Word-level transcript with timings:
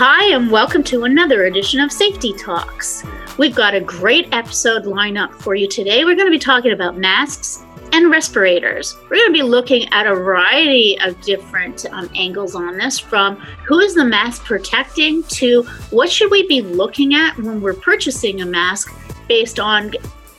hi, 0.00 0.32
and 0.32 0.48
welcome 0.48 0.84
to 0.84 1.02
another 1.02 1.46
edition 1.46 1.80
of 1.80 1.90
Safety 1.90 2.32
Talks. 2.32 3.02
We've 3.36 3.56
got 3.56 3.74
a 3.74 3.80
great 3.80 4.32
episode 4.32 4.84
lineup 4.84 5.34
for 5.34 5.56
you 5.56 5.66
today. 5.66 6.04
We're 6.04 6.14
going 6.14 6.28
to 6.28 6.30
be 6.30 6.38
talking 6.38 6.70
about 6.70 6.96
masks 6.96 7.64
and 7.92 8.08
respirators. 8.08 8.96
We're 9.10 9.16
going 9.16 9.26
to 9.26 9.32
be 9.32 9.42
looking 9.42 9.88
at 9.92 10.06
a 10.06 10.14
variety 10.14 10.96
of 11.00 11.20
different 11.22 11.84
um, 11.86 12.08
angles 12.14 12.54
on 12.54 12.78
this 12.78 13.00
from 13.00 13.38
who 13.66 13.80
is 13.80 13.96
the 13.96 14.04
mask 14.04 14.44
protecting 14.44 15.24
to 15.30 15.64
what 15.90 16.08
should 16.08 16.30
we 16.30 16.46
be 16.46 16.60
looking 16.62 17.14
at 17.14 17.36
when 17.36 17.60
we're 17.60 17.74
purchasing 17.74 18.40
a 18.40 18.46
mask 18.46 18.94
based 19.26 19.58
on 19.58 19.90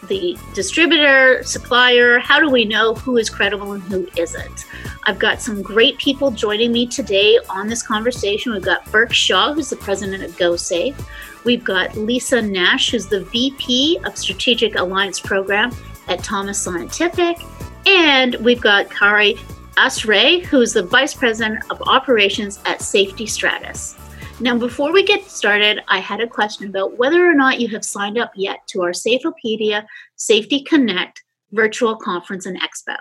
the 0.09 0.37
distributor, 0.53 1.41
supplier, 1.43 2.19
how 2.19 2.39
do 2.39 2.49
we 2.49 2.65
know 2.65 2.93
who 2.95 3.15
is 3.17 3.29
credible 3.29 3.71
and 3.71 3.83
who 3.83 4.07
isn't? 4.17 4.65
I've 5.05 5.17
got 5.17 5.41
some 5.41 5.61
great 5.61 5.97
people 5.97 6.31
joining 6.31 6.73
me 6.73 6.85
today 6.85 7.39
on 7.49 7.67
this 7.67 7.81
conversation. 7.81 8.51
We've 8.51 8.61
got 8.61 8.91
Burke 8.91 9.13
Shaw, 9.13 9.53
who's 9.53 9.69
the 9.69 9.77
president 9.77 10.23
of 10.23 10.31
GoSafe. 10.37 11.01
We've 11.45 11.63
got 11.63 11.95
Lisa 11.95 12.41
Nash, 12.41 12.91
who's 12.91 13.07
the 13.07 13.23
VP 13.23 13.99
of 14.03 14.17
Strategic 14.17 14.75
Alliance 14.75 15.19
Program 15.19 15.71
at 16.09 16.21
Thomas 16.23 16.59
Scientific. 16.59 17.37
And 17.85 18.35
we've 18.35 18.61
got 18.61 18.89
Kari 18.89 19.35
Asray, 19.77 20.43
who's 20.43 20.73
the 20.73 20.83
Vice 20.83 21.13
President 21.13 21.63
of 21.71 21.81
Operations 21.83 22.59
at 22.65 22.81
Safety 22.81 23.25
Stratus. 23.25 23.95
Now, 24.41 24.57
before 24.57 24.93
we 24.93 25.03
get 25.03 25.29
started, 25.29 25.81
I 25.89 25.99
had 25.99 26.21
a 26.21 26.27
question 26.27 26.69
about 26.69 26.97
whether 26.97 27.29
or 27.29 27.33
not 27.33 27.59
you 27.59 27.67
have 27.69 27.83
signed 27.83 28.17
up 28.17 28.31
yet 28.37 28.59
to 28.67 28.81
our 28.83 28.91
Safeopedia 28.91 29.85
Safety 30.15 30.61
Connect 30.61 31.21
virtual 31.51 31.97
conference 31.97 32.45
and 32.45 32.57
expo. 32.61 32.95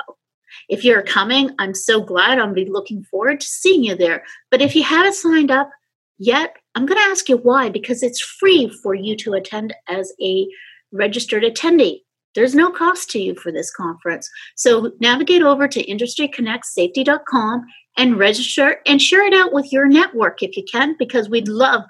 If 0.68 0.84
you're 0.84 1.02
coming, 1.02 1.54
I'm 1.60 1.74
so 1.74 2.00
glad. 2.00 2.40
I'll 2.40 2.52
be 2.52 2.68
looking 2.68 3.04
forward 3.04 3.40
to 3.40 3.46
seeing 3.46 3.84
you 3.84 3.94
there. 3.94 4.24
But 4.50 4.62
if 4.62 4.74
you 4.74 4.82
haven't 4.82 5.14
signed 5.14 5.52
up 5.52 5.70
yet, 6.18 6.56
I'm 6.74 6.86
going 6.86 6.98
to 6.98 7.10
ask 7.10 7.28
you 7.28 7.36
why, 7.36 7.68
because 7.68 8.02
it's 8.02 8.20
free 8.20 8.68
for 8.82 8.94
you 8.94 9.16
to 9.18 9.34
attend 9.34 9.74
as 9.88 10.12
a 10.20 10.48
registered 10.90 11.44
attendee. 11.44 12.00
There's 12.38 12.54
no 12.54 12.70
cost 12.70 13.10
to 13.10 13.18
you 13.18 13.34
for 13.34 13.50
this 13.50 13.68
conference. 13.68 14.30
So 14.54 14.92
navigate 15.00 15.42
over 15.42 15.66
to 15.66 15.84
industryconnectsafety.com 15.84 17.66
and 17.96 18.16
register 18.16 18.76
and 18.86 19.02
share 19.02 19.26
it 19.26 19.34
out 19.34 19.52
with 19.52 19.72
your 19.72 19.88
network 19.88 20.40
if 20.40 20.56
you 20.56 20.62
can, 20.70 20.94
because 21.00 21.28
we'd 21.28 21.48
love 21.48 21.82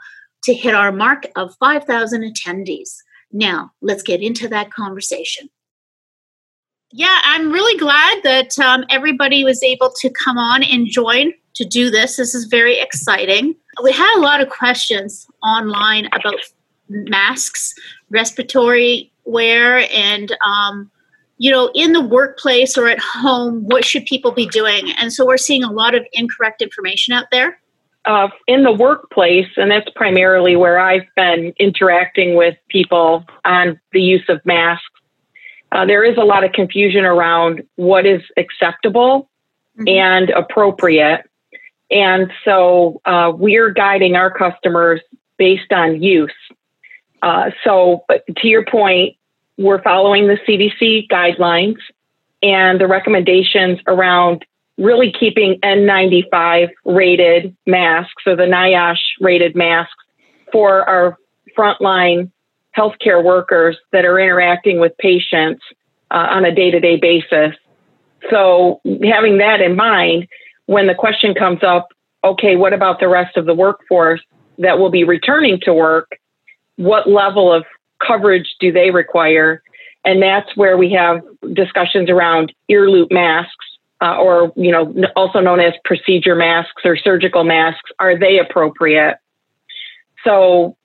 to 0.44 0.54
hit 0.54 0.74
our 0.74 0.90
mark 0.90 1.26
of 1.36 1.54
5,000 1.60 2.22
attendees. 2.22 2.88
Now, 3.30 3.72
let's 3.82 4.02
get 4.02 4.22
into 4.22 4.48
that 4.48 4.72
conversation. 4.72 5.50
Yeah, 6.92 7.18
I'm 7.24 7.52
really 7.52 7.78
glad 7.78 8.22
that 8.22 8.58
um, 8.58 8.86
everybody 8.88 9.44
was 9.44 9.62
able 9.62 9.92
to 10.00 10.08
come 10.08 10.38
on 10.38 10.62
and 10.62 10.86
join 10.86 11.34
to 11.56 11.66
do 11.66 11.90
this. 11.90 12.16
This 12.16 12.34
is 12.34 12.46
very 12.46 12.80
exciting. 12.80 13.54
We 13.82 13.92
had 13.92 14.16
a 14.16 14.22
lot 14.22 14.40
of 14.40 14.48
questions 14.48 15.26
online 15.42 16.06
about 16.06 16.36
masks, 16.88 17.74
respiratory 18.10 19.10
wear, 19.24 19.86
and 19.92 20.36
um, 20.46 20.90
you 21.38 21.50
know, 21.50 21.70
in 21.74 21.92
the 21.92 22.00
workplace 22.00 22.76
or 22.76 22.88
at 22.88 22.98
home, 22.98 23.64
what 23.64 23.84
should 23.84 24.04
people 24.06 24.32
be 24.32 24.46
doing? 24.46 24.90
And 24.98 25.12
so 25.12 25.24
we're 25.24 25.36
seeing 25.36 25.62
a 25.62 25.70
lot 25.70 25.94
of 25.94 26.04
incorrect 26.12 26.60
information 26.60 27.14
out 27.14 27.26
there. 27.30 27.60
Uh, 28.04 28.28
in 28.46 28.62
the 28.62 28.72
workplace, 28.72 29.48
and 29.56 29.70
that's 29.70 29.88
primarily 29.94 30.56
where 30.56 30.78
I've 30.78 31.06
been 31.14 31.52
interacting 31.58 32.34
with 32.34 32.56
people 32.68 33.24
on 33.44 33.78
the 33.92 34.00
use 34.00 34.24
of 34.28 34.44
masks, 34.44 34.84
uh, 35.72 35.84
there 35.84 36.04
is 36.04 36.16
a 36.16 36.24
lot 36.24 36.42
of 36.42 36.52
confusion 36.52 37.04
around 37.04 37.62
what 37.76 38.06
is 38.06 38.22
acceptable 38.36 39.28
mm-hmm. 39.78 39.88
and 39.88 40.30
appropriate. 40.30 41.28
And 41.90 42.32
so 42.44 43.00
uh, 43.04 43.32
we're 43.34 43.70
guiding 43.70 44.16
our 44.16 44.30
customers 44.30 45.00
based 45.36 45.72
on 45.72 46.02
use. 46.02 46.32
Uh, 47.22 47.50
so, 47.64 48.04
to 48.36 48.48
your 48.48 48.64
point, 48.64 49.16
we're 49.56 49.82
following 49.82 50.28
the 50.28 50.38
CDC 50.46 51.08
guidelines 51.08 51.78
and 52.42 52.80
the 52.80 52.86
recommendations 52.86 53.80
around 53.86 54.44
really 54.76 55.12
keeping 55.12 55.58
N95 55.60 56.68
rated 56.84 57.56
masks 57.66 58.22
or 58.26 58.36
the 58.36 58.44
NIOSH 58.44 59.00
rated 59.20 59.56
masks 59.56 59.92
for 60.52 60.88
our 60.88 61.18
frontline 61.56 62.30
healthcare 62.76 63.22
workers 63.22 63.76
that 63.92 64.04
are 64.04 64.20
interacting 64.20 64.78
with 64.78 64.96
patients 64.98 65.62
uh, 66.12 66.28
on 66.30 66.44
a 66.44 66.54
day 66.54 66.70
to 66.70 66.78
day 66.78 66.96
basis. 66.96 67.56
So, 68.30 68.80
having 69.02 69.38
that 69.38 69.60
in 69.60 69.76
mind, 69.76 70.28
when 70.66 70.86
the 70.86 70.94
question 70.94 71.34
comes 71.34 71.62
up, 71.62 71.88
okay, 72.22 72.56
what 72.56 72.72
about 72.72 73.00
the 73.00 73.08
rest 73.08 73.36
of 73.36 73.46
the 73.46 73.54
workforce 73.54 74.20
that 74.58 74.78
will 74.78 74.90
be 74.90 75.04
returning 75.04 75.58
to 75.62 75.72
work? 75.72 76.18
What 76.78 77.08
level 77.08 77.52
of 77.52 77.66
coverage 78.04 78.54
do 78.60 78.72
they 78.72 78.90
require? 78.90 79.62
And 80.04 80.22
that's 80.22 80.56
where 80.56 80.78
we 80.78 80.92
have 80.92 81.22
discussions 81.52 82.08
around 82.08 82.52
ear 82.68 82.88
loop 82.88 83.10
masks, 83.10 83.66
uh, 84.00 84.16
or 84.16 84.52
you 84.56 84.70
know, 84.70 84.94
also 85.16 85.40
known 85.40 85.60
as 85.60 85.74
procedure 85.84 86.36
masks 86.36 86.82
or 86.84 86.96
surgical 86.96 87.42
masks. 87.42 87.90
Are 87.98 88.16
they 88.16 88.38
appropriate? 88.38 89.18
So 90.24 90.76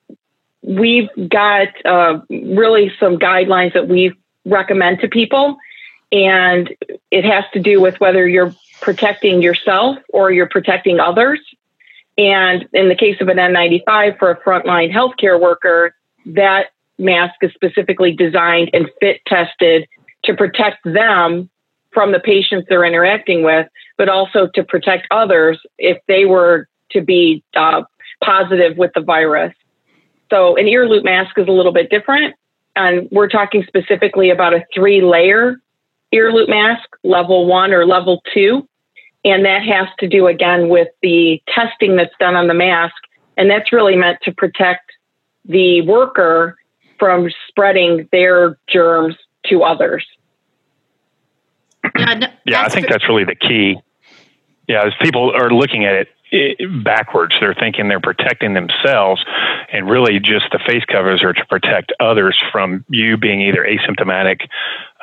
we've 0.63 1.09
got 1.29 1.67
uh, 1.85 2.21
really 2.29 2.91
some 2.99 3.17
guidelines 3.17 3.73
that 3.73 3.87
we 3.87 4.13
recommend 4.45 5.01
to 5.01 5.07
people, 5.07 5.57
and 6.11 6.75
it 7.11 7.23
has 7.23 7.43
to 7.53 7.59
do 7.59 7.79
with 7.79 7.99
whether 7.99 8.27
you're 8.27 8.53
protecting 8.81 9.43
yourself 9.43 9.97
or 10.09 10.31
you're 10.31 10.49
protecting 10.49 10.99
others. 10.99 11.39
And 12.18 12.68
in 12.74 12.90
the 12.90 12.96
case 12.96 13.18
of 13.22 13.28
an 13.28 13.38
N95 13.38 14.19
for 14.19 14.31
a 14.31 14.40
frontline 14.41 14.94
healthcare 14.94 15.40
worker, 15.40 15.96
that 16.28 16.68
mask 17.00 17.35
is 17.41 17.51
specifically 17.53 18.12
designed 18.12 18.69
and 18.74 18.90
fit 19.00 19.22
tested 19.28 19.88
to 20.25 20.34
protect 20.35 20.78
them 20.84 21.50
from 21.91 22.12
the 22.12 22.19
patients 22.19 22.68
they're 22.69 22.85
interacting 22.85 23.44
with, 23.44 23.68
but 23.97 24.09
also 24.09 24.47
to 24.56 24.63
protect 24.63 25.07
others 25.12 25.59
if 25.78 25.97
they 26.07 26.25
were 26.25 26.68
to 26.91 27.02
be 27.02 27.44
uh, 27.56 27.84
positive 28.23 28.78
with 28.78 28.91
the 28.96 29.02
virus. 29.02 29.53
So, 30.29 30.56
an 30.56 30.68
ear 30.68 30.88
loop 30.88 31.03
mask 31.03 31.38
is 31.38 31.47
a 31.47 31.52
little 31.52 31.73
bit 31.73 31.90
different. 31.90 32.35
And 32.75 33.07
we're 33.12 33.29
talking 33.29 33.63
specifically 33.68 34.31
about 34.31 34.53
a 34.53 34.66
three 34.73 35.02
layer 35.02 35.57
ear 36.12 36.31
loop 36.31 36.50
mask, 36.50 36.88
level 37.03 37.46
one 37.46 37.72
or 37.72 37.85
level 37.85 38.22
two. 38.34 38.68
And 39.25 39.45
that 39.45 39.63
has 39.63 39.88
to 40.00 40.07
do 40.07 40.28
again 40.28 40.69
with 40.69 40.89
the 41.01 41.41
testing 41.47 41.95
that's 41.95 42.13
done 42.19 42.35
on 42.35 42.47
the 42.47 42.53
mask. 42.53 42.95
And 43.38 43.50
that's 43.50 43.72
really 43.72 43.95
meant 43.95 44.19
to 44.23 44.31
protect 44.31 44.91
the 45.45 45.81
worker 45.81 46.57
from 47.00 47.29
spreading 47.47 48.07
their 48.11 48.57
germs 48.69 49.16
to 49.47 49.63
others. 49.63 50.06
Yeah, 51.97 52.13
no, 52.13 52.28
yeah 52.45 52.61
I 52.63 52.69
think 52.69 52.88
that's 52.88 53.07
really 53.07 53.25
the 53.25 53.35
key. 53.35 53.78
Yeah, 54.67 54.85
as 54.85 54.94
people 55.01 55.34
are 55.35 55.50
looking 55.50 55.85
at 55.85 55.94
it, 55.94 56.07
it 56.31 56.84
backwards, 56.84 57.35
they're 57.40 57.53
thinking 57.53 57.90
they're 57.90 58.00
protecting 58.00 58.53
themselves, 58.53 59.23
and 59.72 59.90
really 59.90 60.19
just 60.19 60.45
the 60.51 60.59
face 60.66 60.84
covers 60.85 61.22
are 61.23 61.34
to 61.34 61.45
protect 61.45 61.91
others 62.00 62.41
from 62.51 62.85
you 62.90 63.17
being 63.17 63.41
either 63.41 63.67
asymptomatic 63.67 64.47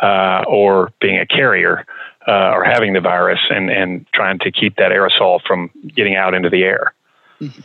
uh, 0.02 0.42
or 0.48 0.90
being 1.00 1.18
a 1.18 1.26
carrier 1.26 1.84
uh, 2.26 2.52
or 2.54 2.64
having 2.64 2.92
the 2.92 3.00
virus, 3.00 3.40
and 3.50 3.70
and 3.70 4.06
trying 4.12 4.38
to 4.40 4.50
keep 4.50 4.76
that 4.76 4.92
aerosol 4.92 5.40
from 5.46 5.70
getting 5.94 6.16
out 6.16 6.34
into 6.34 6.50
the 6.50 6.62
air. 6.62 6.94
Mm-hmm. 7.40 7.60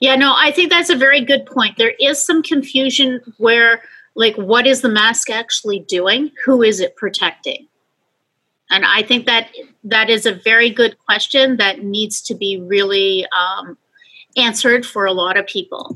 Yeah, 0.00 0.16
no, 0.16 0.34
I 0.36 0.52
think 0.52 0.70
that's 0.70 0.90
a 0.90 0.96
very 0.96 1.20
good 1.20 1.44
point. 1.44 1.76
There 1.76 1.94
is 2.00 2.24
some 2.24 2.42
confusion 2.42 3.20
where, 3.36 3.82
like, 4.14 4.36
what 4.36 4.66
is 4.66 4.80
the 4.80 4.88
mask 4.88 5.28
actually 5.28 5.80
doing? 5.80 6.30
Who 6.44 6.62
is 6.62 6.80
it 6.80 6.96
protecting? 6.96 7.66
And 8.70 8.84
I 8.84 9.02
think 9.02 9.26
that 9.26 9.50
that 9.84 10.08
is 10.08 10.26
a 10.26 10.32
very 10.32 10.70
good 10.70 10.96
question 10.98 11.56
that 11.58 11.84
needs 11.84 12.20
to 12.22 12.34
be 12.34 12.60
really 12.60 13.26
um, 13.36 13.76
answered 14.36 14.84
for 14.86 15.04
a 15.04 15.12
lot 15.12 15.36
of 15.36 15.46
people. 15.46 15.94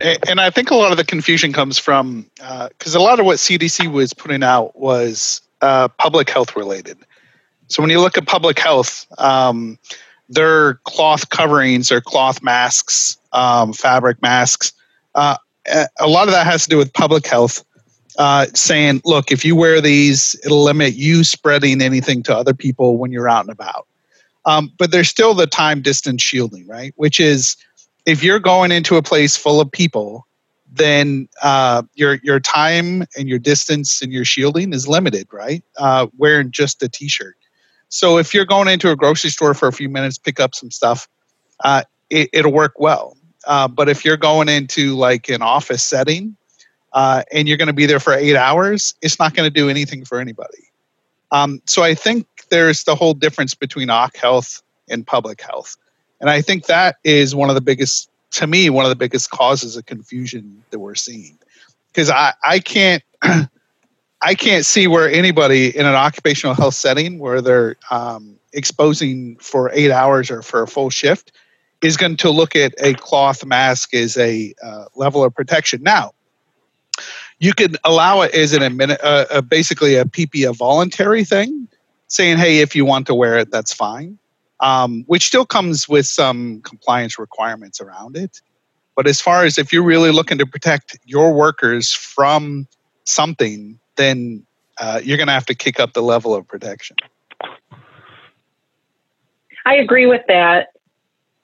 And 0.00 0.40
I 0.40 0.50
think 0.50 0.70
a 0.70 0.74
lot 0.74 0.90
of 0.90 0.98
the 0.98 1.04
confusion 1.04 1.52
comes 1.52 1.78
from 1.78 2.30
because 2.36 2.96
uh, 2.96 2.98
a 2.98 3.02
lot 3.02 3.20
of 3.20 3.26
what 3.26 3.38
CDC 3.38 3.90
was 3.90 4.12
putting 4.12 4.42
out 4.42 4.78
was 4.78 5.40
uh, 5.62 5.88
public 5.88 6.30
health 6.30 6.56
related. 6.56 6.98
So 7.68 7.82
when 7.82 7.90
you 7.90 8.00
look 8.00 8.16
at 8.16 8.26
public 8.26 8.58
health, 8.58 9.06
um, 9.18 9.78
their 10.28 10.74
cloth 10.84 11.28
coverings 11.30 11.90
or 11.90 12.00
cloth 12.00 12.42
masks, 12.42 13.16
um, 13.32 13.72
fabric 13.72 14.20
masks. 14.22 14.72
Uh, 15.14 15.36
a 15.98 16.06
lot 16.06 16.28
of 16.28 16.32
that 16.32 16.46
has 16.46 16.64
to 16.64 16.68
do 16.68 16.76
with 16.76 16.92
public 16.92 17.26
health. 17.26 17.64
Uh, 18.18 18.46
saying, 18.54 19.02
look, 19.04 19.30
if 19.30 19.44
you 19.44 19.54
wear 19.54 19.78
these, 19.78 20.34
it'll 20.42 20.62
limit 20.62 20.94
you 20.94 21.22
spreading 21.22 21.82
anything 21.82 22.22
to 22.22 22.34
other 22.34 22.54
people 22.54 22.96
when 22.96 23.12
you're 23.12 23.28
out 23.28 23.42
and 23.42 23.50
about. 23.50 23.86
Um, 24.46 24.72
but 24.78 24.90
there's 24.90 25.10
still 25.10 25.34
the 25.34 25.46
time 25.46 25.82
distance 25.82 26.22
shielding, 26.22 26.66
right? 26.66 26.94
Which 26.96 27.20
is 27.20 27.58
if 28.06 28.22
you're 28.22 28.38
going 28.38 28.72
into 28.72 28.96
a 28.96 29.02
place 29.02 29.36
full 29.36 29.60
of 29.60 29.70
people, 29.70 30.26
then 30.70 31.28
uh, 31.42 31.82
your 31.94 32.14
your 32.22 32.40
time 32.40 33.04
and 33.16 33.28
your 33.28 33.38
distance 33.38 34.00
and 34.00 34.12
your 34.12 34.24
shielding 34.24 34.72
is 34.72 34.88
limited, 34.88 35.28
right? 35.32 35.62
Uh, 35.76 36.06
wearing 36.16 36.50
just 36.50 36.82
a 36.82 36.88
t-shirt. 36.88 37.36
So 37.88 38.18
if 38.18 38.32
you're 38.32 38.46
going 38.46 38.68
into 38.68 38.90
a 38.90 38.96
grocery 38.96 39.30
store 39.30 39.54
for 39.54 39.68
a 39.68 39.72
few 39.72 39.88
minutes, 39.88 40.18
pick 40.18 40.40
up 40.40 40.54
some 40.54 40.70
stuff, 40.70 41.08
uh, 41.64 41.82
it, 42.10 42.44
will 42.44 42.52
work 42.52 42.78
well. 42.78 43.16
Uh, 43.46 43.68
but 43.68 43.88
if 43.88 44.04
you're 44.04 44.16
going 44.16 44.48
into 44.48 44.96
like 44.96 45.28
an 45.28 45.40
office 45.40 45.84
setting 45.84 46.36
uh, 46.92 47.22
and 47.32 47.46
you're 47.46 47.56
going 47.56 47.68
to 47.68 47.72
be 47.72 47.86
there 47.86 48.00
for 48.00 48.12
eight 48.12 48.36
hours, 48.36 48.94
it's 49.02 49.20
not 49.20 49.34
going 49.34 49.46
to 49.46 49.54
do 49.54 49.68
anything 49.68 50.04
for 50.04 50.20
anybody. 50.20 50.70
Um, 51.30 51.62
so 51.64 51.82
I 51.82 51.94
think 51.94 52.26
there's 52.50 52.84
the 52.84 52.96
whole 52.96 53.14
difference 53.14 53.54
between 53.54 53.88
OC 53.88 54.16
health 54.16 54.62
and 54.88 55.06
public 55.06 55.40
health. 55.40 55.76
And 56.20 56.30
I 56.30 56.40
think 56.40 56.66
that 56.66 56.96
is 57.04 57.34
one 57.34 57.48
of 57.48 57.54
the 57.54 57.60
biggest, 57.60 58.10
to 58.32 58.46
me, 58.46 58.70
one 58.70 58.84
of 58.84 58.88
the 58.88 58.96
biggest 58.96 59.30
causes 59.30 59.76
of 59.76 59.86
confusion 59.86 60.62
that 60.70 60.78
we're 60.78 60.94
seeing. 60.94 61.38
Because 61.92 62.10
I, 62.10 62.34
I 62.44 62.58
can't 62.58 63.02
I 64.22 64.34
can't 64.34 64.64
see 64.64 64.86
where 64.86 65.08
anybody 65.10 65.76
in 65.76 65.86
an 65.86 65.94
occupational 65.94 66.54
health 66.54 66.74
setting 66.74 67.18
where 67.18 67.40
they're 67.42 67.76
um, 67.90 68.36
exposing 68.52 69.36
for 69.36 69.70
eight 69.72 69.90
hours 69.90 70.30
or 70.30 70.42
for 70.42 70.62
a 70.62 70.66
full 70.66 70.90
shift 70.90 71.32
is 71.82 71.96
going 71.96 72.16
to 72.16 72.30
look 72.30 72.56
at 72.56 72.74
a 72.78 72.94
cloth 72.94 73.44
mask 73.44 73.94
as 73.94 74.16
a 74.16 74.54
uh, 74.62 74.86
level 74.94 75.22
of 75.22 75.34
protection. 75.34 75.82
Now, 75.82 76.12
you 77.38 77.52
can 77.52 77.76
allow 77.84 78.22
it 78.22 78.34
as 78.34 78.54
an 78.54 78.62
admin, 78.62 78.96
uh, 79.02 79.26
uh, 79.30 79.40
basically 79.42 79.96
a 79.96 80.06
PP, 80.06 80.48
a 80.48 80.54
voluntary 80.54 81.22
thing, 81.22 81.68
saying, 82.08 82.38
"Hey, 82.38 82.60
if 82.60 82.74
you 82.74 82.86
want 82.86 83.06
to 83.08 83.14
wear 83.14 83.36
it, 83.36 83.50
that's 83.50 83.74
fine," 83.74 84.18
um, 84.60 85.04
which 85.06 85.26
still 85.26 85.46
comes 85.46 85.88
with 85.88 86.06
some 86.06 86.60
compliance 86.62 87.18
requirements 87.18 87.80
around 87.80 88.16
it. 88.16 88.40
But 88.94 89.06
as 89.06 89.20
far 89.20 89.44
as 89.44 89.58
if 89.58 89.72
you're 89.72 89.84
really 89.84 90.10
looking 90.10 90.38
to 90.38 90.46
protect 90.46 90.98
your 91.04 91.32
workers 91.32 91.92
from 91.92 92.66
something, 93.04 93.78
then 93.96 94.46
uh, 94.78 95.00
you're 95.04 95.18
going 95.18 95.26
to 95.26 95.34
have 95.34 95.46
to 95.46 95.54
kick 95.54 95.78
up 95.78 95.92
the 95.92 96.02
level 96.02 96.34
of 96.34 96.46
protection. 96.48 96.96
I 99.66 99.74
agree 99.76 100.06
with 100.06 100.22
that 100.28 100.68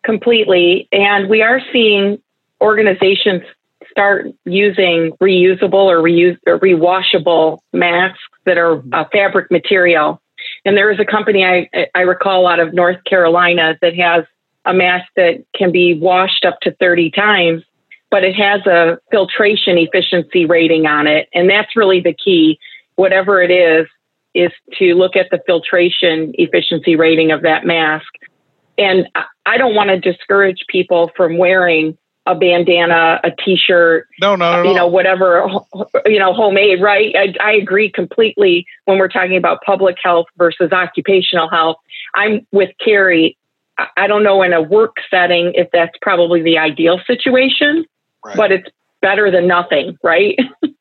completely. 0.02 0.88
And 0.92 1.28
we 1.28 1.42
are 1.42 1.60
seeing 1.72 2.20
organizations 2.60 3.42
start 3.90 4.26
using 4.44 5.12
reusable 5.20 5.74
or, 5.74 5.98
or 5.98 6.58
rewashable 6.58 7.58
masks 7.72 8.22
that 8.46 8.58
are 8.58 8.82
uh, 8.92 9.04
fabric 9.12 9.50
material. 9.50 10.20
And 10.64 10.76
there 10.76 10.90
is 10.90 11.00
a 11.00 11.04
company 11.04 11.44
I, 11.44 11.68
I 11.94 12.02
recall 12.02 12.46
out 12.46 12.60
of 12.60 12.72
North 12.72 13.02
Carolina 13.04 13.76
that 13.82 13.96
has 13.96 14.24
a 14.64 14.72
mask 14.72 15.06
that 15.16 15.44
can 15.56 15.72
be 15.72 15.98
washed 15.98 16.44
up 16.44 16.60
to 16.62 16.72
30 16.76 17.10
times, 17.10 17.62
but 18.10 18.22
it 18.22 18.34
has 18.36 18.64
a 18.66 18.98
filtration 19.10 19.76
efficiency 19.76 20.46
rating 20.46 20.86
on 20.86 21.06
it. 21.06 21.28
And 21.34 21.50
that's 21.50 21.74
really 21.74 22.00
the 22.00 22.14
key. 22.14 22.58
Whatever 22.94 23.42
it 23.42 23.50
is, 23.50 23.88
is 24.34 24.50
to 24.78 24.94
look 24.94 25.16
at 25.16 25.28
the 25.30 25.40
filtration 25.46 26.32
efficiency 26.34 26.96
rating 26.96 27.32
of 27.32 27.42
that 27.42 27.66
mask. 27.66 28.06
And 28.78 29.06
I 29.44 29.58
don't 29.58 29.74
want 29.74 29.90
to 29.90 30.00
discourage 30.00 30.64
people 30.68 31.10
from 31.16 31.36
wearing 31.36 31.98
a 32.26 32.34
bandana, 32.34 33.20
a 33.24 33.30
t-shirt, 33.44 34.06
no, 34.20 34.36
no, 34.36 34.62
no 34.62 34.68
you 34.68 34.74
know, 34.74 34.86
whatever, 34.86 35.48
you 36.06 36.18
know, 36.18 36.32
homemade, 36.32 36.80
right? 36.80 37.14
I, 37.16 37.34
I 37.42 37.52
agree 37.52 37.90
completely 37.90 38.64
when 38.84 38.98
we're 38.98 39.08
talking 39.08 39.36
about 39.36 39.62
public 39.62 39.96
health 40.02 40.26
versus 40.36 40.70
occupational 40.72 41.48
health. 41.48 41.78
I'm 42.14 42.46
with 42.52 42.70
Carrie. 42.82 43.36
I 43.96 44.06
don't 44.06 44.22
know 44.22 44.42
in 44.42 44.52
a 44.52 44.62
work 44.62 44.96
setting 45.10 45.52
if 45.54 45.68
that's 45.72 45.96
probably 46.00 46.42
the 46.42 46.58
ideal 46.58 47.00
situation, 47.06 47.84
right. 48.24 48.36
but 48.36 48.52
it's 48.52 48.68
better 49.00 49.30
than 49.30 49.48
nothing, 49.48 49.98
right? 50.02 50.38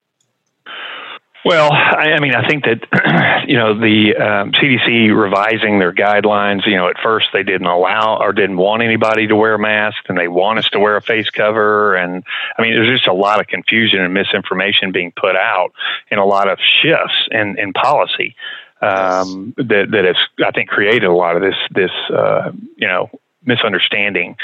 Well, 1.43 1.71
I, 1.71 2.13
I, 2.13 2.19
mean, 2.19 2.35
I 2.35 2.47
think 2.47 2.65
that 2.65 3.45
you 3.47 3.55
know 3.55 3.73
the 3.73 4.15
um, 4.15 4.51
CDC 4.51 5.15
revising 5.15 5.79
their 5.79 5.93
guidelines. 5.93 6.67
You 6.67 6.75
know, 6.75 6.87
at 6.87 6.97
first 7.01 7.27
they 7.33 7.43
didn't 7.43 7.67
allow 7.67 8.17
or 8.17 8.31
didn't 8.31 8.57
want 8.57 8.83
anybody 8.83 9.27
to 9.27 9.35
wear 9.35 9.55
a 9.55 9.59
mask, 9.59 9.97
and 10.07 10.17
they 10.17 10.27
want 10.27 10.59
us 10.59 10.69
to 10.69 10.79
wear 10.79 10.97
a 10.97 11.01
face 11.01 11.29
cover. 11.29 11.95
And 11.95 12.23
I 12.57 12.61
mean, 12.61 12.73
there's 12.73 12.99
just 12.99 13.07
a 13.07 13.13
lot 13.13 13.39
of 13.39 13.47
confusion 13.47 14.01
and 14.01 14.13
misinformation 14.13 14.91
being 14.91 15.11
put 15.15 15.35
out, 15.35 15.73
and 16.11 16.19
a 16.19 16.25
lot 16.25 16.47
of 16.47 16.59
shifts 16.59 17.27
in 17.31 17.57
in 17.57 17.73
policy 17.73 18.35
um, 18.81 19.53
that 19.57 19.87
that 19.91 20.05
has 20.05 20.17
I 20.45 20.51
think 20.51 20.69
created 20.69 21.05
a 21.05 21.13
lot 21.13 21.35
of 21.35 21.41
this 21.41 21.55
this 21.71 21.91
uh, 22.13 22.51
you 22.77 22.87
know 22.87 23.09
misunderstanding. 23.43 24.35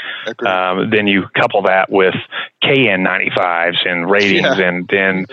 Um, 0.44 0.90
then 0.90 1.06
you 1.06 1.28
couple 1.34 1.62
that 1.62 1.90
with 1.90 2.14
KN95s 2.64 3.86
and 3.86 4.10
ratings, 4.10 4.58
yeah. 4.58 4.68
and 4.68 4.88
then 4.88 5.26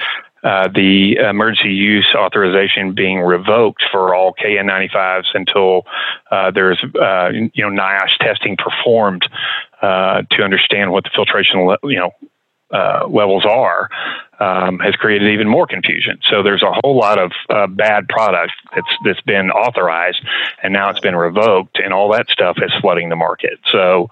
uh, 0.45 0.67
the 0.67 1.15
emergency 1.15 1.73
use 1.73 2.07
authorization 2.15 2.93
being 2.93 3.19
revoked 3.19 3.83
for 3.91 4.13
all 4.13 4.33
KN95s 4.33 5.25
until 5.33 5.87
uh, 6.29 6.51
there's 6.51 6.77
uh, 7.01 7.29
you 7.29 7.67
know 7.67 7.81
NIOSH 7.81 8.17
testing 8.19 8.55
performed 8.55 9.27
uh, 9.81 10.21
to 10.31 10.43
understand 10.43 10.91
what 10.91 11.03
the 11.03 11.09
filtration 11.15 11.61
le- 11.61 11.79
you 11.83 11.97
know 11.97 12.11
uh, 12.71 13.07
levels 13.07 13.43
are 13.43 13.89
um, 14.39 14.79
has 14.79 14.95
created 14.95 15.31
even 15.31 15.47
more 15.47 15.67
confusion. 15.67 16.19
So 16.29 16.43
there's 16.43 16.63
a 16.63 16.71
whole 16.83 16.97
lot 16.97 17.17
of 17.17 17.31
uh, 17.49 17.67
bad 17.67 18.07
product 18.07 18.53
that's 18.73 18.87
that's 19.03 19.21
been 19.21 19.49
authorized, 19.51 20.21
and 20.61 20.73
now 20.73 20.89
it's 20.89 20.99
been 20.99 21.15
revoked, 21.15 21.79
and 21.79 21.93
all 21.93 22.11
that 22.11 22.29
stuff 22.29 22.57
is 22.61 22.71
flooding 22.81 23.09
the 23.09 23.15
market. 23.15 23.59
So 23.71 24.09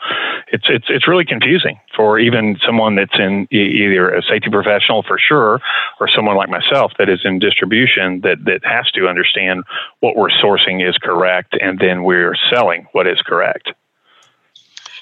it's 0.52 0.66
it's 0.70 0.86
it's 0.90 1.08
really 1.08 1.26
confusing 1.26 1.80
for 1.96 2.20
even 2.20 2.58
someone 2.66 2.96
that's 2.96 3.18
in 3.20 3.48
either 3.52 4.14
a 4.14 4.22
safety 4.24 4.50
professional 4.50 5.04
for 5.04 5.20
sure, 5.20 5.60
or 6.00 6.08
someone 6.08 6.36
like 6.36 6.50
myself 6.50 6.94
that 6.98 7.10
is 7.10 7.22
in 7.24 7.40
distribution 7.40 8.22
that 8.22 8.44
that 8.46 8.64
has 8.64 8.90
to 8.92 9.08
understand 9.08 9.64
what 10.00 10.16
we're 10.16 10.30
sourcing 10.30 10.88
is 10.88 10.98
correct, 10.98 11.56
and 11.62 11.80
then 11.80 12.04
we're 12.04 12.36
selling 12.50 12.88
what 12.94 13.08
is 13.08 13.22
correct. 13.22 13.72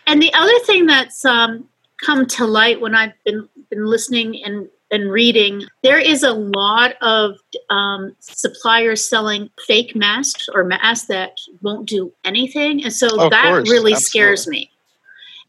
And 0.08 0.22
the 0.22 0.34
other 0.34 0.60
thing 0.66 0.88
that's 0.88 1.24
um, 1.26 1.68
come 2.04 2.26
to 2.26 2.46
light 2.46 2.82
when 2.82 2.96
I've 2.96 3.14
been 3.24 3.48
been 3.70 3.86
listening 3.86 4.44
and 4.44 4.68
and 4.92 5.10
reading, 5.10 5.64
there 5.84 5.98
is 5.98 6.22
a 6.22 6.34
lot 6.34 6.96
of 7.02 7.38
um, 7.70 8.14
suppliers 8.20 9.04
selling 9.04 9.50
fake 9.66 9.96
masks 9.96 10.50
or 10.54 10.66
masks 10.66 11.08
that 11.08 11.38
won't 11.62 11.88
do 11.88 12.12
anything, 12.26 12.84
and 12.84 12.94
so 12.94 13.08
of 13.20 13.32
that 13.32 13.46
course, 13.46 13.70
really 13.70 13.94
absolutely. 13.94 14.02
scares 14.04 14.48
me. 14.48 14.70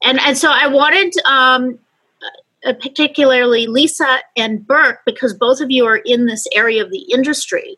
And 0.05 0.21
and 0.21 0.39
so 0.39 0.51
I 0.51 0.69
wanted, 0.69 1.13
um, 1.27 1.79
uh, 2.65 2.73
particularly 2.75 3.67
Lisa 3.67 4.19
and 4.37 4.67
Burke, 4.67 5.01
because 5.05 5.35
both 5.35 5.61
of 5.61 5.71
you 5.71 5.87
are 5.87 5.99
in 5.99 6.27
this 6.27 6.47
area 6.55 6.85
of 6.85 6.91
the 6.91 7.05
industry. 7.13 7.77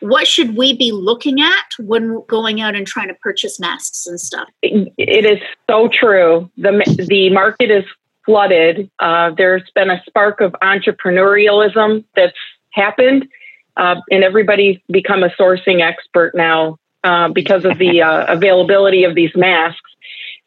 What 0.00 0.26
should 0.26 0.56
we 0.56 0.76
be 0.76 0.92
looking 0.92 1.40
at 1.40 1.64
when 1.78 2.22
going 2.28 2.60
out 2.60 2.74
and 2.74 2.86
trying 2.86 3.08
to 3.08 3.14
purchase 3.14 3.58
masks 3.58 4.06
and 4.06 4.20
stuff? 4.20 4.48
It 4.62 5.24
is 5.24 5.38
so 5.70 5.88
true. 5.88 6.50
the 6.58 7.06
The 7.08 7.30
market 7.30 7.70
is 7.70 7.84
flooded. 8.24 8.90
Uh, 8.98 9.30
there's 9.36 9.68
been 9.74 9.90
a 9.90 10.02
spark 10.06 10.40
of 10.40 10.52
entrepreneurialism 10.62 12.04
that's 12.16 12.36
happened, 12.70 13.28
uh, 13.76 13.96
and 14.10 14.24
everybody's 14.24 14.78
become 14.90 15.22
a 15.22 15.30
sourcing 15.30 15.82
expert 15.82 16.34
now 16.34 16.78
uh, 17.04 17.28
because 17.28 17.64
of 17.64 17.78
the 17.78 18.02
uh, 18.08 18.26
availability 18.32 19.04
of 19.04 19.14
these 19.14 19.34
masks. 19.34 19.80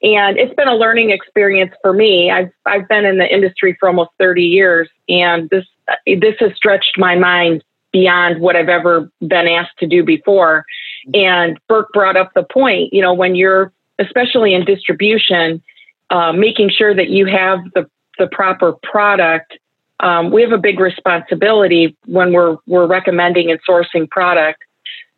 And 0.03 0.37
it's 0.37 0.53
been 0.53 0.67
a 0.67 0.75
learning 0.75 1.09
experience 1.09 1.73
for 1.81 1.91
me. 1.91 2.29
I've 2.29 2.51
I've 2.65 2.87
been 2.87 3.05
in 3.05 3.17
the 3.17 3.33
industry 3.33 3.75
for 3.79 3.89
almost 3.89 4.11
30 4.19 4.43
years, 4.43 4.89
and 5.09 5.49
this 5.49 5.65
this 6.05 6.35
has 6.39 6.53
stretched 6.55 6.97
my 6.97 7.15
mind 7.15 7.63
beyond 7.91 8.39
what 8.39 8.55
I've 8.55 8.69
ever 8.69 9.09
been 9.21 9.47
asked 9.47 9.77
to 9.79 9.87
do 9.87 10.03
before. 10.03 10.65
And 11.13 11.57
Burke 11.67 11.91
brought 11.93 12.17
up 12.17 12.31
the 12.35 12.43
point, 12.43 12.93
you 12.93 13.01
know, 13.01 13.13
when 13.13 13.33
you're 13.33 13.71
especially 13.99 14.53
in 14.53 14.65
distribution, 14.65 15.63
uh, 16.09 16.31
making 16.31 16.69
sure 16.69 16.93
that 16.93 17.09
you 17.09 17.25
have 17.25 17.59
the, 17.73 17.89
the 18.17 18.27
proper 18.27 18.73
product. 18.83 19.57
Um, 19.99 20.31
we 20.31 20.41
have 20.41 20.51
a 20.51 20.57
big 20.57 20.79
responsibility 20.79 21.95
when 22.05 22.31
we're 22.31 22.57
we're 22.67 22.85
recommending 22.85 23.49
and 23.49 23.59
sourcing 23.67 24.09
product. 24.09 24.63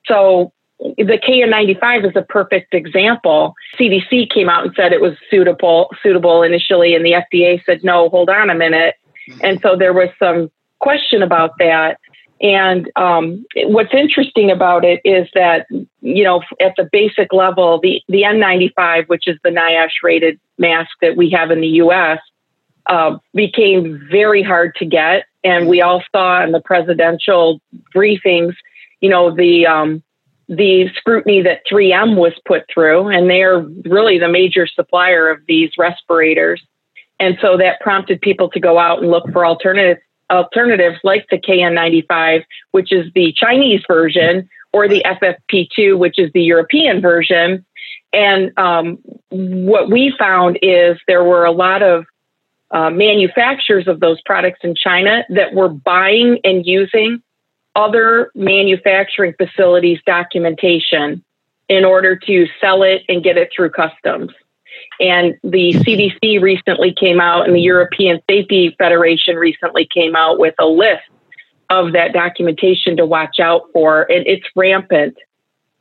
So 0.05 0.53
the 0.79 1.19
KN95 1.27 2.10
is 2.10 2.15
a 2.15 2.22
perfect 2.22 2.74
example. 2.74 3.53
CDC 3.77 4.29
came 4.29 4.50
out 4.50 4.65
and 4.65 4.74
said 4.75 4.93
it 4.93 5.01
was 5.01 5.13
suitable 5.29 5.89
suitable 6.01 6.41
initially, 6.43 6.96
and 6.96 7.05
the 7.05 7.12
FDA 7.12 7.63
said 7.65 7.84
no. 7.84 8.10
Hold 8.10 8.29
on 8.29 8.50
a 8.50 8.55
minute, 8.55 8.96
mm-hmm. 9.29 9.39
and 9.43 9.62
so 9.62 9.75
there 9.75 9.93
was 9.93 10.10
some 10.17 10.50
question 10.79 11.22
about 11.22 11.51
that. 11.60 12.00
And 12.41 12.89
um, 12.96 13.46
what's 13.65 13.93
interesting 13.93 14.50
about 14.50 14.86
it 14.86 15.01
is 15.03 15.27
that, 15.34 15.67
you 16.01 16.24
know, 16.24 16.41
at 16.62 16.74
the 16.77 16.88
basic 16.91 17.34
level, 17.34 17.79
the, 17.81 18.01
the 18.08 18.22
N95, 18.22 19.08
which 19.08 19.27
is 19.27 19.38
the 19.43 19.50
NIOSH 19.50 20.03
rated 20.03 20.39
mask 20.58 20.91
that 21.01 21.17
we 21.17 21.29
have 21.31 21.51
in 21.51 21.60
the 21.60 21.67
US, 21.67 22.19
uh, 22.86 23.17
became 23.34 24.01
very 24.10 24.41
hard 24.41 24.74
to 24.75 24.86
get. 24.86 25.25
And 25.43 25.67
we 25.67 25.81
all 25.81 26.01
saw 26.13 26.41
in 26.43 26.51
the 26.51 26.62
presidential 26.62 27.62
briefings, 27.93 28.53
you 29.01 29.10
know, 29.10 29.36
the, 29.36 29.67
um, 29.67 30.01
the 30.48 30.89
scrutiny 30.96 31.41
that 31.43 31.62
3M 31.72 32.15
was 32.15 32.34
put 32.46 32.63
through, 32.74 33.10
and 33.10 33.29
they're 33.29 33.60
really 33.86 34.17
the 34.17 34.29
major 34.29 34.65
supplier 34.65 35.29
of 35.29 35.39
these 35.48 35.72
respirators. 35.77 36.62
And 37.19 37.38
so 37.41 37.58
that 37.58 37.81
prompted 37.81 38.22
people 38.22 38.50
to 38.51 38.60
go 38.60 38.79
out 38.79 39.01
and 39.01 39.12
look 39.12 39.29
for 39.31 39.46
alternatives 39.46 40.01
alternatives 40.29 40.98
like 41.03 41.25
the 41.29 41.38
KN95, 41.38 42.43
which 42.71 42.91
is 42.91 43.12
the 43.13 43.33
Chinese 43.36 43.81
version, 43.88 44.50
or 44.71 44.88
the 44.88 45.03
FFP2, 45.03 45.98
which 45.98 46.19
is 46.19 46.31
the 46.33 46.43
European 46.43 47.01
version. 47.01 47.65
And 48.13 48.57
um, 48.57 49.00
what 49.29 49.89
we 49.89 50.13
found 50.17 50.59
is 50.62 50.98
there 51.07 51.24
were 51.24 51.45
a 51.45 51.51
lot 51.51 51.81
of 51.81 52.05
uh, 52.71 52.89
manufacturers 52.89 53.88
of 53.88 54.00
those 54.00 54.21
products 54.25 54.59
in 54.63 54.75
China 54.75 55.24
that 55.29 55.53
were 55.53 55.69
buying 55.69 56.39
and 56.43 56.65
using 56.65 57.21
other 57.75 58.31
manufacturing 58.36 59.33
facilities' 59.38 60.00
documentation 60.05 61.24
in 61.67 61.86
order 61.86 62.15
to 62.15 62.48
sell 62.59 62.83
it 62.83 63.03
and 63.07 63.24
get 63.24 63.38
it 63.38 63.50
through 63.55 63.69
customs. 63.69 64.31
And 64.99 65.35
the 65.43 65.73
CDC 65.73 66.41
recently 66.41 66.93
came 66.93 67.19
out, 67.19 67.45
and 67.47 67.55
the 67.55 67.61
European 67.61 68.19
Safety 68.29 68.75
Federation 68.77 69.35
recently 69.35 69.88
came 69.93 70.15
out 70.15 70.39
with 70.39 70.55
a 70.59 70.65
list 70.65 71.03
of 71.69 71.93
that 71.93 72.13
documentation 72.13 72.97
to 72.97 73.05
watch 73.05 73.39
out 73.39 73.63
for, 73.73 74.01
and 74.11 74.25
it's 74.27 74.45
rampant. 74.55 75.15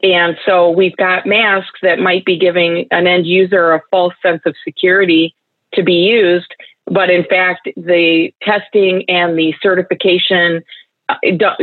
And 0.03 0.37
so 0.47 0.71
we've 0.71 0.97
got 0.97 1.27
masks 1.27 1.81
that 1.83 1.99
might 1.99 2.25
be 2.25 2.39
giving 2.39 2.87
an 2.91 3.07
end 3.07 3.27
user 3.27 3.73
a 3.73 3.83
false 3.91 4.15
sense 4.23 4.43
of 4.47 4.55
security 4.65 5.35
to 5.75 5.83
be 5.83 5.95
used, 5.95 6.55
but 6.87 7.11
in 7.11 7.25
fact, 7.25 7.69
the 7.77 8.33
testing 8.43 9.05
and 9.09 9.39
the 9.39 9.55
certification 9.61 10.63
uh, 11.09 11.17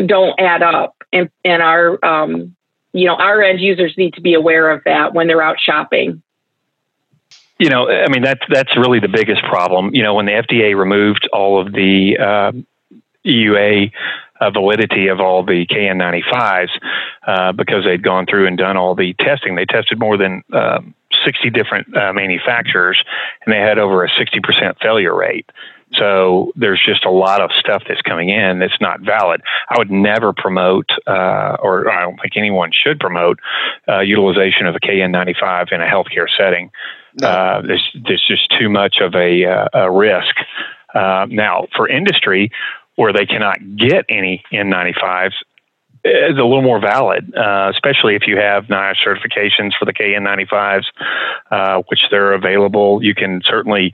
don't 0.05 0.39
add 0.39 0.61
up. 0.61 0.95
And, 1.13 1.29
and 1.43 1.61
our, 1.61 2.03
um, 2.03 2.55
you 2.93 3.05
know, 3.05 3.15
our 3.15 3.41
end 3.41 3.61
users 3.61 3.93
need 3.97 4.13
to 4.15 4.21
be 4.21 4.33
aware 4.33 4.69
of 4.69 4.83
that 4.85 5.13
when 5.13 5.27
they're 5.27 5.41
out 5.41 5.57
shopping. 5.59 6.21
You 7.57 7.69
know, 7.69 7.89
I 7.89 8.09
mean, 8.09 8.21
that's 8.21 8.41
that's 8.49 8.75
really 8.75 8.99
the 8.99 9.07
biggest 9.07 9.41
problem. 9.43 9.95
You 9.95 10.03
know, 10.03 10.13
when 10.13 10.25
the 10.25 10.33
FDA 10.33 10.77
removed 10.77 11.29
all 11.31 11.61
of 11.61 11.71
the 11.71 12.17
uh, 12.19 12.51
EUA 13.25 13.91
uh, 14.39 14.49
validity 14.51 15.07
of 15.07 15.19
all 15.19 15.43
the 15.43 15.65
KN95s 15.67 16.69
uh, 17.25 17.51
because 17.53 17.85
they'd 17.85 18.03
gone 18.03 18.25
through 18.25 18.47
and 18.47 18.57
done 18.57 18.77
all 18.77 18.95
the 18.95 19.13
testing. 19.19 19.55
They 19.55 19.65
tested 19.65 19.99
more 19.99 20.17
than 20.17 20.43
um, 20.51 20.93
60 21.23 21.49
different 21.49 21.95
uh, 21.95 22.13
manufacturers, 22.13 23.01
and 23.45 23.53
they 23.53 23.59
had 23.59 23.79
over 23.79 24.03
a 24.03 24.09
60% 24.09 24.79
failure 24.81 25.15
rate. 25.15 25.49
So 25.93 26.51
there's 26.55 26.81
just 26.85 27.05
a 27.05 27.11
lot 27.11 27.41
of 27.41 27.51
stuff 27.57 27.83
that's 27.87 28.01
coming 28.01 28.29
in 28.29 28.59
that's 28.59 28.81
not 28.81 29.01
valid. 29.01 29.41
I 29.69 29.75
would 29.77 29.91
never 29.91 30.33
promote, 30.33 30.89
uh, 31.07 31.57
or 31.61 31.89
I 31.89 32.01
don't 32.01 32.19
think 32.21 32.35
anyone 32.35 32.71
should 32.73 32.99
promote, 32.99 33.39
uh, 33.87 33.99
utilization 33.99 34.65
of 34.65 34.75
a 34.75 34.79
KN95 34.79 35.71
in 35.71 35.81
a 35.81 35.85
healthcare 35.85 36.27
setting. 36.35 36.71
No. 37.21 37.27
Uh, 37.27 37.61
there's, 37.61 37.97
there's 38.05 38.25
just 38.27 38.53
too 38.59 38.69
much 38.69 38.97
of 39.01 39.15
a, 39.15 39.45
uh, 39.45 39.67
a 39.73 39.91
risk. 39.91 40.35
Uh, 40.93 41.25
now, 41.29 41.67
for 41.75 41.87
industry, 41.87 42.51
where 42.95 43.13
they 43.13 43.25
cannot 43.25 43.57
get 43.77 44.05
any 44.09 44.43
N95s 44.53 45.33
is 46.05 46.37
a 46.37 46.43
little 46.43 46.61
more 46.61 46.79
valid, 46.79 47.33
uh, 47.35 47.71
especially 47.73 48.15
if 48.15 48.27
you 48.27 48.37
have 48.37 48.65
NIOSH 48.65 48.97
certifications 49.03 49.71
for 49.77 49.85
the 49.85 49.93
KN95s, 49.93 50.83
uh, 51.49 51.81
which 51.87 52.01
they're 52.11 52.33
available. 52.33 53.03
You 53.03 53.15
can 53.15 53.41
certainly 53.43 53.93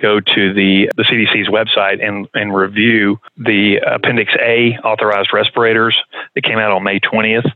go 0.00 0.18
to 0.18 0.52
the, 0.52 0.90
the 0.96 1.04
CDC's 1.04 1.48
website 1.48 2.04
and, 2.04 2.26
and 2.34 2.52
review 2.52 3.20
the 3.36 3.76
Appendix 3.86 4.32
A 4.40 4.76
authorized 4.84 5.30
respirators 5.32 5.96
that 6.34 6.42
came 6.42 6.58
out 6.58 6.72
on 6.72 6.82
May 6.82 6.98
20th. 6.98 7.48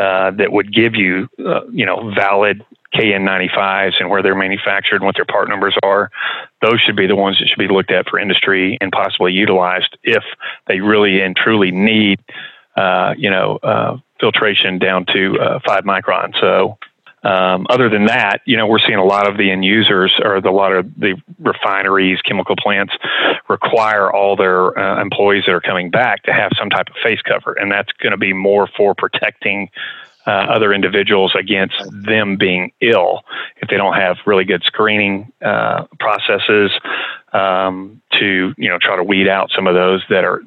Uh, 0.00 0.30
that 0.30 0.50
would 0.50 0.72
give 0.72 0.94
you, 0.94 1.28
uh, 1.46 1.66
you 1.70 1.84
know, 1.84 2.10
valid 2.14 2.64
KN95s 2.94 4.00
and 4.00 4.08
where 4.08 4.22
they're 4.22 4.34
manufactured 4.34 4.96
and 4.96 5.04
what 5.04 5.14
their 5.14 5.26
part 5.26 5.50
numbers 5.50 5.76
are, 5.82 6.10
those 6.62 6.80
should 6.80 6.96
be 6.96 7.06
the 7.06 7.16
ones 7.16 7.38
that 7.38 7.48
should 7.48 7.58
be 7.58 7.68
looked 7.68 7.90
at 7.90 8.08
for 8.08 8.18
industry 8.18 8.78
and 8.80 8.90
possibly 8.92 9.32
utilized 9.32 9.98
if 10.02 10.24
they 10.68 10.80
really 10.80 11.20
and 11.20 11.36
truly 11.36 11.70
need, 11.70 12.18
uh, 12.76 13.12
you 13.18 13.28
know, 13.28 13.58
uh, 13.62 13.98
filtration 14.20 14.78
down 14.78 15.04
to 15.12 15.38
uh, 15.38 15.58
five 15.66 15.84
micron. 15.84 16.32
So, 16.40 16.78
um, 17.22 17.66
other 17.68 17.88
than 17.88 18.06
that, 18.06 18.40
you 18.46 18.56
know, 18.56 18.66
we're 18.66 18.78
seeing 18.78 18.98
a 18.98 19.04
lot 19.04 19.28
of 19.28 19.36
the 19.36 19.50
end 19.50 19.64
users 19.64 20.12
or 20.22 20.40
the, 20.40 20.48
a 20.48 20.50
lot 20.50 20.72
of 20.72 20.86
the 20.98 21.20
refineries, 21.38 22.20
chemical 22.22 22.56
plants 22.56 22.94
require 23.48 24.10
all 24.10 24.36
their 24.36 24.78
uh, 24.78 25.00
employees 25.00 25.44
that 25.46 25.52
are 25.52 25.60
coming 25.60 25.90
back 25.90 26.22
to 26.24 26.32
have 26.32 26.52
some 26.58 26.70
type 26.70 26.88
of 26.88 26.94
face 27.02 27.20
cover, 27.22 27.52
and 27.52 27.70
that's 27.70 27.92
going 27.92 28.12
to 28.12 28.18
be 28.18 28.32
more 28.32 28.68
for 28.76 28.94
protecting 28.94 29.68
uh, 30.26 30.30
other 30.30 30.72
individuals 30.72 31.34
against 31.38 31.76
them 31.90 32.36
being 32.36 32.72
ill 32.80 33.22
if 33.56 33.68
they 33.68 33.76
don't 33.76 33.94
have 33.94 34.16
really 34.26 34.44
good 34.44 34.62
screening 34.64 35.32
uh, 35.42 35.84
processes 35.98 36.70
um, 37.32 38.00
to 38.12 38.54
you 38.56 38.68
know 38.68 38.78
try 38.78 38.96
to 38.96 39.04
weed 39.04 39.28
out 39.28 39.50
some 39.54 39.66
of 39.66 39.74
those 39.74 40.04
that 40.10 40.24
are 40.24 40.42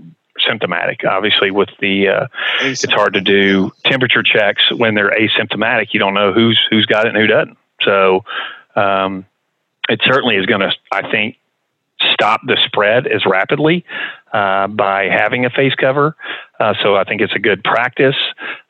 symptomatic. 0.48 1.04
Obviously, 1.06 1.52
with 1.52 1.70
the 1.80 2.08
uh, 2.08 2.28
it's 2.62 2.92
hard 2.92 3.14
to 3.14 3.22
do 3.22 3.72
temperature 3.86 4.24
checks 4.24 4.64
when 4.76 4.96
they're 4.96 5.12
asymptomatic. 5.12 5.94
You 5.94 6.00
don't 6.00 6.14
know 6.14 6.34
who's 6.34 6.60
who's 6.70 6.86
got 6.86 7.06
it 7.06 7.16
and 7.16 7.18
who 7.18 7.28
doesn't. 7.28 7.58
So 7.82 8.24
um, 8.76 9.26
it 9.90 10.02
certainly 10.04 10.36
is 10.36 10.46
going 10.46 10.62
to, 10.62 10.72
I 10.92 11.10
think, 11.10 11.38
stop 12.12 12.42
the 12.46 12.58
spread 12.66 13.08
as 13.08 13.26
rapidly 13.26 13.86
uh, 14.34 14.68
by 14.68 15.06
having 15.06 15.46
a 15.46 15.50
face 15.50 15.76
cover. 15.76 16.16
Uh, 16.60 16.74
so 16.82 16.96
I 16.96 17.04
think 17.04 17.22
it's 17.22 17.34
a 17.34 17.40
good 17.40 17.64
practice, 17.64 18.16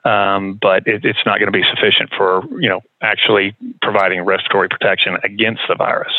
um, 0.06 0.60
but 0.62 0.88
it, 0.88 1.06
it's 1.06 1.26
not 1.26 1.40
going 1.40 1.52
to 1.52 1.58
be 1.58 1.64
sufficient 1.70 2.12
for 2.16 2.44
you 2.60 2.70
know 2.70 2.82
actually 3.02 3.56
providing 3.82 4.22
respiratory 4.22 4.70
protection 4.70 5.18
against 5.24 5.62
the 5.68 5.76
virus. 5.76 6.14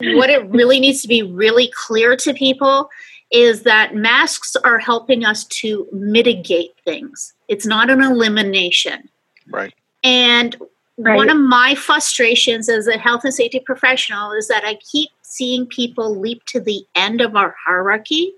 What 0.00 0.28
it 0.28 0.44
really 0.50 0.80
needs 0.80 1.02
to 1.02 1.08
be 1.08 1.22
really 1.22 1.70
clear 1.86 2.16
to 2.16 2.34
people 2.34 2.90
is 3.34 3.62
that 3.62 3.96
masks 3.96 4.54
are 4.54 4.78
helping 4.78 5.24
us 5.24 5.44
to 5.44 5.88
mitigate 5.92 6.72
things. 6.84 7.34
It's 7.48 7.66
not 7.66 7.90
an 7.90 8.00
elimination. 8.00 9.08
Right. 9.50 9.74
And 10.04 10.56
right. 10.96 11.16
one 11.16 11.28
of 11.28 11.36
my 11.36 11.74
frustrations 11.74 12.68
as 12.68 12.86
a 12.86 12.96
health 12.96 13.24
and 13.24 13.34
safety 13.34 13.58
professional 13.58 14.30
is 14.30 14.46
that 14.46 14.62
I 14.64 14.76
keep 14.76 15.10
seeing 15.22 15.66
people 15.66 16.16
leap 16.16 16.44
to 16.46 16.60
the 16.60 16.86
end 16.94 17.20
of 17.20 17.34
our 17.34 17.56
hierarchy 17.66 18.32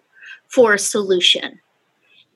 for 0.49 0.73
a 0.75 0.79
solution. 0.79 1.61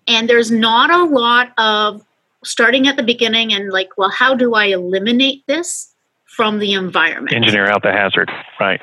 And 0.06 0.28
there's 0.28 0.50
not 0.50 0.90
a 0.90 1.04
lot 1.04 1.52
of 1.56 2.04
starting 2.44 2.88
at 2.88 2.96
the 2.96 3.02
beginning 3.02 3.54
and 3.54 3.70
like, 3.70 3.96
well, 3.96 4.10
how 4.10 4.34
do 4.34 4.54
I 4.54 4.66
eliminate 4.66 5.46
this 5.46 5.94
from 6.26 6.58
the 6.58 6.74
environment? 6.74 7.34
Engineer 7.34 7.70
out 7.70 7.82
the 7.82 7.92
hazard, 7.92 8.30
right? 8.58 8.80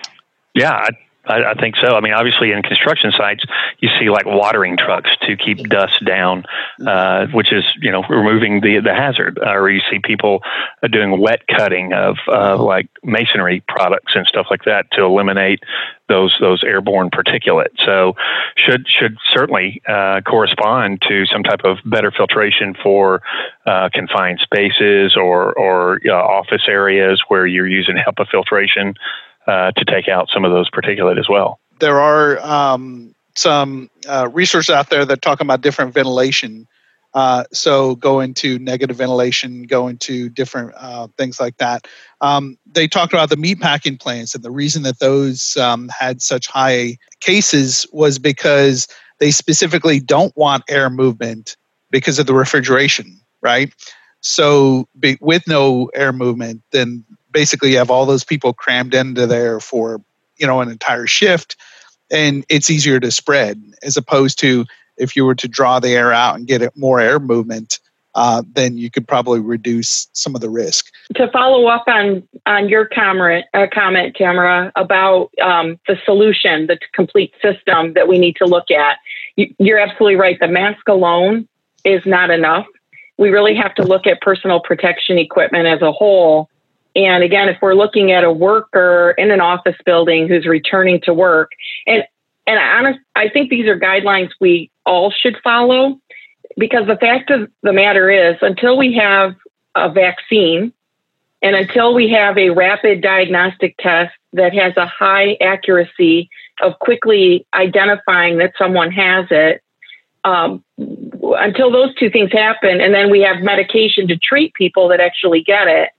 Yeah, 0.56 0.74
I, 0.74 0.90
I, 1.28 1.52
I, 1.52 1.54
think 1.54 1.76
so. 1.76 1.96
I 1.96 2.02
mean, 2.02 2.14
obviously, 2.14 2.52
in 2.52 2.62
construction 2.64 3.12
sites, 3.16 3.44
you 3.80 3.90
see 4.00 4.10
like 4.10 4.26
watering 4.26 4.78
trucks 4.78 5.10
to 5.22 5.36
keep 5.36 5.58
dust 5.70 6.04
down, 6.06 6.46
uh, 6.86 7.28
which 7.28 7.52
is 7.52 7.64
you 7.82 7.92
know 7.92 8.04
removing 8.10 8.62
the 8.62 8.80
the 8.80 8.94
hazard. 8.94 9.40
Or 9.42 9.70
you 9.70 9.82
see 9.90 10.00
people 10.00 10.42
doing 10.90 11.20
wet 11.20 11.48
cutting 11.48 11.94
of 11.94 12.18
uh, 12.28 12.58
like 12.58 12.90
masonry 13.04 13.64
products 13.68 14.14
and 14.16 14.26
stuff 14.28 14.48
like 14.50 14.64
that 14.66 14.90
to 14.92 15.04
eliminate 15.04 15.60
those 16.08 16.36
those 16.40 16.64
airborne 16.64 17.10
particulate. 17.10 17.76
So, 17.86 18.16
should 18.56 18.88
should 18.88 19.18
certainly 19.34 19.82
uh, 19.88 20.22
correspond 20.22 21.02
to 21.08 21.26
some 21.26 21.44
type 21.44 21.62
of 21.64 21.78
better 21.86 22.12
filtration 22.12 22.76
for 22.82 23.22
uh, 23.66 23.90
confined 23.94 24.40
spaces 24.42 25.16
or 25.16 25.54
or 25.54 26.00
uh, 26.08 26.14
office 26.14 26.64
areas 26.68 27.22
where 27.28 27.46
you're 27.46 27.68
using 27.68 27.96
HEPA 27.96 28.30
filtration 28.30 28.94
uh, 29.48 29.72
to 29.72 29.86
take 29.86 30.08
out 30.08 30.30
some 30.34 30.46
of 30.46 30.52
those 30.52 30.70
particulate 30.70 31.20
as 31.20 31.30
well. 31.30 31.60
There 31.80 32.00
are 32.00 32.40
um, 32.40 33.14
some 33.36 33.90
uh, 34.08 34.30
research 34.32 34.70
out 34.70 34.90
there 34.90 35.06
that 35.06 35.22
talk 35.22 35.42
about 35.42 35.62
different 35.62 35.94
ventilation. 35.94 36.68
Uh, 37.14 37.44
so 37.52 37.96
going 37.96 38.34
to 38.34 38.60
negative 38.60 38.98
ventilation, 38.98 39.64
going 39.64 39.98
to 39.98 40.30
different 40.30 40.74
uh, 40.78 41.08
things 41.18 41.40
like 41.40 41.58
that. 41.58 41.88
Um, 42.22 42.58
they 42.72 42.88
talked 42.88 43.14
about 43.14 43.30
the 43.30 43.38
meatpacking 43.38 44.00
plants, 44.00 44.36
and 44.36 44.44
the 44.44 44.52
reason 44.52 44.84
that 44.84 45.00
those 45.00 45.56
um, 45.58 45.90
had 45.90 46.22
such 46.22 46.48
high 46.48 46.98
cases 47.22 47.88
was 47.92 48.20
because 48.20 48.88
they 49.20 49.32
specifically 49.32 50.00
don't 50.00 50.36
want 50.36 50.64
air 50.70 50.90
movement 50.90 51.56
because 51.90 52.20
of 52.20 52.28
the 52.28 52.34
refrigeration, 52.34 53.20
right? 53.42 53.74
So 54.22 54.88
be, 55.00 55.18
with 55.22 55.48
no 55.48 55.90
air 55.96 56.12
movement, 56.12 56.62
then 56.72 57.06
basically 57.32 57.72
you 57.72 57.78
have 57.78 57.92
all 57.92 58.06
those 58.06 58.24
people 58.24 58.54
crammed 58.54 58.94
into 58.94 59.26
there 59.28 59.60
for 59.60 60.02
you 60.38 60.48
know 60.48 60.62
an 60.62 60.70
entire 60.70 61.08
shift 61.08 61.56
and 62.12 62.46
it's 62.50 62.70
easier 62.70 63.00
to 63.00 63.12
spread 63.12 63.62
as 63.84 63.98
opposed 63.98 64.40
to 64.40 64.66
if 64.98 65.16
you 65.16 65.26
were 65.26 65.36
to 65.36 65.48
draw 65.48 65.80
the 65.80 65.90
air 65.90 66.12
out 66.12 66.36
and 66.36 66.48
get 66.48 66.62
it 66.62 66.76
more 66.76 67.00
air 67.00 67.20
movement 67.20 67.80
uh, 68.18 68.42
then 68.56 68.80
you 68.80 68.90
could 68.90 69.08
probably 69.08 69.40
reduce 69.40 70.08
some 70.12 70.34
of 70.34 70.42
the 70.42 70.50
risk. 70.50 70.92
To 71.16 71.30
follow 71.32 71.68
up 71.68 71.84
on 71.88 72.28
on 72.48 72.68
your 72.68 72.88
comment, 72.88 73.46
uh, 73.54 73.68
comment 73.72 74.16
Tamara, 74.16 74.72
about 74.76 75.30
um, 75.40 75.80
the 75.88 75.98
solution, 76.04 76.66
the 76.66 76.80
complete 76.94 77.32
system 77.44 77.94
that 77.94 78.08
we 78.08 78.18
need 78.18 78.36
to 78.38 78.46
look 78.46 78.72
at, 78.72 78.98
you, 79.36 79.54
you're 79.60 79.78
absolutely 79.78 80.16
right. 80.16 80.40
The 80.40 80.48
mask 80.48 80.88
alone 80.88 81.48
is 81.86 82.02
not 82.08 82.32
enough. 82.32 82.66
We 83.18 83.30
really 83.30 83.56
have 83.56 83.76
to 83.76 83.84
look 83.84 84.08
at 84.08 84.20
personal 84.22 84.62
protection 84.62 85.20
equipment 85.20 85.68
as 85.68 85.84
a 85.84 85.92
whole 85.92 86.50
and 86.98 87.24
again, 87.24 87.48
if 87.48 87.58
we're 87.62 87.76
looking 87.84 88.12
at 88.12 88.24
a 88.26 88.32
worker 88.32 89.14
in 89.18 89.32
an 89.32 89.40
office 89.40 89.80
building 89.86 90.28
who's 90.28 90.46
returning 90.46 91.00
to 91.04 91.14
work, 91.14 91.50
and 91.86 92.04
and 92.46 92.60
honest, 92.60 93.00
I 93.16 93.30
think 93.30 93.50
these 93.50 93.68
are 93.68 93.80
guidelines 93.80 94.32
we 94.42 94.72
all 94.86 95.12
should 95.12 95.38
follow 95.44 96.00
because 96.58 96.88
the 96.88 96.98
fact 96.98 97.30
of 97.30 97.50
the 97.62 97.74
matter 97.74 98.10
is, 98.10 98.36
until 98.42 98.78
we 98.78 98.96
have 98.96 99.36
a 99.76 99.90
vaccine 99.90 100.74
And 101.42 101.56
until 101.56 101.94
we 101.94 102.10
have 102.10 102.38
a 102.38 102.50
rapid 102.50 103.02
diagnostic 103.02 103.78
test 103.78 104.14
that 104.34 104.54
has 104.54 104.76
a 104.76 104.88
high 104.88 105.38
accuracy 105.42 106.30
of 106.62 106.80
quickly 106.80 107.46
identifying 107.54 108.40
that 108.40 108.54
someone 108.58 108.92
has 108.92 109.28
it, 109.30 109.62
um, 110.24 110.64
until 110.78 111.72
those 111.72 111.94
two 111.96 112.10
things 112.10 112.32
happen, 112.32 112.82
and 112.82 112.94
then 112.94 113.12
we 113.12 113.22
have 113.22 113.42
medication 113.44 114.08
to 114.08 114.18
treat 114.18 114.54
people 114.56 114.88
that 114.90 115.00
actually 115.00 115.42
get 115.44 115.68
it, 115.68 115.90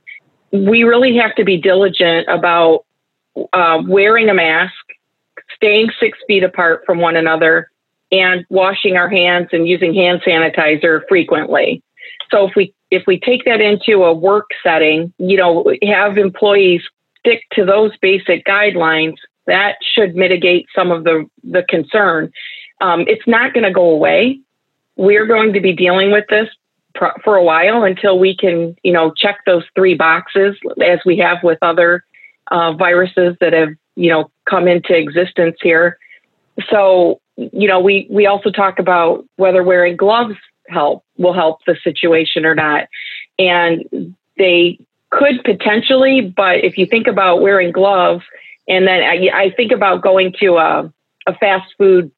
we 0.52 0.83
really 0.83 1.17
have 1.17 1.35
to 1.37 1.45
be 1.45 1.57
diligent 1.57 2.26
about 2.28 2.85
uh, 3.52 3.83
wearing 3.87 4.28
a 4.28 4.35
mask, 4.35 4.75
staying 5.55 5.90
six 6.00 6.19
feet 6.26 6.43
apart 6.43 6.83
from 6.87 6.99
one 6.99 7.17
another, 7.17 7.71
and 8.11 8.45
washing 8.49 8.97
our 8.97 9.09
hands 9.09 9.49
and 9.52 9.69
using 9.69 9.95
hand 9.95 10.23
sanitizer 10.26 11.02
frequently. 11.09 11.83
So 12.31 12.49
if 12.49 12.55
we 12.57 12.75
if 12.90 13.02
we 13.07 13.21
take 13.21 13.45
that 13.45 13.61
into 13.61 14.05
a 14.05 14.12
work 14.14 14.47
setting, 14.62 15.12
you 15.19 15.37
know, 15.37 15.71
have 15.83 16.17
employees 16.17 16.83
stick 17.19 17.43
to 17.52 17.64
those 17.64 17.97
basic 17.99 18.47
guidelines, 18.47 19.17
that 19.47 19.76
should 19.83 20.14
mitigate 20.14 20.67
some 20.75 20.90
of 20.90 21.05
the 21.05 21.26
the 21.45 21.64
concern. 21.69 22.33
Um, 22.81 23.05
it's 23.09 23.26
not 23.26 23.52
going 23.52 23.64
to 23.64 23.73
go 23.73 23.90
away. 23.90 24.40
We're 24.97 25.26
going 25.26 25.52
to 25.52 25.61
be 25.61 25.73
dealing 25.73 26.12
with 26.12 26.25
this 26.28 26.49
for 27.25 27.37
a 27.37 27.43
while 27.43 27.85
until 27.85 28.19
we 28.19 28.37
can, 28.37 28.76
you 28.83 28.93
know, 28.93 29.12
check 29.17 29.38
those 29.47 29.64
three 29.75 29.95
boxes 29.95 30.57
as 30.85 30.99
we 31.05 31.17
have 31.19 31.38
with 31.43 31.59
other 31.62 32.05
uh, 32.50 32.73
viruses 32.73 33.37
that 33.40 33.52
have, 33.52 33.71
you 33.97 34.11
know, 34.11 34.31
come 34.49 34.69
into 34.69 34.95
existence 34.95 35.57
here. 35.62 35.99
So, 36.71 37.21
you 37.37 37.69
know, 37.69 37.81
we 37.81 38.07
we 38.11 38.26
also 38.26 38.50
talk 38.50 38.78
about 38.78 39.25
whether 39.37 39.62
wearing 39.62 39.97
gloves 39.97 40.37
help 40.69 41.05
will 41.17 41.33
help 41.33 41.61
the 41.67 41.76
situation 41.83 42.45
or 42.45 42.55
not, 42.55 42.88
and 43.38 44.14
they 44.37 44.78
could 45.11 45.43
potentially. 45.45 46.21
But 46.21 46.64
if 46.64 46.76
you 46.78 46.87
think 46.87 47.07
about 47.07 47.40
wearing 47.40 47.73
gloves, 47.73 48.25
and 48.67 48.87
then 48.87 49.02
I, 49.02 49.31
I 49.33 49.50
think 49.57 49.73
about 49.73 50.02
going 50.02 50.35
to 50.40 50.57
a, 50.57 50.93
a 51.26 51.35
fast 51.35 51.73
food 51.78 52.11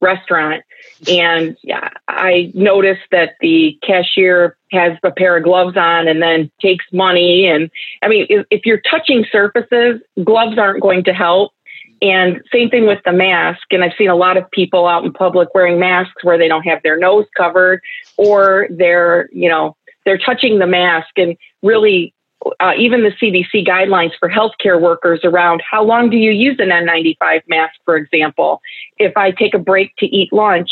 restaurant 0.00 0.62
and 1.08 1.56
yeah, 1.62 1.90
I 2.08 2.50
noticed 2.54 3.02
that 3.10 3.36
the 3.40 3.78
cashier 3.82 4.56
has 4.72 4.92
a 5.02 5.10
pair 5.10 5.36
of 5.36 5.44
gloves 5.44 5.76
on 5.76 6.08
and 6.08 6.22
then 6.22 6.50
takes 6.60 6.84
money. 6.92 7.46
And 7.46 7.70
I 8.02 8.08
mean, 8.08 8.26
if, 8.28 8.46
if 8.50 8.66
you're 8.66 8.80
touching 8.90 9.24
surfaces, 9.30 10.00
gloves 10.24 10.58
aren't 10.58 10.82
going 10.82 11.04
to 11.04 11.12
help. 11.12 11.52
And 12.02 12.42
same 12.52 12.68
thing 12.68 12.86
with 12.86 13.00
the 13.04 13.12
mask. 13.12 13.62
And 13.70 13.82
I've 13.82 13.92
seen 13.96 14.10
a 14.10 14.16
lot 14.16 14.36
of 14.36 14.50
people 14.50 14.86
out 14.86 15.04
in 15.04 15.12
public 15.12 15.54
wearing 15.54 15.78
masks 15.78 16.24
where 16.24 16.38
they 16.38 16.48
don't 16.48 16.64
have 16.64 16.82
their 16.82 16.98
nose 16.98 17.26
covered 17.36 17.80
or 18.16 18.68
they're, 18.70 19.28
you 19.32 19.48
know, 19.48 19.76
they're 20.04 20.18
touching 20.18 20.58
the 20.58 20.66
mask 20.66 21.08
and 21.16 21.36
really 21.62 22.14
uh, 22.60 22.72
even 22.78 23.02
the 23.02 23.12
CDC 23.20 23.66
guidelines 23.66 24.12
for 24.18 24.28
healthcare 24.28 24.80
workers 24.80 25.20
around 25.24 25.62
how 25.68 25.84
long 25.84 26.10
do 26.10 26.16
you 26.16 26.30
use 26.30 26.56
an 26.58 26.68
N95 26.68 27.42
mask, 27.48 27.74
for 27.84 27.96
example. 27.96 28.60
If 28.98 29.16
I 29.16 29.30
take 29.30 29.54
a 29.54 29.58
break 29.58 29.94
to 29.98 30.06
eat 30.06 30.32
lunch, 30.32 30.70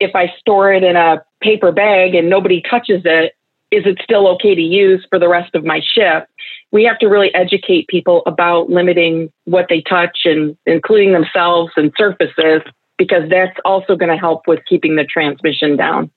if 0.00 0.14
I 0.14 0.32
store 0.38 0.72
it 0.72 0.84
in 0.84 0.96
a 0.96 1.24
paper 1.40 1.72
bag 1.72 2.14
and 2.14 2.28
nobody 2.28 2.62
touches 2.62 3.02
it, 3.04 3.34
is 3.70 3.84
it 3.84 3.98
still 4.02 4.28
okay 4.28 4.54
to 4.54 4.60
use 4.60 5.04
for 5.10 5.18
the 5.18 5.28
rest 5.28 5.54
of 5.54 5.64
my 5.64 5.80
shift? 5.80 6.26
We 6.72 6.84
have 6.84 6.98
to 7.00 7.06
really 7.06 7.34
educate 7.34 7.88
people 7.88 8.22
about 8.26 8.70
limiting 8.70 9.32
what 9.44 9.66
they 9.68 9.82
touch 9.82 10.20
and 10.24 10.56
including 10.66 11.12
themselves 11.12 11.72
and 11.76 11.92
surfaces 11.96 12.62
because 12.98 13.28
that's 13.28 13.56
also 13.64 13.96
going 13.96 14.10
to 14.10 14.16
help 14.16 14.42
with 14.46 14.60
keeping 14.68 14.96
the 14.96 15.04
transmission 15.04 15.76
down. 15.76 16.10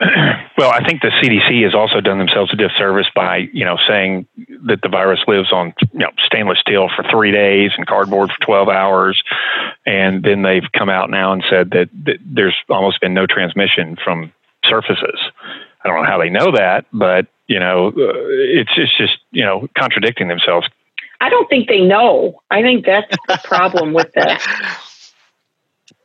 Well, 0.58 0.72
I 0.72 0.84
think 0.84 1.02
the 1.02 1.10
CDC 1.10 1.62
has 1.62 1.72
also 1.72 2.00
done 2.00 2.18
themselves 2.18 2.52
a 2.52 2.56
disservice 2.56 3.06
by, 3.14 3.48
you 3.52 3.64
know, 3.64 3.78
saying 3.86 4.26
that 4.66 4.82
the 4.82 4.88
virus 4.88 5.20
lives 5.28 5.52
on, 5.52 5.72
you 5.92 6.00
know, 6.00 6.10
stainless 6.18 6.58
steel 6.58 6.88
for 6.96 7.04
three 7.08 7.30
days 7.30 7.70
and 7.76 7.86
cardboard 7.86 8.32
for 8.32 8.44
12 8.44 8.68
hours. 8.68 9.22
And 9.86 10.24
then 10.24 10.42
they've 10.42 10.64
come 10.76 10.88
out 10.88 11.10
now 11.10 11.32
and 11.32 11.44
said 11.48 11.70
that, 11.70 11.90
that 12.06 12.18
there's 12.24 12.56
almost 12.68 13.00
been 13.00 13.14
no 13.14 13.24
transmission 13.24 13.96
from 14.02 14.32
surfaces. 14.64 15.20
I 15.84 15.88
don't 15.88 16.02
know 16.02 16.10
how 16.10 16.18
they 16.18 16.28
know 16.28 16.50
that, 16.50 16.86
but, 16.92 17.28
you 17.46 17.60
know, 17.60 17.88
uh, 17.90 17.92
it's, 17.94 18.72
it's 18.76 18.96
just, 18.98 19.18
you 19.30 19.44
know, 19.44 19.68
contradicting 19.78 20.26
themselves. 20.26 20.66
I 21.20 21.30
don't 21.30 21.48
think 21.48 21.68
they 21.68 21.82
know. 21.82 22.42
I 22.50 22.62
think 22.62 22.84
that's 22.84 23.16
the 23.28 23.40
problem 23.44 23.92
with 23.92 24.10
that. 24.14 24.80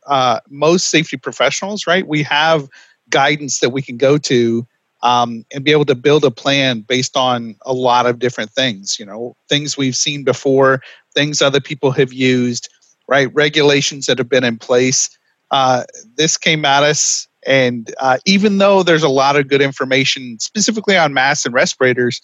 Uh, 0.06 0.38
most 0.48 0.88
safety 0.88 1.16
professionals, 1.16 1.88
right? 1.88 2.06
We 2.06 2.22
have 2.22 2.68
guidance 3.14 3.60
that 3.60 3.70
we 3.70 3.80
can 3.80 3.96
go 3.96 4.18
to 4.18 4.66
um, 5.04 5.44
and 5.52 5.62
be 5.62 5.70
able 5.70 5.84
to 5.84 5.94
build 5.94 6.24
a 6.24 6.32
plan 6.32 6.80
based 6.80 7.16
on 7.16 7.54
a 7.64 7.72
lot 7.72 8.06
of 8.06 8.18
different 8.18 8.50
things. 8.50 8.98
You 8.98 9.06
know, 9.06 9.36
things 9.48 9.76
we've 9.76 9.94
seen 9.96 10.24
before, 10.24 10.82
things 11.14 11.40
other 11.40 11.60
people 11.60 11.92
have 11.92 12.12
used, 12.12 12.68
right? 13.06 13.32
Regulations 13.32 14.06
that 14.06 14.18
have 14.18 14.28
been 14.28 14.42
in 14.42 14.58
place. 14.58 15.16
Uh, 15.52 15.84
this 16.16 16.36
came 16.36 16.64
at 16.64 16.82
us, 16.82 17.28
and 17.46 17.94
uh, 18.00 18.18
even 18.26 18.58
though 18.58 18.82
there's 18.82 19.04
a 19.04 19.08
lot 19.08 19.36
of 19.36 19.46
good 19.46 19.62
information 19.62 20.40
specifically 20.40 20.96
on 20.96 21.14
masks 21.14 21.46
and 21.46 21.54
respirators, 21.54 22.20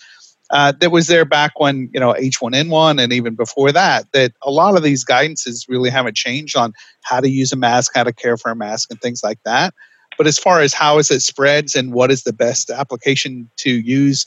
uh, 0.50 0.72
that 0.80 0.90
was 0.90 1.06
there 1.06 1.24
back 1.24 1.60
when 1.60 1.88
you 1.94 2.00
know 2.00 2.14
H1N1 2.14 3.00
and 3.00 3.12
even 3.12 3.36
before 3.36 3.70
that. 3.70 4.10
That 4.12 4.32
a 4.42 4.50
lot 4.50 4.76
of 4.76 4.82
these 4.82 5.04
guidances 5.04 5.68
really 5.68 5.90
haven't 5.90 6.16
changed 6.16 6.56
on 6.56 6.72
how 7.02 7.20
to 7.20 7.28
use 7.30 7.52
a 7.52 7.56
mask, 7.56 7.92
how 7.94 8.02
to 8.02 8.12
care 8.12 8.36
for 8.36 8.50
a 8.50 8.56
mask, 8.56 8.90
and 8.90 9.00
things 9.00 9.22
like 9.22 9.38
that. 9.44 9.72
But 10.20 10.26
as 10.26 10.38
far 10.38 10.60
as 10.60 10.74
how 10.74 10.98
is 10.98 11.10
it 11.10 11.20
spreads 11.20 11.74
and 11.74 11.94
what 11.94 12.10
is 12.10 12.24
the 12.24 12.32
best 12.34 12.68
application 12.68 13.48
to 13.56 13.70
use 13.70 14.26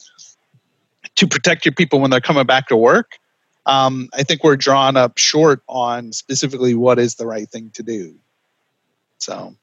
to 1.17 1.27
protect 1.27 1.67
your 1.67 1.73
people 1.73 1.99
when 1.99 2.09
they're 2.09 2.19
coming 2.19 2.47
back 2.47 2.67
to 2.69 2.75
work, 2.75 3.19
um, 3.67 4.09
I 4.11 4.23
think 4.23 4.43
we're 4.43 4.55
drawn 4.55 4.97
up 4.97 5.19
short 5.19 5.61
on 5.69 6.11
specifically 6.11 6.73
what 6.73 6.97
is 6.97 7.13
the 7.13 7.27
right 7.27 7.47
thing 7.47 7.69
to 7.75 7.83
do. 7.83 8.15
So, 9.19 9.53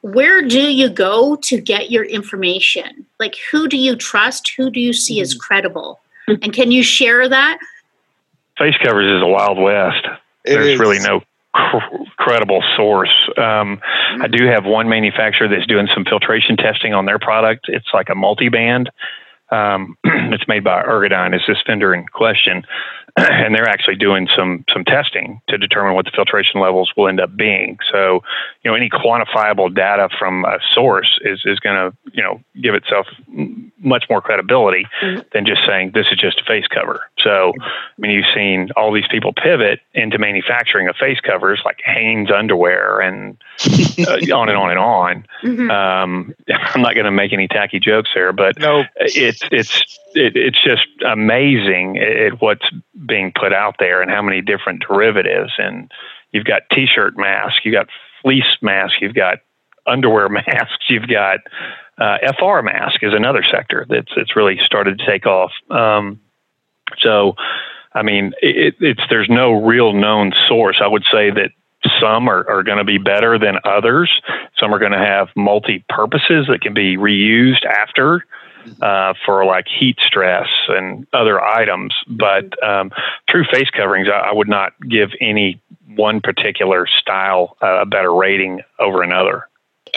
where 0.00 0.40
do 0.40 0.72
you 0.72 0.88
go 0.88 1.36
to 1.36 1.60
get 1.60 1.90
your 1.90 2.04
information? 2.04 3.04
Like, 3.20 3.34
who 3.50 3.68
do 3.68 3.76
you 3.76 3.94
trust? 3.94 4.54
Who 4.56 4.70
do 4.70 4.80
you 4.80 4.94
see 4.94 5.16
mm-hmm. 5.16 5.22
as 5.24 5.34
credible? 5.34 6.00
And 6.28 6.54
can 6.54 6.70
you 6.70 6.82
share 6.82 7.28
that? 7.28 7.58
Face 8.56 8.76
covers 8.82 9.18
is 9.18 9.22
a 9.22 9.28
wild 9.28 9.58
west. 9.58 10.06
It 10.46 10.54
There's 10.54 10.68
is. 10.68 10.80
really 10.80 11.00
no 11.00 11.20
cr- 11.54 12.04
credible 12.16 12.62
source. 12.76 13.30
Um, 13.36 13.80
I 14.20 14.28
do 14.28 14.46
have 14.46 14.64
one 14.64 14.88
manufacturer 14.88 15.48
that's 15.48 15.66
doing 15.66 15.88
some 15.94 16.04
filtration 16.04 16.56
testing 16.56 16.94
on 16.94 17.06
their 17.06 17.18
product. 17.18 17.66
It's 17.68 17.88
like 17.92 18.08
a 18.08 18.14
multi-band. 18.14 18.90
Um, 19.50 19.96
it's 20.04 20.48
made 20.48 20.64
by 20.64 20.82
Ergodyne, 20.82 21.34
is 21.34 21.42
this 21.46 21.58
vendor 21.66 21.94
in 21.94 22.06
question. 22.06 22.64
and 23.16 23.54
they're 23.54 23.68
actually 23.68 23.96
doing 23.96 24.26
some 24.34 24.64
some 24.72 24.84
testing 24.84 25.40
to 25.48 25.58
determine 25.58 25.94
what 25.94 26.06
the 26.06 26.10
filtration 26.14 26.60
levels 26.60 26.92
will 26.96 27.08
end 27.08 27.20
up 27.20 27.36
being. 27.36 27.76
So, 27.90 28.22
you 28.62 28.70
know, 28.70 28.74
any 28.74 28.88
quantifiable 28.88 29.74
data 29.74 30.08
from 30.18 30.46
a 30.46 30.58
source 30.74 31.18
is 31.22 31.42
is 31.44 31.60
going 31.60 31.76
to 31.76 31.96
you 32.12 32.22
know 32.22 32.40
give 32.62 32.74
itself 32.74 33.06
much 33.78 34.04
more 34.08 34.22
credibility 34.22 34.86
mm-hmm. 35.02 35.20
than 35.32 35.44
just 35.44 35.60
saying 35.66 35.90
this 35.92 36.06
is 36.10 36.18
just 36.18 36.40
a 36.40 36.44
face 36.44 36.66
cover. 36.68 37.00
So, 37.18 37.52
I 37.60 37.70
mean, 37.98 38.12
you've 38.12 38.32
seen 38.34 38.70
all 38.76 38.92
these 38.92 39.08
people 39.10 39.34
pivot 39.34 39.80
into 39.92 40.18
manufacturing 40.18 40.88
of 40.88 40.96
face 40.96 41.20
covers 41.20 41.60
like 41.66 41.80
Hanes 41.84 42.30
underwear 42.30 43.00
and 43.00 43.36
uh, 44.08 44.34
on 44.34 44.48
and 44.48 44.56
on 44.56 44.70
and 44.70 44.78
on. 44.78 45.26
Mm-hmm. 45.42 45.70
Um, 45.70 46.34
I'm 46.48 46.80
not 46.80 46.94
going 46.94 47.04
to 47.04 47.10
make 47.10 47.34
any 47.34 47.48
tacky 47.48 47.78
jokes 47.78 48.10
there, 48.14 48.32
but 48.32 48.58
no. 48.58 48.84
it's 48.96 49.42
it's 49.50 49.98
it, 50.14 50.36
it's 50.36 50.62
just 50.62 50.86
amazing 51.06 51.98
at 51.98 52.40
what's 52.40 52.64
being 53.06 53.32
put 53.38 53.52
out 53.52 53.76
there 53.78 54.02
and 54.02 54.10
how 54.10 54.22
many 54.22 54.40
different 54.40 54.82
derivatives. 54.86 55.52
And 55.58 55.90
you've 56.32 56.44
got 56.44 56.62
t-shirt 56.70 57.16
masks, 57.16 57.60
you've 57.64 57.74
got 57.74 57.88
fleece 58.22 58.56
masks, 58.60 58.98
you've 59.00 59.14
got 59.14 59.38
underwear 59.86 60.28
masks, 60.28 60.84
you've 60.88 61.08
got 61.08 61.40
uh, 61.98 62.18
FR 62.38 62.62
mask 62.62 63.02
is 63.02 63.12
another 63.14 63.44
sector 63.48 63.86
that's 63.88 64.12
it's 64.16 64.34
really 64.34 64.58
started 64.64 64.98
to 64.98 65.06
take 65.06 65.26
off. 65.26 65.52
Um, 65.70 66.20
so, 66.98 67.34
I 67.94 68.02
mean, 68.02 68.32
it, 68.40 68.74
it's 68.80 69.02
there's 69.10 69.28
no 69.28 69.52
real 69.52 69.92
known 69.92 70.32
source. 70.48 70.80
I 70.82 70.86
would 70.86 71.04
say 71.12 71.30
that 71.30 71.50
some 72.00 72.28
are, 72.28 72.48
are 72.48 72.62
going 72.62 72.78
to 72.78 72.84
be 72.84 72.98
better 72.98 73.38
than 73.38 73.58
others. 73.64 74.10
Some 74.58 74.72
are 74.74 74.78
going 74.78 74.92
to 74.92 74.98
have 74.98 75.28
multi 75.36 75.84
purposes 75.88 76.46
that 76.48 76.60
can 76.62 76.74
be 76.74 76.96
reused 76.96 77.64
after 77.64 78.24
uh, 78.80 79.14
for 79.24 79.44
like 79.44 79.66
heat 79.68 79.98
stress 80.06 80.48
and 80.68 81.06
other 81.12 81.40
items. 81.40 81.94
But 82.08 82.62
um, 82.62 82.90
true 83.28 83.44
face 83.50 83.70
coverings, 83.70 84.08
I, 84.08 84.30
I, 84.30 84.32
would 84.32 84.48
not 84.48 84.72
give 84.88 85.10
any 85.20 85.60
one 85.88 86.20
particular 86.20 86.86
style 86.86 87.56
uh, 87.62 87.80
a 87.82 87.86
better 87.86 88.12
rating 88.12 88.60
over 88.78 89.02
another. 89.02 89.48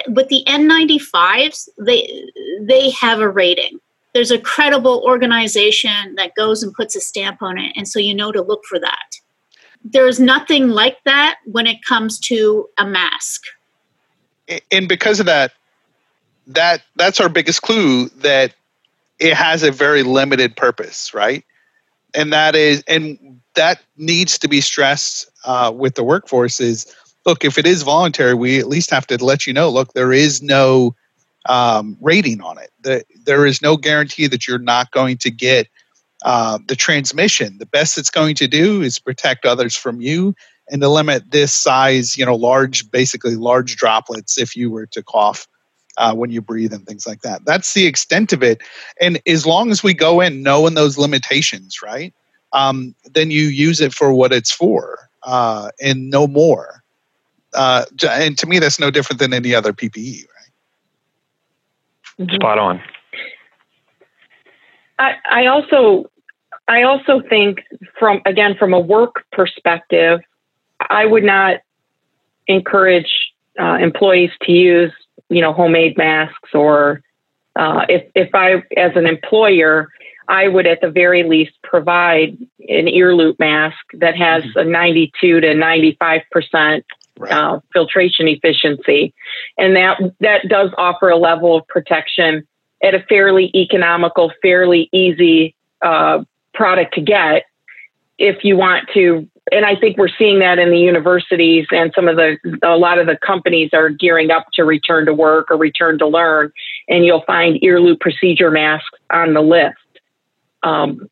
With 0.07 0.27
the 0.29 0.43
N95s, 0.47 1.69
they 1.79 2.25
they 2.61 2.91
have 2.91 3.19
a 3.19 3.29
rating. 3.29 3.79
There's 4.13 4.31
a 4.31 4.39
credible 4.39 5.03
organization 5.05 6.15
that 6.15 6.35
goes 6.35 6.63
and 6.63 6.73
puts 6.73 6.95
a 6.95 7.01
stamp 7.01 7.41
on 7.41 7.57
it, 7.57 7.73
and 7.75 7.87
so 7.87 7.99
you 7.99 8.13
know 8.13 8.31
to 8.31 8.41
look 8.41 8.63
for 8.65 8.79
that. 8.79 9.17
There's 9.83 10.19
nothing 10.19 10.69
like 10.69 10.97
that 11.05 11.37
when 11.45 11.67
it 11.67 11.83
comes 11.83 12.19
to 12.21 12.67
a 12.77 12.87
mask. 12.87 13.43
And 14.71 14.87
because 14.87 15.19
of 15.19 15.27
that, 15.27 15.51
that 16.47 16.81
that's 16.95 17.19
our 17.19 17.29
biggest 17.29 17.61
clue 17.61 18.09
that 18.09 18.53
it 19.19 19.33
has 19.33 19.63
a 19.63 19.71
very 19.71 20.03
limited 20.03 20.55
purpose, 20.55 21.13
right? 21.13 21.43
And 22.13 22.31
that 22.33 22.55
is, 22.55 22.83
and 22.87 23.41
that 23.55 23.81
needs 23.97 24.37
to 24.39 24.47
be 24.47 24.61
stressed 24.61 25.29
uh, 25.45 25.71
with 25.75 25.95
the 25.95 26.03
workforce. 26.03 26.59
Is 26.59 26.93
look, 27.25 27.43
if 27.43 27.57
it 27.57 27.65
is 27.65 27.83
voluntary, 27.83 28.33
we 28.33 28.59
at 28.59 28.67
least 28.67 28.91
have 28.91 29.07
to 29.07 29.23
let 29.23 29.47
you 29.47 29.53
know. 29.53 29.69
Look, 29.69 29.93
there 29.93 30.13
is 30.13 30.41
no 30.41 30.95
um, 31.47 31.97
rating 32.01 32.41
on 32.41 32.57
it. 32.57 32.71
The, 32.81 33.03
there 33.25 33.45
is 33.45 33.61
no 33.61 33.77
guarantee 33.77 34.27
that 34.27 34.47
you're 34.47 34.59
not 34.59 34.91
going 34.91 35.17
to 35.19 35.31
get 35.31 35.67
uh, 36.23 36.59
the 36.67 36.75
transmission. 36.75 37.57
The 37.57 37.65
best 37.65 37.97
it's 37.97 38.09
going 38.09 38.35
to 38.35 38.47
do 38.47 38.81
is 38.81 38.99
protect 38.99 39.45
others 39.45 39.75
from 39.75 40.01
you 40.01 40.35
and 40.69 40.81
to 40.81 40.89
limit 40.89 41.31
this 41.31 41.53
size, 41.53 42.17
you 42.17 42.25
know, 42.25 42.35
large, 42.35 42.89
basically 42.89 43.35
large 43.35 43.75
droplets 43.75 44.37
if 44.37 44.55
you 44.55 44.71
were 44.71 44.87
to 44.87 45.03
cough 45.03 45.47
uh, 45.97 46.13
when 46.13 46.31
you 46.31 46.41
breathe 46.41 46.73
and 46.73 46.85
things 46.85 47.07
like 47.07 47.21
that. 47.21 47.45
That's 47.45 47.73
the 47.73 47.85
extent 47.85 48.33
of 48.33 48.43
it. 48.43 48.61
And 48.99 49.21
as 49.27 49.45
long 49.45 49.71
as 49.71 49.83
we 49.83 49.93
go 49.93 50.21
in 50.21 50.43
knowing 50.43 50.73
those 50.75 50.97
limitations, 50.97 51.81
right, 51.81 52.13
um, 52.53 52.95
then 53.13 53.31
you 53.31 53.43
use 53.43 53.81
it 53.81 53.93
for 53.93 54.13
what 54.13 54.31
it's 54.31 54.51
for 54.51 55.09
uh, 55.23 55.69
and 55.81 56.09
no 56.09 56.27
more. 56.27 56.83
Uh, 57.53 57.85
and 58.09 58.37
to 58.37 58.47
me, 58.47 58.59
that's 58.59 58.79
no 58.79 58.91
different 58.91 59.19
than 59.19 59.33
any 59.33 59.55
other 59.55 59.73
PPE, 59.73 60.25
right? 62.19 62.31
Spot 62.31 62.57
on. 62.57 62.81
I, 64.99 65.15
I 65.29 65.45
also 65.47 66.09
I 66.67 66.83
also 66.83 67.21
think 67.27 67.59
from 67.99 68.21
again 68.25 68.55
from 68.57 68.73
a 68.73 68.79
work 68.79 69.25
perspective, 69.31 70.21
I 70.89 71.05
would 71.05 71.23
not 71.23 71.57
encourage 72.47 73.33
uh, 73.59 73.77
employees 73.81 74.31
to 74.43 74.51
use 74.51 74.93
you 75.29 75.41
know 75.41 75.53
homemade 75.53 75.97
masks 75.97 76.49
or 76.53 77.01
uh, 77.55 77.85
if 77.89 78.09
if 78.15 78.33
I 78.33 78.63
as 78.77 78.91
an 78.95 79.07
employer 79.07 79.89
I 80.27 80.47
would 80.47 80.65
at 80.65 80.81
the 80.81 80.89
very 80.89 81.23
least 81.23 81.53
provide 81.63 82.37
an 82.67 82.87
ear 82.87 83.13
loop 83.15 83.39
mask 83.39 83.77
that 83.93 84.15
has 84.15 84.43
mm-hmm. 84.43 84.59
a 84.59 84.63
92 84.65 85.41
to 85.41 85.53
95 85.53 86.21
percent 86.31 86.85
right. 87.17 87.31
uh, 87.31 87.59
filtration 87.73 88.27
efficiency, 88.27 89.13
and 89.57 89.75
that 89.75 89.99
that 90.21 90.47
does 90.47 90.71
offer 90.77 91.09
a 91.09 91.17
level 91.17 91.57
of 91.57 91.67
protection 91.67 92.47
at 92.83 92.93
a 92.93 92.99
fairly 93.07 93.51
economical, 93.55 94.31
fairly 94.41 94.89
easy 94.91 95.55
uh, 95.81 96.23
product 96.53 96.93
to 96.95 97.01
get 97.01 97.43
if 98.17 98.43
you 98.43 98.55
want 98.57 98.87
to 98.93 99.27
and 99.51 99.65
I 99.65 99.75
think 99.75 99.97
we're 99.97 100.09
seeing 100.17 100.39
that 100.39 100.57
in 100.57 100.71
the 100.71 100.79
universities 100.79 101.67
and 101.71 101.91
some 101.95 102.07
of 102.07 102.15
the 102.15 102.37
a 102.63 102.77
lot 102.77 102.97
of 102.97 103.05
the 103.05 103.17
companies 103.17 103.69
are 103.73 103.89
gearing 103.89 104.31
up 104.31 104.47
to 104.53 104.63
return 104.63 105.05
to 105.05 105.13
work 105.13 105.51
or 105.51 105.57
return 105.57 105.99
to 105.99 106.07
learn, 106.07 106.51
and 106.87 107.05
you'll 107.05 107.23
find 107.27 107.63
ear 107.63 107.79
loop 107.79 107.99
procedure 107.99 108.49
masks 108.49 108.99
on 109.11 109.33
the 109.33 109.41
list. 109.41 109.77
Um, 110.63 111.09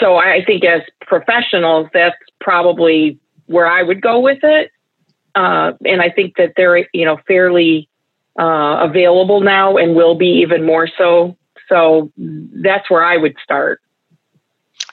so 0.00 0.16
I 0.16 0.44
think 0.44 0.64
as 0.64 0.82
professionals, 1.02 1.86
that's 1.92 2.16
probably 2.40 3.18
where 3.46 3.68
I 3.68 3.82
would 3.82 4.00
go 4.00 4.18
with 4.18 4.40
it, 4.42 4.72
uh, 5.36 5.72
and 5.84 6.02
I 6.02 6.10
think 6.10 6.36
that 6.36 6.54
they're 6.56 6.88
you 6.92 7.04
know 7.04 7.18
fairly 7.28 7.88
uh, 8.38 8.78
available 8.82 9.40
now 9.40 9.76
and 9.76 9.94
will 9.94 10.16
be 10.16 10.40
even 10.42 10.66
more 10.66 10.88
so. 10.98 11.36
So 11.68 12.10
that's 12.16 12.90
where 12.90 13.04
I 13.04 13.16
would 13.16 13.36
start. 13.44 13.80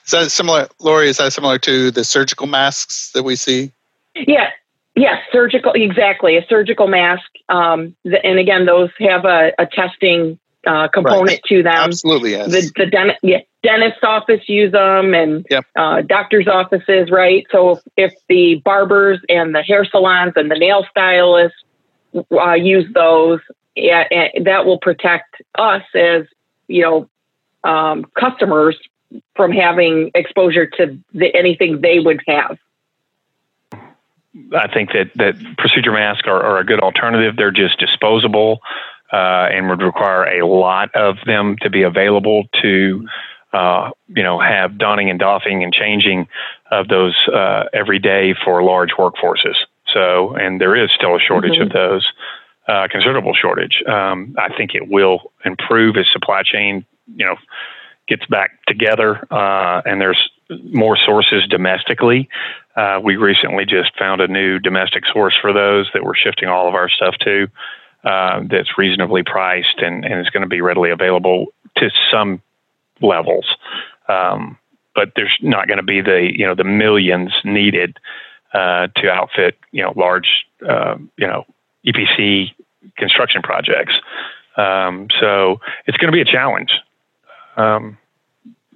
Is 0.08 0.12
that 0.12 0.30
similar, 0.30 0.68
Lori? 0.80 1.10
Is 1.10 1.18
that 1.18 1.34
similar 1.34 1.58
to 1.58 1.90
the 1.90 2.02
surgical 2.02 2.46
masks 2.46 3.12
that 3.12 3.24
we 3.24 3.36
see? 3.36 3.72
Yeah, 4.14 4.48
yes, 4.96 5.18
surgical, 5.30 5.72
exactly. 5.74 6.38
A 6.38 6.46
surgical 6.48 6.88
mask. 6.88 7.28
Um, 7.50 7.94
and 8.06 8.38
again, 8.38 8.64
those 8.64 8.88
have 9.00 9.26
a, 9.26 9.52
a 9.58 9.66
testing 9.66 10.38
uh, 10.66 10.88
component 10.88 11.28
right. 11.28 11.42
to 11.48 11.62
them. 11.62 11.74
Absolutely, 11.74 12.30
yes. 12.30 12.50
The, 12.50 12.72
the 12.84 12.86
dent- 12.86 13.18
yeah, 13.22 13.40
dentist's 13.62 14.02
office 14.02 14.40
use 14.48 14.72
them 14.72 15.12
and 15.12 15.44
yep. 15.50 15.66
uh, 15.76 16.00
doctor's 16.00 16.48
offices, 16.48 17.10
right? 17.10 17.46
So 17.52 17.72
if, 17.72 17.80
if, 17.98 18.14
the 18.30 18.62
barbers 18.64 19.20
and 19.28 19.54
the 19.54 19.62
hair 19.62 19.84
salons 19.84 20.32
and 20.36 20.50
the 20.50 20.58
nail 20.58 20.86
stylists 20.90 21.58
uh, 22.32 22.54
use 22.54 22.90
those, 22.94 23.40
yeah, 23.76 24.04
that 24.42 24.64
will 24.64 24.78
protect 24.78 25.36
us 25.58 25.82
as, 25.94 26.22
you 26.66 26.80
know, 26.80 27.10
um, 27.62 28.06
customers 28.18 28.78
from 29.36 29.52
having 29.52 30.10
exposure 30.14 30.66
to 30.66 30.98
the, 31.14 31.34
anything 31.34 31.80
they 31.80 31.98
would 31.98 32.22
have. 32.26 32.58
I 34.54 34.68
think 34.72 34.92
that, 34.92 35.10
that 35.16 35.34
procedure 35.56 35.92
masks 35.92 36.26
are, 36.26 36.42
are 36.42 36.58
a 36.58 36.64
good 36.64 36.80
alternative. 36.80 37.36
They're 37.36 37.50
just 37.50 37.78
disposable 37.78 38.60
uh, 39.12 39.48
and 39.50 39.68
would 39.68 39.82
require 39.82 40.24
a 40.40 40.46
lot 40.46 40.94
of 40.94 41.16
them 41.26 41.56
to 41.62 41.70
be 41.70 41.82
available 41.82 42.44
to, 42.62 43.08
uh, 43.52 43.90
you 44.08 44.22
know, 44.22 44.38
have 44.38 44.78
donning 44.78 45.10
and 45.10 45.18
doffing 45.18 45.64
and 45.64 45.72
changing 45.72 46.28
of 46.70 46.88
those 46.88 47.16
uh, 47.32 47.64
every 47.72 47.98
day 47.98 48.34
for 48.44 48.62
large 48.62 48.90
workforces. 48.90 49.56
So, 49.92 50.34
and 50.34 50.60
there 50.60 50.76
is 50.76 50.90
still 50.92 51.16
a 51.16 51.20
shortage 51.20 51.52
mm-hmm. 51.52 51.62
of 51.62 51.72
those, 51.72 52.12
uh, 52.68 52.86
considerable 52.90 53.34
shortage. 53.34 53.82
Um, 53.86 54.34
I 54.38 54.54
think 54.54 54.74
it 54.74 54.88
will 54.88 55.32
improve 55.44 55.96
as 55.96 56.06
supply 56.12 56.42
chain, 56.42 56.84
you 57.16 57.24
know, 57.24 57.36
gets 58.08 58.26
back 58.26 58.64
together, 58.66 59.26
uh, 59.30 59.82
and 59.84 60.00
there's 60.00 60.30
more 60.72 60.96
sources 60.96 61.46
domestically. 61.48 62.28
Uh, 62.74 62.98
we 63.02 63.16
recently 63.16 63.64
just 63.64 63.96
found 63.98 64.20
a 64.20 64.28
new 64.28 64.58
domestic 64.58 65.04
source 65.12 65.34
for 65.40 65.52
those 65.52 65.88
that 65.92 66.04
we're 66.04 66.16
shifting 66.16 66.48
all 66.48 66.66
of 66.68 66.74
our 66.74 66.88
stuff 66.88 67.14
to. 67.20 67.48
Uh, 68.04 68.42
that's 68.48 68.78
reasonably 68.78 69.22
priced 69.22 69.78
and, 69.78 70.04
and 70.04 70.20
is 70.20 70.30
going 70.30 70.42
to 70.42 70.48
be 70.48 70.60
readily 70.60 70.90
available 70.90 71.46
to 71.76 71.90
some 72.10 72.40
levels, 73.02 73.56
um, 74.08 74.56
but 74.94 75.12
there's 75.16 75.36
not 75.42 75.66
going 75.66 75.78
to 75.78 75.82
be 75.82 76.00
the 76.00 76.30
you 76.32 76.46
know 76.46 76.54
the 76.54 76.64
millions 76.64 77.32
needed 77.44 77.98
uh, 78.54 78.86
to 78.96 79.10
outfit 79.10 79.58
you 79.72 79.82
know 79.82 79.92
large 79.96 80.46
uh, 80.66 80.96
you 81.16 81.26
know 81.26 81.44
EPC 81.84 82.52
construction 82.96 83.42
projects. 83.42 83.94
Um, 84.56 85.08
so 85.20 85.60
it's 85.86 85.98
going 85.98 86.10
to 86.10 86.16
be 86.16 86.20
a 86.20 86.24
challenge 86.24 86.70
um, 87.58 87.98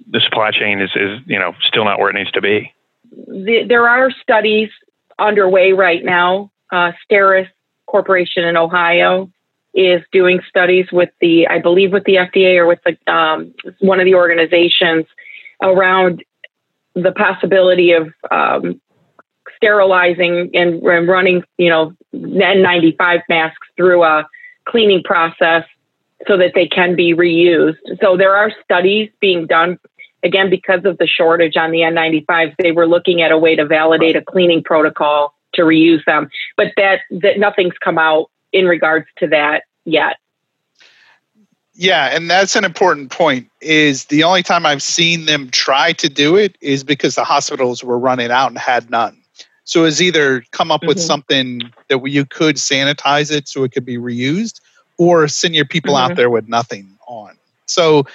the 0.09 0.19
supply 0.19 0.51
chain 0.51 0.81
is, 0.81 0.91
is, 0.95 1.19
you 1.25 1.39
know, 1.39 1.53
still 1.65 1.85
not 1.85 1.99
where 1.99 2.09
it 2.09 2.13
needs 2.13 2.31
to 2.31 2.41
be. 2.41 2.71
The, 3.11 3.65
there 3.67 3.87
are 3.87 4.11
studies 4.11 4.69
underway 5.17 5.71
right 5.71 6.03
now. 6.03 6.51
Uh, 6.71 6.91
Steris 7.09 7.47
Corporation 7.85 8.43
in 8.43 8.57
Ohio 8.57 9.31
is 9.73 10.01
doing 10.11 10.39
studies 10.47 10.87
with 10.91 11.09
the, 11.21 11.47
I 11.47 11.59
believe, 11.59 11.91
with 11.91 12.03
the 12.03 12.15
FDA 12.15 12.57
or 12.57 12.67
with 12.67 12.79
the 12.85 13.11
um, 13.11 13.53
one 13.79 13.99
of 13.99 14.05
the 14.05 14.15
organizations 14.15 15.05
around 15.61 16.23
the 16.95 17.11
possibility 17.11 17.91
of 17.93 18.09
um, 18.29 18.79
sterilizing 19.55 20.51
and, 20.53 20.83
and, 20.83 21.07
running, 21.07 21.43
you 21.57 21.69
know, 21.69 21.93
N95 22.13 23.21
masks 23.29 23.67
through 23.75 24.03
a 24.03 24.27
cleaning 24.67 25.01
process 25.03 25.63
so 26.27 26.37
that 26.37 26.51
they 26.55 26.67
can 26.67 26.95
be 26.95 27.13
reused. 27.13 27.77
So 28.01 28.17
there 28.17 28.35
are 28.35 28.51
studies 28.63 29.09
being 29.19 29.47
done. 29.47 29.77
Again, 30.23 30.49
because 30.49 30.85
of 30.85 30.97
the 30.99 31.07
shortage 31.07 31.57
on 31.57 31.71
the 31.71 31.79
N95s, 31.79 32.55
they 32.57 32.71
were 32.71 32.87
looking 32.87 33.21
at 33.21 33.31
a 33.31 33.37
way 33.37 33.55
to 33.55 33.65
validate 33.65 34.15
a 34.15 34.21
cleaning 34.21 34.63
protocol 34.63 35.35
to 35.55 35.63
reuse 35.63 36.03
them. 36.05 36.29
But 36.55 36.67
that, 36.77 37.01
that 37.11 37.39
nothing's 37.39 37.77
come 37.83 37.97
out 37.97 38.29
in 38.53 38.65
regards 38.65 39.07
to 39.17 39.27
that 39.27 39.63
yet. 39.83 40.17
Yeah, 41.75 42.15
and 42.15 42.29
that's 42.29 42.55
an 42.55 42.63
important 42.63 43.11
point. 43.11 43.49
Is 43.59 44.05
the 44.05 44.23
only 44.23 44.43
time 44.43 44.65
I've 44.65 44.83
seen 44.83 45.25
them 45.25 45.49
try 45.49 45.93
to 45.93 46.07
do 46.07 46.35
it 46.35 46.55
is 46.61 46.83
because 46.83 47.15
the 47.15 47.23
hospitals 47.23 47.83
were 47.83 47.97
running 47.97 48.29
out 48.29 48.49
and 48.49 48.57
had 48.57 48.89
none. 48.91 49.17
So 49.63 49.85
it's 49.85 50.01
either 50.01 50.43
come 50.51 50.71
up 50.71 50.81
mm-hmm. 50.81 50.89
with 50.89 51.01
something 51.01 51.61
that 51.89 52.05
you 52.05 52.25
could 52.25 52.57
sanitize 52.57 53.31
it 53.31 53.47
so 53.47 53.63
it 53.63 53.71
could 53.71 53.85
be 53.85 53.97
reused, 53.97 54.61
or 54.97 55.27
send 55.27 55.55
your 55.55 55.65
people 55.65 55.93
mm-hmm. 55.93 56.11
out 56.11 56.17
there 56.17 56.29
with 56.29 56.47
nothing 56.47 56.97
on. 57.07 57.37
So 57.65 58.05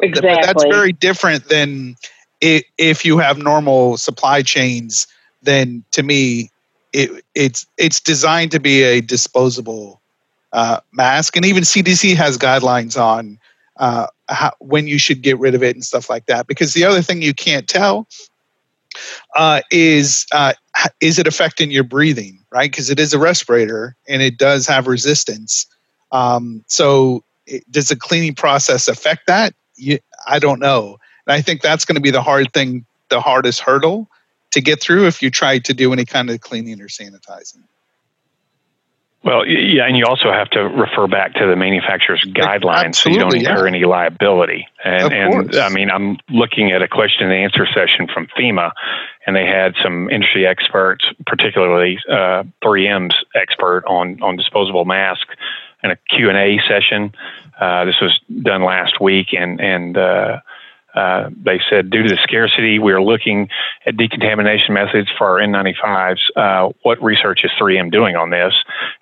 exactly. 0.00 0.34
th- 0.34 0.46
that's 0.46 0.64
very 0.64 0.92
different 0.92 1.48
than 1.48 1.96
it, 2.40 2.64
if 2.76 3.04
you 3.04 3.18
have 3.18 3.38
normal 3.38 3.96
supply 3.96 4.42
chains. 4.42 5.06
Then 5.42 5.84
to 5.92 6.02
me, 6.02 6.50
it, 6.92 7.24
it's 7.34 7.66
it's 7.76 8.00
designed 8.00 8.50
to 8.52 8.60
be 8.60 8.82
a 8.82 9.00
disposable 9.00 10.00
uh, 10.52 10.80
mask, 10.92 11.36
and 11.36 11.44
even 11.44 11.62
CDC 11.62 12.16
has 12.16 12.38
guidelines 12.38 13.00
on 13.00 13.38
uh, 13.76 14.08
how, 14.28 14.52
when 14.58 14.86
you 14.86 14.98
should 14.98 15.22
get 15.22 15.38
rid 15.38 15.54
of 15.54 15.62
it 15.62 15.76
and 15.76 15.84
stuff 15.84 16.10
like 16.10 16.26
that. 16.26 16.46
Because 16.46 16.74
the 16.74 16.84
other 16.84 17.02
thing 17.02 17.22
you 17.22 17.34
can't 17.34 17.68
tell 17.68 18.08
uh, 19.36 19.60
is 19.70 20.26
uh, 20.32 20.54
is 21.00 21.18
it 21.18 21.26
affecting 21.26 21.70
your 21.70 21.84
breathing, 21.84 22.44
right? 22.50 22.70
Because 22.70 22.90
it 22.90 22.98
is 22.98 23.14
a 23.14 23.18
respirator 23.18 23.96
and 24.08 24.22
it 24.22 24.38
does 24.38 24.66
have 24.66 24.86
resistance. 24.86 25.66
Um, 26.12 26.64
so, 26.66 27.22
it, 27.46 27.70
does 27.70 27.88
the 27.88 27.96
cleaning 27.96 28.34
process 28.34 28.88
affect 28.88 29.26
that? 29.26 29.54
You, 29.76 29.98
I 30.26 30.38
don't 30.38 30.60
know. 30.60 30.98
And 31.26 31.34
I 31.34 31.42
think 31.42 31.62
that's 31.62 31.84
going 31.84 31.96
to 31.96 32.00
be 32.00 32.10
the 32.10 32.22
hard 32.22 32.52
thing, 32.52 32.84
the 33.08 33.20
hardest 33.20 33.60
hurdle 33.60 34.08
to 34.52 34.60
get 34.60 34.80
through 34.80 35.06
if 35.06 35.22
you 35.22 35.30
try 35.30 35.58
to 35.58 35.74
do 35.74 35.92
any 35.92 36.04
kind 36.04 36.30
of 36.30 36.40
cleaning 36.40 36.80
or 36.80 36.88
sanitizing. 36.88 37.62
Well, 39.24 39.44
yeah, 39.44 39.84
and 39.84 39.96
you 39.96 40.06
also 40.06 40.32
have 40.32 40.48
to 40.50 40.60
refer 40.60 41.08
back 41.08 41.34
to 41.34 41.46
the 41.46 41.56
manufacturer's 41.56 42.22
guidelines 42.22 42.94
so 42.94 43.10
you 43.10 43.18
don't 43.18 43.34
incur 43.34 43.66
yeah. 43.66 43.74
any 43.74 43.84
liability. 43.84 44.68
And, 44.84 45.12
and. 45.12 45.56
I 45.56 45.70
mean, 45.70 45.90
I'm 45.90 46.18
looking 46.30 46.70
at 46.70 46.82
a 46.82 46.88
question 46.88 47.28
and 47.28 47.34
answer 47.34 47.66
session 47.66 48.06
from 48.06 48.28
FEMA, 48.38 48.70
and 49.26 49.34
they 49.34 49.44
had 49.44 49.74
some 49.82 50.08
industry 50.08 50.46
experts, 50.46 51.04
particularly 51.26 51.98
uh, 52.08 52.44
3M's 52.64 53.16
expert 53.34 53.82
on 53.88 54.22
on 54.22 54.36
disposable 54.36 54.84
masks, 54.84 55.34
and 55.82 55.92
a 55.92 55.96
Q 55.96 56.28
and 56.28 56.38
A 56.38 56.58
session. 56.68 57.14
Uh, 57.60 57.84
this 57.84 58.00
was 58.00 58.18
done 58.42 58.62
last 58.62 59.00
week, 59.00 59.28
and 59.32 59.60
and 59.60 59.96
uh, 59.96 60.40
uh, 60.94 61.30
they 61.44 61.60
said 61.70 61.90
due 61.90 62.02
to 62.02 62.08
the 62.08 62.18
scarcity, 62.22 62.78
we 62.78 62.92
are 62.92 63.02
looking 63.02 63.48
at 63.86 63.96
decontamination 63.96 64.74
methods 64.74 65.08
for 65.16 65.26
our 65.28 65.46
N95s. 65.46 66.18
Uh, 66.34 66.72
what 66.82 67.00
research 67.02 67.40
is 67.44 67.50
3M 67.60 67.92
doing 67.92 68.16
on 68.16 68.30
this? 68.30 68.54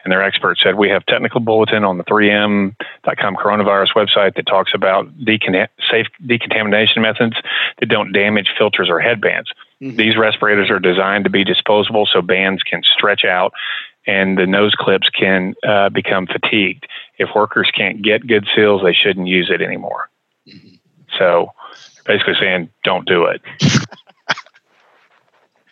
And 0.05 0.13
their 0.13 0.23
expert 0.23 0.59
said 0.63 0.75
we 0.75 0.91
have 0.91 1.07
technical 1.07 1.41
bulletin 1.41 1.85
on 1.85 1.97
the 1.97 2.05
3M.com 2.05 3.37
coronavirus 3.37 3.95
website 3.95 4.35
that 4.35 4.47
talks 4.47 4.73
about 4.75 5.07
decon- 5.21 5.69
safe 5.91 6.07
decontamination 6.27 7.03
methods 7.03 7.37
that 7.81 7.87
don't 7.87 8.13
damage 8.13 8.49
filters 8.59 8.89
or 8.91 9.01
headbands. 9.01 9.51
Mhm. 9.81 9.97
These 9.97 10.17
respirators 10.17 10.71
are 10.71 10.81
designed 10.81 11.25
to 11.25 11.31
be 11.31 11.45
disposable 11.45 12.07
so 12.07 12.21
bands 12.21 12.63
can 12.63 12.83
stretch 12.83 13.25
out 13.25 13.53
and 14.07 14.39
the 14.39 14.47
nose 14.47 14.75
clips 14.75 15.09
can 15.11 15.55
uh, 15.67 15.89
become 15.89 16.27
fatigued. 16.27 16.87
If 17.19 17.31
workers 17.35 17.71
can't 17.75 18.03
get 18.03 18.27
good 18.27 18.47
seals, 18.55 18.83
they 18.83 18.93
shouldn't 18.93 19.27
use 19.27 19.51
it 19.51 19.61
anymore. 19.63 20.11
Mhm. 20.47 20.79
So 21.19 21.53
basically 22.05 22.35
saying, 22.41 22.71
don't 22.85 23.07
do 23.07 23.25
it. 23.25 23.43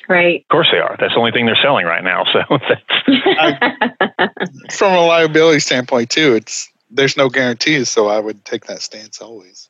Right. 0.09 0.43
Of 0.43 0.49
course 0.49 0.69
they 0.71 0.79
are. 0.79 0.97
That's 0.99 1.15
the 1.15 1.19
only 1.19 1.33
thing 1.33 1.47
they're 1.47 1.57
selling 1.57 1.87
right 1.87 2.05
now. 2.05 2.25
So 2.25 2.41
that's, 2.69 2.83
From 4.77 4.93
a 4.93 5.01
liability 5.01 5.61
standpoint, 5.61 6.11
too, 6.11 6.35
it's 6.35 6.71
there's 6.91 7.17
no 7.17 7.29
guarantees, 7.29 7.89
so 7.89 8.09
I 8.09 8.21
would 8.21 8.45
take 8.45 8.67
that 8.67 8.83
stance 8.83 9.21
always. 9.21 9.69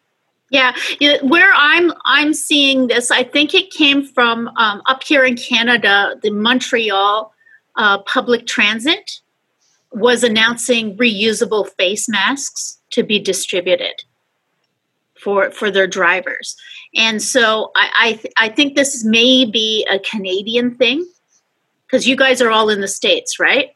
Yeah, 0.50 0.74
yeah, 1.00 1.16
where 1.22 1.52
I'm 1.54 1.92
I'm 2.04 2.34
seeing 2.34 2.88
this, 2.88 3.10
I 3.10 3.24
think 3.24 3.54
it 3.54 3.70
came 3.70 4.06
from 4.06 4.48
um, 4.56 4.82
up 4.86 5.02
here 5.02 5.24
in 5.24 5.36
Canada. 5.36 6.16
The 6.22 6.30
Montreal 6.30 7.33
uh, 7.76 7.98
Public 8.02 8.46
Transit 8.46 9.20
was 9.92 10.24
announcing 10.24 10.96
reusable 10.96 11.68
face 11.78 12.08
masks 12.08 12.80
to 12.90 13.02
be 13.02 13.18
distributed 13.18 14.04
for 15.20 15.50
for 15.50 15.70
their 15.70 15.86
drivers, 15.86 16.56
and 16.94 17.22
so 17.22 17.70
I 17.76 17.90
I, 17.98 18.12
th- 18.14 18.34
I 18.36 18.48
think 18.48 18.76
this 18.76 19.04
may 19.04 19.44
be 19.44 19.86
a 19.90 19.98
Canadian 19.98 20.74
thing 20.74 21.06
because 21.86 22.08
you 22.08 22.16
guys 22.16 22.42
are 22.42 22.50
all 22.50 22.70
in 22.70 22.80
the 22.80 22.88
states, 22.88 23.38
right? 23.38 23.74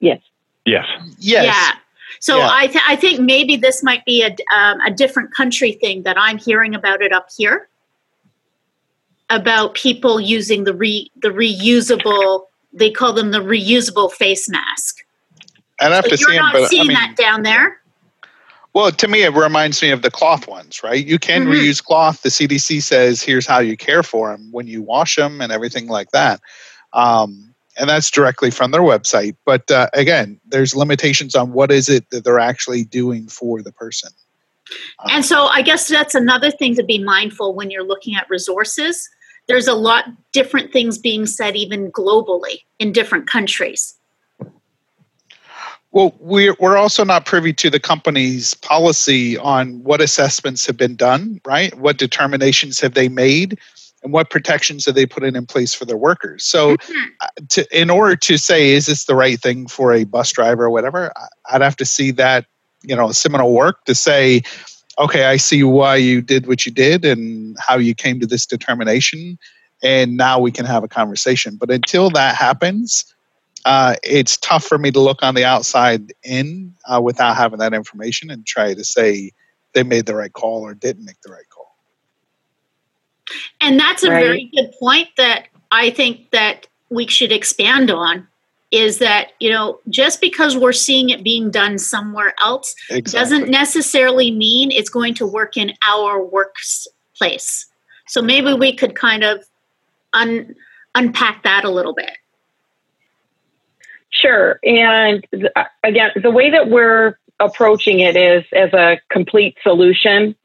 yes. 0.00 0.20
yes. 0.64 0.86
Yes. 1.18 1.44
Yeah. 1.44 1.72
So 2.20 2.38
Yeah. 2.38 2.48
I, 2.50 2.66
th- 2.66 2.84
I 2.86 2.96
think 2.96 3.20
maybe 3.20 3.56
this 3.56 3.82
might 3.82 4.04
be 4.04 4.22
a, 4.22 4.36
um, 4.54 4.80
a 4.82 4.90
different 4.90 5.34
country 5.34 5.72
thing 5.72 6.02
that 6.02 6.16
I'm 6.18 6.38
hearing 6.38 6.74
about 6.74 7.02
it 7.02 7.12
up 7.12 7.28
here 7.36 7.68
about 9.30 9.74
people 9.74 10.20
using 10.20 10.64
the 10.64 10.74
re- 10.74 11.10
the 11.22 11.28
reusable 11.28 12.46
they 12.72 12.90
call 12.90 13.12
them 13.12 13.30
the 13.32 13.38
reusable 13.40 14.12
face 14.12 14.48
mask. 14.48 14.98
I'd 15.80 15.92
have 15.92 16.04
So 16.04 16.10
to 16.10 16.16
see 16.18 16.22
you're 16.22 16.34
them, 16.34 16.44
not 16.44 16.52
but 16.52 16.62
I 16.64 16.68
seeing 16.68 16.86
mean, 16.86 16.94
that 16.94 17.16
down 17.16 17.42
there. 17.42 17.80
well, 18.74 18.92
to 18.92 19.08
me, 19.08 19.22
it 19.22 19.34
reminds 19.34 19.82
me 19.82 19.90
of 19.90 20.02
the 20.02 20.10
cloth 20.10 20.46
ones, 20.46 20.82
right? 20.84 21.04
You 21.04 21.18
can 21.18 21.46
Mhm. 21.46 21.52
reuse 21.54 21.82
cloth. 21.82 22.22
The 22.22 22.30
CDC 22.30 22.80
says 22.80 23.22
here's 23.22 23.46
how 23.46 23.58
you 23.58 23.76
care 23.76 24.02
for 24.04 24.30
them 24.30 24.48
when 24.52 24.68
you 24.68 24.82
wash 24.82 25.16
them 25.16 25.40
and 25.40 25.50
everything 25.50 25.88
like 25.88 26.10
that. 26.12 26.40
Um, 26.92 27.54
and 27.76 27.88
that's 27.88 28.10
directly 28.10 28.50
from 28.50 28.70
their 28.70 28.82
website. 28.82 29.34
But 29.44 29.68
uh, 29.70 29.88
again, 29.94 30.40
there's 30.46 30.76
limitations 30.76 31.34
on 31.34 31.52
what 31.52 31.72
is 31.72 31.88
it 31.88 32.08
that 32.10 32.24
they're 32.24 32.38
actually 32.38 32.84
doing 32.84 33.26
for 33.26 33.62
the 33.62 33.72
person. 33.72 34.10
Um, 35.00 35.10
And 35.10 35.24
so 35.24 35.46
I 35.46 35.62
guess 35.62 35.88
that's 35.88 36.14
another 36.14 36.50
thing 36.50 36.76
to 36.76 36.84
be 36.84 37.02
mindful 37.02 37.54
when 37.54 37.70
you're 37.70 37.84
looking 37.84 38.14
at 38.14 38.28
resources. 38.30 39.08
There's 39.50 39.66
a 39.66 39.74
lot 39.74 40.04
different 40.30 40.72
things 40.72 40.96
being 40.96 41.26
said 41.26 41.56
even 41.56 41.90
globally 41.90 42.62
in 42.78 42.92
different 42.92 43.26
countries. 43.28 43.96
Well, 45.90 46.14
we're, 46.20 46.54
we're 46.60 46.76
also 46.76 47.04
not 47.04 47.26
privy 47.26 47.52
to 47.54 47.68
the 47.68 47.80
company's 47.80 48.54
policy 48.54 49.36
on 49.36 49.82
what 49.82 50.00
assessments 50.00 50.64
have 50.66 50.76
been 50.76 50.94
done, 50.94 51.40
right? 51.44 51.76
What 51.76 51.98
determinations 51.98 52.78
have 52.78 52.94
they 52.94 53.08
made? 53.08 53.58
And 54.04 54.12
what 54.12 54.30
protections 54.30 54.86
have 54.86 54.94
they 54.94 55.04
put 55.04 55.24
in, 55.24 55.44
place 55.46 55.74
for 55.74 55.84
their 55.84 55.96
workers? 55.96 56.44
So, 56.44 56.74
uh, 57.20 57.26
to, 57.48 57.66
in 57.76 57.90
order 57.90 58.14
to 58.14 58.38
say, 58.38 58.70
is 58.70 58.86
this 58.86 59.06
the 59.06 59.16
right 59.16 59.38
thing 59.38 59.66
for 59.66 59.92
a 59.92 60.04
bus 60.04 60.30
driver 60.30 60.66
or 60.66 60.70
whatever, 60.70 61.12
I'd 61.50 61.60
have 61.60 61.76
to 61.76 61.84
see 61.84 62.12
that, 62.12 62.46
you 62.84 62.94
know, 62.94 63.10
seminal 63.10 63.52
work 63.52 63.84
to 63.86 63.96
say, 63.96 64.42
okay, 65.00 65.24
I 65.24 65.36
see 65.38 65.62
why 65.64 65.96
you 65.96 66.20
did 66.20 66.46
what 66.46 66.66
you 66.66 66.72
did 66.72 67.04
and 67.04 67.56
how 67.58 67.76
you 67.78 67.94
came 67.94 68.20
to 68.20 68.26
this 68.26 68.46
determination. 68.46 69.38
And 69.82 70.16
now 70.16 70.38
we 70.38 70.52
can 70.52 70.66
have 70.66 70.84
a 70.84 70.88
conversation. 70.88 71.56
But 71.56 71.70
until 71.70 72.10
that 72.10 72.36
happens, 72.36 73.06
uh, 73.64 73.96
it's 74.02 74.36
tough 74.36 74.64
for 74.64 74.78
me 74.78 74.90
to 74.90 75.00
look 75.00 75.22
on 75.22 75.34
the 75.34 75.44
outside 75.44 76.12
in 76.22 76.74
uh, 76.86 77.00
without 77.00 77.36
having 77.36 77.58
that 77.60 77.72
information 77.72 78.30
and 78.30 78.46
try 78.46 78.74
to 78.74 78.84
say 78.84 79.32
they 79.72 79.82
made 79.82 80.06
the 80.06 80.14
right 80.14 80.32
call 80.32 80.62
or 80.62 80.74
didn't 80.74 81.04
make 81.04 81.20
the 81.22 81.32
right 81.32 81.48
call. 81.48 81.74
And 83.60 83.78
that's 83.78 84.02
a 84.02 84.10
Right. 84.10 84.20
very 84.20 84.50
good 84.54 84.72
point 84.78 85.08
that 85.16 85.48
I 85.70 85.90
think 85.90 86.30
that 86.32 86.66
we 86.90 87.06
should 87.06 87.32
expand 87.32 87.90
on 87.90 88.26
is 88.70 88.98
that, 88.98 89.32
you 89.40 89.50
know, 89.50 89.80
just 89.88 90.20
because 90.20 90.56
we're 90.56 90.72
seeing 90.72 91.10
it 91.10 91.24
being 91.24 91.50
done 91.50 91.78
somewhere 91.78 92.34
else 92.40 92.74
doesn't 93.04 93.48
necessarily 93.48 94.30
mean 94.30 94.70
it's 94.70 94.90
going 94.90 95.14
to 95.14 95.26
work 95.26 95.56
in 95.56 95.72
our 95.86 96.24
workplace. 96.24 97.66
So 98.06 98.22
maybe 98.22 98.52
we 98.54 98.74
could 98.74 98.94
kind 98.94 99.24
of 99.24 99.44
un- 100.12 100.54
unpack 100.94 101.42
that 101.42 101.64
a 101.64 101.70
little 101.70 101.94
bit. 101.94 102.16
Sure. 104.10 104.58
And 104.64 105.26
th- 105.32 105.52
again, 105.82 106.10
the 106.20 106.30
way 106.30 106.50
that 106.50 106.68
we're 106.68 107.18
approaching 107.40 108.00
it 108.00 108.16
is 108.16 108.44
as 108.52 108.72
a 108.72 109.00
complete 109.08 109.56
solution 109.62 110.36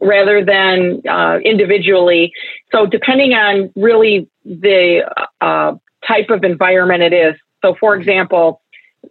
rather 0.00 0.44
than 0.44 1.02
uh, 1.08 1.38
individually. 1.38 2.32
So, 2.70 2.86
depending 2.86 3.32
on 3.34 3.72
really 3.74 4.28
the 4.44 5.10
uh, 5.40 5.74
type 6.06 6.30
of 6.30 6.44
environment 6.44 7.02
it 7.02 7.12
is. 7.12 7.34
So, 7.62 7.74
for 7.78 7.94
example, 7.94 8.60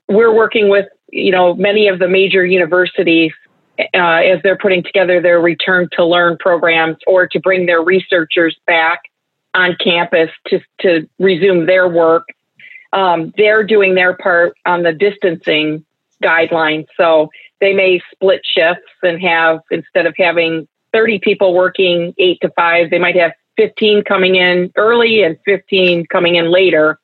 we're 0.08 0.34
working 0.34 0.69
with 0.69 0.88
you 1.10 1.32
know 1.32 1.54
many 1.56 1.88
of 1.88 1.99
the 1.99 2.08
major 2.08 2.45
universities 2.45 3.32
uh, 3.80 3.97
as 3.97 4.39
they're 4.43 4.58
putting 4.58 4.84
together 4.84 5.21
their 5.21 5.39
return 5.39 5.89
to 5.93 6.06
learn 6.06 6.38
programs 6.39 6.97
or 7.08 7.27
to 7.27 7.39
bring 7.39 7.65
their 7.65 7.82
researchers 7.82 8.58
back 8.67 9.01
on 9.54 9.75
campus 9.84 10.30
to 10.47 10.60
to 10.80 11.08
resume 11.19 11.65
their 11.65 11.88
work 11.88 12.25
um, 12.93 13.34
they're 13.38 13.63
doing 13.63 13.95
their 13.95 14.15
part 14.15 14.58
on 14.65 14.84
the 14.84 14.91
distancing 14.91 15.86
guidelines. 16.23 16.88
So 16.97 17.30
they 17.60 17.73
may 17.73 18.01
split 18.12 18.41
shifts 18.43 18.91
and 19.01 19.21
have, 19.21 19.60
instead 19.71 20.06
of 20.06 20.13
having 20.17 20.67
30 20.93 21.19
people 21.19 21.54
working 21.54 22.13
eight 22.17 22.39
to 22.41 22.49
five, 22.56 22.89
they 22.89 22.99
might 22.99 23.15
have 23.15 23.32
15 23.57 24.03
coming 24.03 24.35
in 24.35 24.71
early 24.75 25.23
and 25.23 25.37
15 25.45 26.05
coming 26.07 26.35
in 26.35 26.51
later. 26.51 26.99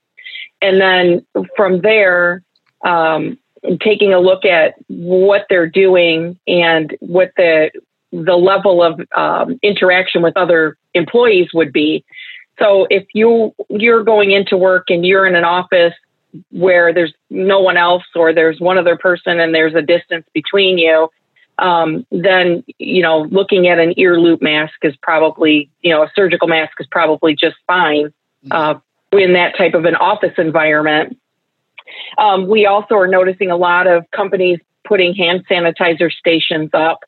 And 0.61 0.81
then 0.81 1.25
from 1.55 1.81
there, 1.81 2.43
um, 2.85 3.37
taking 3.81 4.13
a 4.13 4.19
look 4.19 4.45
at 4.45 4.75
what 4.87 5.45
they're 5.49 5.69
doing 5.69 6.39
and 6.47 6.95
what 6.99 7.31
the 7.37 7.71
the 8.11 8.35
level 8.35 8.81
of 8.81 9.01
um, 9.15 9.59
interaction 9.61 10.21
with 10.21 10.37
other 10.37 10.77
employees 10.93 11.49
would 11.53 11.73
be. 11.73 12.05
So 12.59 12.87
if 12.89 13.05
you 13.13 13.53
you're 13.69 14.03
going 14.03 14.31
into 14.31 14.57
work 14.57 14.89
and 14.89 15.05
you're 15.05 15.25
in 15.25 15.35
an 15.35 15.43
office 15.43 15.93
where 16.51 16.93
there's 16.93 17.13
no 17.29 17.59
one 17.59 17.77
else 17.77 18.03
or 18.15 18.33
there's 18.33 18.59
one 18.59 18.77
other 18.77 18.97
person 18.97 19.39
and 19.39 19.53
there's 19.53 19.75
a 19.75 19.81
distance 19.81 20.25
between 20.33 20.77
you, 20.77 21.09
um, 21.59 22.05
then 22.11 22.63
you 22.77 23.01
know 23.01 23.21
looking 23.21 23.67
at 23.67 23.79
an 23.79 23.93
ear 23.97 24.19
loop 24.19 24.41
mask 24.41 24.75
is 24.83 24.95
probably 25.01 25.69
you 25.81 25.91
know 25.91 26.03
a 26.03 26.11
surgical 26.15 26.47
mask 26.47 26.73
is 26.79 26.87
probably 26.91 27.35
just 27.35 27.55
fine 27.65 28.13
uh, 28.51 28.75
in 29.11 29.33
that 29.33 29.57
type 29.57 29.73
of 29.73 29.85
an 29.85 29.95
office 29.95 30.33
environment. 30.37 31.17
Um, 32.17 32.47
we 32.47 32.65
also 32.65 32.95
are 32.95 33.07
noticing 33.07 33.49
a 33.49 33.55
lot 33.55 33.87
of 33.87 34.05
companies 34.11 34.59
putting 34.87 35.13
hand 35.15 35.45
sanitizer 35.49 36.11
stations 36.11 36.69
up 36.73 36.99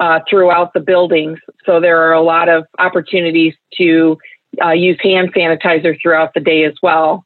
uh, 0.00 0.20
throughout 0.28 0.72
the 0.74 0.80
buildings. 0.80 1.38
So 1.64 1.80
there 1.80 2.02
are 2.02 2.12
a 2.12 2.22
lot 2.22 2.48
of 2.48 2.66
opportunities 2.78 3.54
to 3.78 4.18
uh, 4.62 4.72
use 4.72 4.98
hand 5.02 5.32
sanitizer 5.34 6.00
throughout 6.00 6.34
the 6.34 6.40
day 6.40 6.64
as 6.64 6.74
well. 6.82 7.24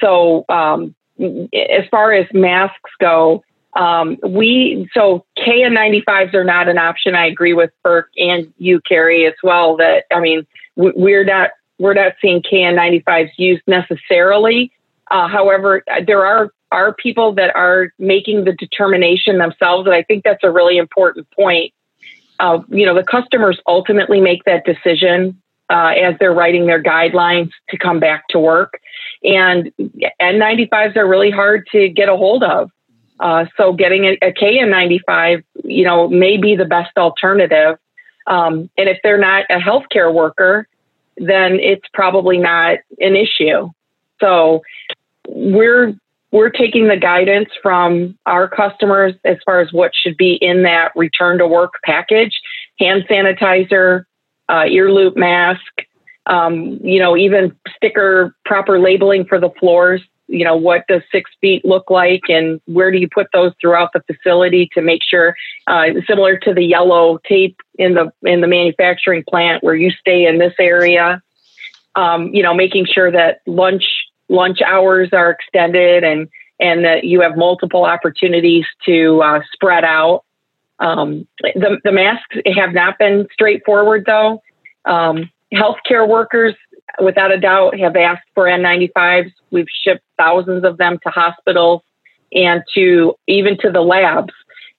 So 0.00 0.44
um, 0.48 0.94
as 1.20 1.84
far 1.90 2.12
as 2.12 2.26
masks 2.32 2.90
go, 3.00 3.44
um, 3.74 4.18
we 4.22 4.88
so 4.94 5.24
KN95s 5.38 6.34
are 6.34 6.44
not 6.44 6.68
an 6.68 6.78
option. 6.78 7.14
I 7.14 7.26
agree 7.26 7.52
with 7.54 7.70
Burke 7.82 8.10
and 8.16 8.52
you, 8.58 8.80
Carrie, 8.80 9.26
as 9.26 9.34
well. 9.42 9.76
That 9.76 10.04
I 10.12 10.20
mean, 10.20 10.46
we- 10.76 10.92
we're 10.96 11.24
not 11.24 11.50
we're 11.78 11.94
not 11.94 12.12
seeing 12.20 12.42
KN95s 12.42 13.30
used 13.38 13.62
necessarily 13.66 14.72
Uh, 15.10 15.26
however, 15.28 15.82
there 16.06 16.24
are 16.24 16.50
are 16.72 16.94
people 16.94 17.32
that 17.34 17.54
are 17.56 17.92
making 17.98 18.44
the 18.44 18.52
determination 18.52 19.38
themselves, 19.38 19.86
and 19.86 19.94
I 19.94 20.02
think 20.04 20.22
that's 20.24 20.44
a 20.44 20.50
really 20.50 20.76
important 20.78 21.26
point. 21.32 21.72
Uh, 22.38 22.60
you 22.68 22.86
know, 22.86 22.94
the 22.94 23.02
customers 23.02 23.58
ultimately 23.66 24.20
make 24.20 24.44
that 24.44 24.64
decision 24.64 25.40
uh, 25.68 25.92
as 26.00 26.14
they're 26.20 26.32
writing 26.32 26.66
their 26.66 26.82
guidelines 26.82 27.50
to 27.70 27.76
come 27.76 27.98
back 28.00 28.24
to 28.28 28.38
work, 28.38 28.80
and 29.24 29.72
N95s 30.20 30.96
are 30.96 31.06
really 31.08 31.30
hard 31.30 31.66
to 31.72 31.88
get 31.88 32.08
a 32.08 32.16
hold 32.16 32.42
of. 32.44 32.70
Uh, 33.20 33.44
so 33.56 33.72
getting 33.72 34.06
a, 34.06 34.12
a 34.22 34.32
KN95, 34.32 35.44
you 35.64 35.84
know, 35.84 36.08
may 36.08 36.38
be 36.38 36.56
the 36.56 36.64
best 36.64 36.96
alternative. 36.96 37.76
Um, 38.26 38.70
and 38.78 38.88
if 38.88 38.98
they're 39.02 39.18
not 39.18 39.44
a 39.50 39.58
healthcare 39.58 40.12
worker, 40.12 40.66
then 41.16 41.60
it's 41.60 41.86
probably 41.92 42.38
not 42.38 42.78
an 42.98 43.14
issue. 43.14 43.70
So 44.20 44.62
we're 45.28 45.94
we're 46.32 46.50
taking 46.50 46.86
the 46.86 46.96
guidance 46.96 47.48
from 47.60 48.16
our 48.24 48.48
customers 48.48 49.14
as 49.24 49.36
far 49.44 49.60
as 49.60 49.72
what 49.72 49.90
should 49.94 50.16
be 50.16 50.38
in 50.40 50.62
that 50.62 50.92
return 50.96 51.38
to 51.38 51.46
work 51.46 51.72
package: 51.84 52.40
hand 52.78 53.04
sanitizer, 53.10 54.04
uh, 54.48 54.64
ear 54.66 54.90
loop 54.90 55.16
mask, 55.16 55.60
um, 56.26 56.78
you 56.82 57.00
know, 57.00 57.16
even 57.16 57.54
sticker 57.76 58.34
proper 58.44 58.78
labeling 58.78 59.24
for 59.26 59.38
the 59.38 59.50
floors 59.58 60.00
you 60.30 60.44
know 60.44 60.56
what 60.56 60.86
does 60.86 61.02
six 61.10 61.30
feet 61.40 61.64
look 61.64 61.90
like 61.90 62.22
and 62.28 62.60
where 62.66 62.90
do 62.90 62.98
you 62.98 63.08
put 63.12 63.26
those 63.32 63.52
throughout 63.60 63.92
the 63.92 64.00
facility 64.02 64.70
to 64.72 64.80
make 64.80 65.02
sure 65.02 65.34
uh, 65.66 65.86
similar 66.06 66.38
to 66.38 66.54
the 66.54 66.64
yellow 66.64 67.18
tape 67.28 67.56
in 67.78 67.94
the 67.94 68.12
in 68.22 68.40
the 68.40 68.46
manufacturing 68.46 69.24
plant 69.28 69.62
where 69.62 69.74
you 69.74 69.90
stay 69.90 70.26
in 70.26 70.38
this 70.38 70.54
area? 70.58 71.22
Um, 71.96 72.32
you 72.32 72.42
know 72.42 72.54
making 72.54 72.86
sure 72.86 73.10
that 73.10 73.40
lunch 73.46 73.84
lunch 74.28 74.60
hours 74.62 75.10
are 75.12 75.30
extended 75.30 76.04
and 76.04 76.28
and 76.60 76.84
that 76.84 77.04
you 77.04 77.20
have 77.22 77.36
multiple 77.36 77.84
opportunities 77.84 78.66
to 78.84 79.22
uh, 79.22 79.40
spread 79.52 79.82
out. 79.82 80.24
Um, 80.78 81.26
the, 81.42 81.78
the 81.84 81.92
masks 81.92 82.36
have 82.54 82.72
not 82.72 82.98
been 82.98 83.26
straightforward 83.32 84.04
though. 84.06 84.42
Um, 84.84 85.30
healthcare 85.52 86.08
workers 86.08 86.54
without 87.02 87.32
a 87.32 87.38
doubt 87.38 87.78
have 87.78 87.96
asked 87.96 88.26
for 88.34 88.44
N95s. 88.44 89.32
We've 89.50 89.66
shipped 89.82 90.02
thousands 90.18 90.64
of 90.64 90.78
them 90.78 90.98
to 91.02 91.10
hospitals 91.10 91.82
and 92.32 92.62
to 92.74 93.14
even 93.26 93.58
to 93.58 93.70
the 93.70 93.80
labs. 93.80 94.32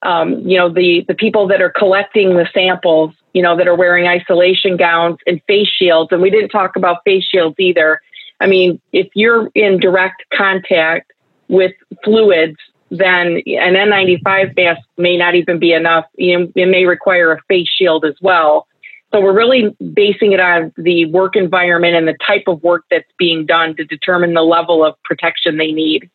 Um, 0.03 0.39
you 0.47 0.57
know, 0.57 0.69
the, 0.69 1.05
the 1.07 1.13
people 1.13 1.47
that 1.47 1.61
are 1.61 1.69
collecting 1.69 2.35
the 2.35 2.47
samples, 2.53 3.13
you 3.33 3.41
know, 3.41 3.55
that 3.57 3.67
are 3.67 3.75
wearing 3.75 4.07
isolation 4.07 4.75
gowns 4.75 5.17
and 5.27 5.41
face 5.47 5.69
shields. 5.69 6.11
And 6.11 6.21
we 6.21 6.31
didn't 6.31 6.49
talk 6.49 6.75
about 6.75 7.03
face 7.05 7.23
shields 7.23 7.55
either. 7.59 8.01
I 8.39 8.47
mean, 8.47 8.81
if 8.91 9.09
you're 9.13 9.49
in 9.53 9.79
direct 9.79 10.23
contact 10.33 11.11
with 11.47 11.73
fluids, 12.03 12.57
then 12.89 13.41
an 13.45 13.75
N95 13.75 14.55
mask 14.55 14.81
may 14.97 15.17
not 15.17 15.35
even 15.35 15.59
be 15.59 15.71
enough. 15.71 16.05
You 16.15 16.39
know, 16.39 16.51
it 16.55 16.65
may 16.67 16.85
require 16.85 17.31
a 17.31 17.41
face 17.47 17.69
shield 17.69 18.03
as 18.03 18.15
well. 18.21 18.67
So 19.11 19.19
we're 19.19 19.35
really 19.35 19.75
basing 19.93 20.31
it 20.31 20.39
on 20.39 20.71
the 20.77 21.05
work 21.05 21.35
environment 21.35 21.95
and 21.95 22.07
the 22.07 22.15
type 22.25 22.43
of 22.47 22.63
work 22.63 22.85
that's 22.89 23.09
being 23.17 23.45
done 23.45 23.75
to 23.75 23.83
determine 23.83 24.33
the 24.33 24.41
level 24.41 24.85
of 24.85 24.95
protection 25.03 25.57
they 25.57 25.71
need. 25.71 26.09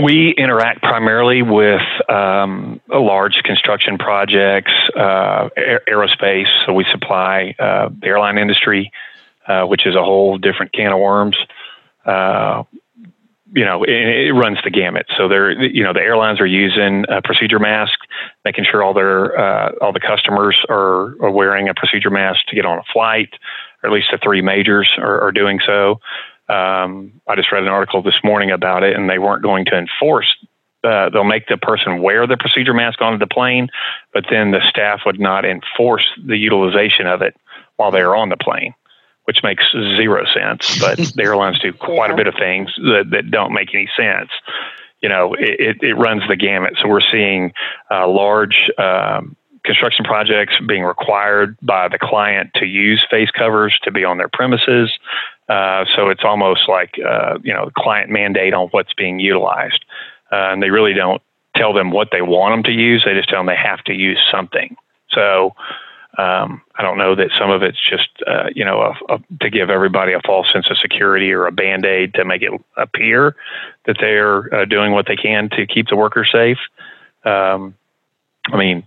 We 0.00 0.34
interact 0.36 0.82
primarily 0.82 1.40
with 1.40 1.80
um, 2.10 2.82
large 2.88 3.42
construction 3.44 3.96
projects, 3.96 4.72
uh, 4.94 5.48
aerospace. 5.88 6.48
So 6.66 6.74
we 6.74 6.84
supply 6.90 7.54
uh, 7.58 7.88
the 7.98 8.08
airline 8.08 8.36
industry, 8.36 8.92
uh, 9.48 9.64
which 9.64 9.86
is 9.86 9.94
a 9.94 10.02
whole 10.02 10.36
different 10.36 10.74
can 10.74 10.92
of 10.92 10.98
worms. 10.98 11.36
You 13.56 13.64
know, 13.64 13.82
it, 13.84 13.90
it, 13.90 14.32
runs 14.32 14.58
the 14.62 14.70
gamut. 14.70 15.06
So 15.16 15.28
they're, 15.28 15.50
you 15.50 15.82
know, 15.82 15.94
the 15.94 16.00
airlines 16.00 16.40
are 16.40 16.46
using 16.46 17.06
a 17.08 17.22
procedure 17.22 17.58
mask, 17.58 17.98
making 18.44 18.66
sure 18.70 18.82
all 18.82 18.92
their, 18.92 19.38
uh, 19.38 19.72
all 19.80 19.92
the 19.92 20.00
customers 20.00 20.56
are, 20.68 21.16
are 21.24 21.30
wearing 21.30 21.68
a 21.68 21.74
procedure 21.74 22.10
mask 22.10 22.40
to 22.48 22.54
get 22.54 22.66
on 22.66 22.78
a 22.78 22.84
flight, 22.92 23.30
or 23.82 23.88
at 23.88 23.94
least 23.94 24.08
the 24.12 24.18
three 24.22 24.42
majors 24.42 24.90
are, 24.98 25.22
are 25.22 25.32
doing 25.32 25.58
so. 25.64 26.00
Um, 26.48 27.20
I 27.26 27.34
just 27.34 27.50
read 27.50 27.62
an 27.62 27.70
article 27.70 28.02
this 28.02 28.20
morning 28.22 28.50
about 28.50 28.82
it, 28.84 28.94
and 28.94 29.08
they 29.08 29.18
weren't 29.18 29.42
going 29.42 29.64
to 29.66 29.78
enforce. 29.78 30.36
Uh, 30.84 31.08
they'll 31.08 31.24
make 31.24 31.48
the 31.48 31.56
person 31.56 32.02
wear 32.02 32.26
the 32.26 32.36
procedure 32.36 32.74
mask 32.74 33.00
onto 33.00 33.18
the 33.18 33.26
plane, 33.26 33.68
but 34.12 34.26
then 34.30 34.50
the 34.50 34.60
staff 34.68 35.00
would 35.06 35.18
not 35.18 35.44
enforce 35.44 36.04
the 36.24 36.36
utilization 36.36 37.06
of 37.06 37.22
it 37.22 37.34
while 37.76 37.90
they 37.90 38.00
are 38.00 38.14
on 38.14 38.28
the 38.28 38.36
plane 38.36 38.74
which 39.26 39.42
makes 39.42 39.64
zero 39.72 40.24
sense. 40.32 40.78
But 40.80 40.98
the 41.14 41.22
airlines 41.22 41.58
do 41.60 41.72
quite 41.72 42.08
yeah. 42.08 42.14
a 42.14 42.16
bit 42.16 42.26
of 42.26 42.34
things 42.34 42.70
that, 42.76 43.10
that 43.10 43.30
don't 43.30 43.52
make 43.52 43.74
any 43.74 43.88
sense. 43.96 44.30
You 45.02 45.08
know, 45.08 45.34
it, 45.34 45.60
it, 45.60 45.76
it 45.82 45.94
runs 45.94 46.22
the 46.28 46.36
gamut. 46.36 46.74
So 46.80 46.88
we're 46.88 47.00
seeing 47.00 47.52
uh, 47.90 48.08
large 48.08 48.70
um, 48.78 49.36
construction 49.64 50.04
projects 50.04 50.54
being 50.66 50.84
required 50.84 51.58
by 51.60 51.88
the 51.88 51.98
client 51.98 52.50
to 52.54 52.64
use 52.64 53.04
face 53.10 53.30
covers 53.30 53.78
to 53.82 53.90
be 53.90 54.04
on 54.04 54.16
their 54.16 54.28
premises. 54.28 54.90
Uh, 55.48 55.84
so 55.94 56.08
it's 56.08 56.24
almost 56.24 56.68
like 56.68 56.94
uh, 57.06 57.38
you 57.42 57.52
know 57.52 57.66
the 57.66 57.72
client 57.76 58.10
mandate 58.10 58.54
on 58.54 58.68
what's 58.68 58.94
being 58.94 59.20
utilized, 59.20 59.84
uh, 60.32 60.50
and 60.52 60.62
they 60.62 60.70
really 60.70 60.94
don't 60.94 61.20
tell 61.54 61.72
them 61.72 61.90
what 61.90 62.08
they 62.10 62.22
want 62.22 62.52
them 62.52 62.62
to 62.64 62.72
use. 62.72 63.02
They 63.04 63.14
just 63.14 63.28
tell 63.28 63.40
them 63.40 63.46
they 63.46 63.56
have 63.56 63.82
to 63.84 63.92
use 63.92 64.18
something. 64.30 64.76
So 65.10 65.54
um, 66.18 66.62
I 66.74 66.82
don't 66.82 66.96
know 66.96 67.14
that 67.14 67.30
some 67.38 67.50
of 67.50 67.62
it's 67.62 67.78
just, 67.78 68.08
uh, 68.26 68.48
you 68.54 68.64
know, 68.64 68.80
a, 68.80 69.14
a, 69.14 69.18
to 69.40 69.50
give 69.50 69.68
everybody 69.68 70.12
a 70.14 70.20
false 70.24 70.50
sense 70.50 70.70
of 70.70 70.78
security 70.78 71.32
or 71.32 71.46
a 71.46 71.52
band 71.52 71.84
aid 71.84 72.14
to 72.14 72.24
make 72.24 72.42
it 72.42 72.52
appear 72.76 73.36
that 73.84 73.96
they're 74.00 74.54
uh, 74.54 74.64
doing 74.64 74.92
what 74.92 75.06
they 75.06 75.16
can 75.16 75.50
to 75.50 75.66
keep 75.66 75.88
the 75.88 75.96
workers 75.96 76.30
safe. 76.32 76.58
Um, 77.24 77.74
I 78.46 78.56
mean, 78.56 78.84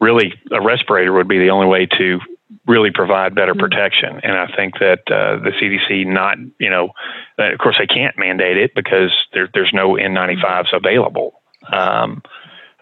really, 0.00 0.34
a 0.50 0.60
respirator 0.60 1.12
would 1.12 1.28
be 1.28 1.38
the 1.38 1.50
only 1.50 1.66
way 1.66 1.86
to 1.98 2.20
really 2.66 2.90
provide 2.90 3.34
better 3.34 3.52
mm-hmm. 3.52 3.60
protection. 3.60 4.20
And 4.22 4.36
I 4.36 4.54
think 4.54 4.78
that 4.78 5.00
uh, 5.10 5.38
the 5.42 5.52
CDC, 5.60 6.06
not, 6.06 6.36
you 6.58 6.70
know, 6.70 6.90
of 7.38 7.58
course, 7.58 7.76
they 7.78 7.86
can't 7.86 8.18
mandate 8.18 8.58
it 8.58 8.74
because 8.74 9.12
there, 9.32 9.48
there's 9.54 9.72
no 9.72 9.92
N95s 9.92 10.74
available. 10.74 11.40
Um, 11.72 12.22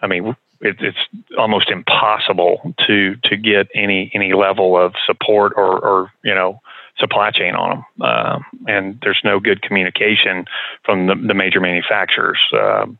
I 0.01 0.07
mean, 0.07 0.35
it, 0.61 0.77
it's 0.79 0.97
almost 1.37 1.69
impossible 1.69 2.73
to 2.87 3.15
to 3.23 3.37
get 3.37 3.67
any 3.73 4.11
any 4.13 4.33
level 4.33 4.77
of 4.77 4.93
support 5.05 5.53
or, 5.55 5.79
or 5.79 6.11
you 6.23 6.33
know 6.33 6.61
supply 6.97 7.29
chain 7.31 7.55
on 7.55 7.69
them, 7.69 7.85
uh, 8.01 8.39
and 8.67 8.99
there's 9.01 9.19
no 9.23 9.39
good 9.39 9.61
communication 9.61 10.45
from 10.83 11.07
the, 11.07 11.15
the 11.15 11.33
major 11.33 11.59
manufacturers 11.59 12.39
um, 12.53 12.97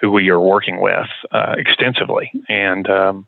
who 0.00 0.10
we 0.10 0.28
are 0.28 0.40
working 0.40 0.80
with 0.80 1.08
uh, 1.32 1.54
extensively, 1.56 2.30
and 2.48 2.88
um, 2.90 3.26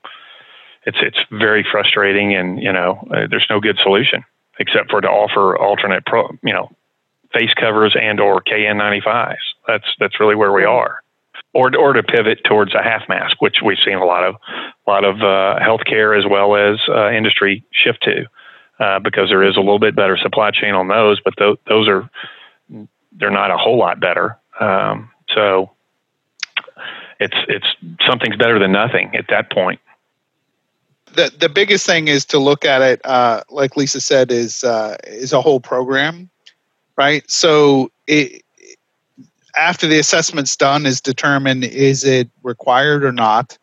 it's 0.85 0.99
it's 1.01 1.19
very 1.31 1.67
frustrating, 1.71 2.35
and 2.35 2.63
you 2.63 2.73
know 2.73 3.07
uh, 3.11 3.27
there's 3.29 3.47
no 3.51 3.61
good 3.61 3.79
solution 3.83 4.25
except 4.59 4.91
for 4.91 5.01
to 5.01 5.09
offer 5.09 5.57
alternate 5.57 6.05
pro, 6.05 6.29
you 6.43 6.53
know 6.53 6.71
face 7.33 7.55
covers 7.55 7.97
and 8.01 8.21
or 8.21 8.43
KN95s. 8.43 9.37
That's 9.67 9.87
that's 9.99 10.21
really 10.21 10.35
where 10.35 10.53
we 10.53 10.65
are 10.65 11.03
or 11.53 11.75
or 11.77 11.93
to 11.93 12.03
pivot 12.03 12.45
towards 12.45 12.75
a 12.75 12.83
half 12.83 13.09
mask, 13.09 13.41
which 13.41 13.57
we've 13.65 13.79
seen 13.85 13.95
a 13.95 14.05
lot 14.05 14.25
of 14.25 14.37
a 14.87 14.91
lot 14.91 15.05
of 15.05 15.17
uh, 15.17 15.59
healthcare 15.61 16.17
as 16.19 16.25
well 16.29 16.57
as 16.57 16.79
uh, 16.89 17.11
industry 17.11 17.65
shift 17.73 18.03
to, 18.05 18.25
uh, 18.79 18.99
because 19.01 19.29
there 19.29 19.43
is 19.43 19.57
a 19.57 19.61
little 19.61 19.79
bit 19.79 19.97
better 19.97 20.17
supply 20.17 20.51
chain 20.51 20.75
on 20.75 20.89
those, 20.89 21.21
but 21.21 21.37
th- 21.37 21.59
those 21.69 21.89
are 21.89 22.09
they're 23.13 23.31
not 23.31 23.51
a 23.51 23.57
whole 23.57 23.79
lot 23.79 24.01
better. 24.01 24.39
Um, 24.61 25.11
so 25.35 25.71
it's 27.19 27.37
it's 27.49 27.67
something's 28.07 28.37
better 28.37 28.59
than 28.59 28.73
nothing 28.73 29.15
at 29.17 29.27
that 29.29 29.51
point. 29.51 29.81
The 31.13 31.33
the 31.37 31.49
biggest 31.49 31.85
thing 31.87 32.09
is 32.09 32.25
to 32.27 32.39
look 32.39 32.65
at 32.65 32.83
it, 32.83 33.01
uh, 33.05 33.43
like 33.51 33.77
Lisa 33.77 34.01
said, 34.01 34.31
is 34.31 34.63
uh, 34.63 34.97
is 35.07 35.33
a 35.33 35.41
whole 35.41 35.59
program, 35.59 36.31
right? 36.97 37.29
So 37.29 37.91
it 38.07 38.43
after 39.57 39.87
the 39.87 39.99
assessment's 39.99 40.57
done 40.57 40.87
is 40.87 41.01
determined 41.01 41.65
is 41.65 42.05
it 42.05 42.29
required 42.43 43.05
or 43.05 43.13
not? 43.13 43.59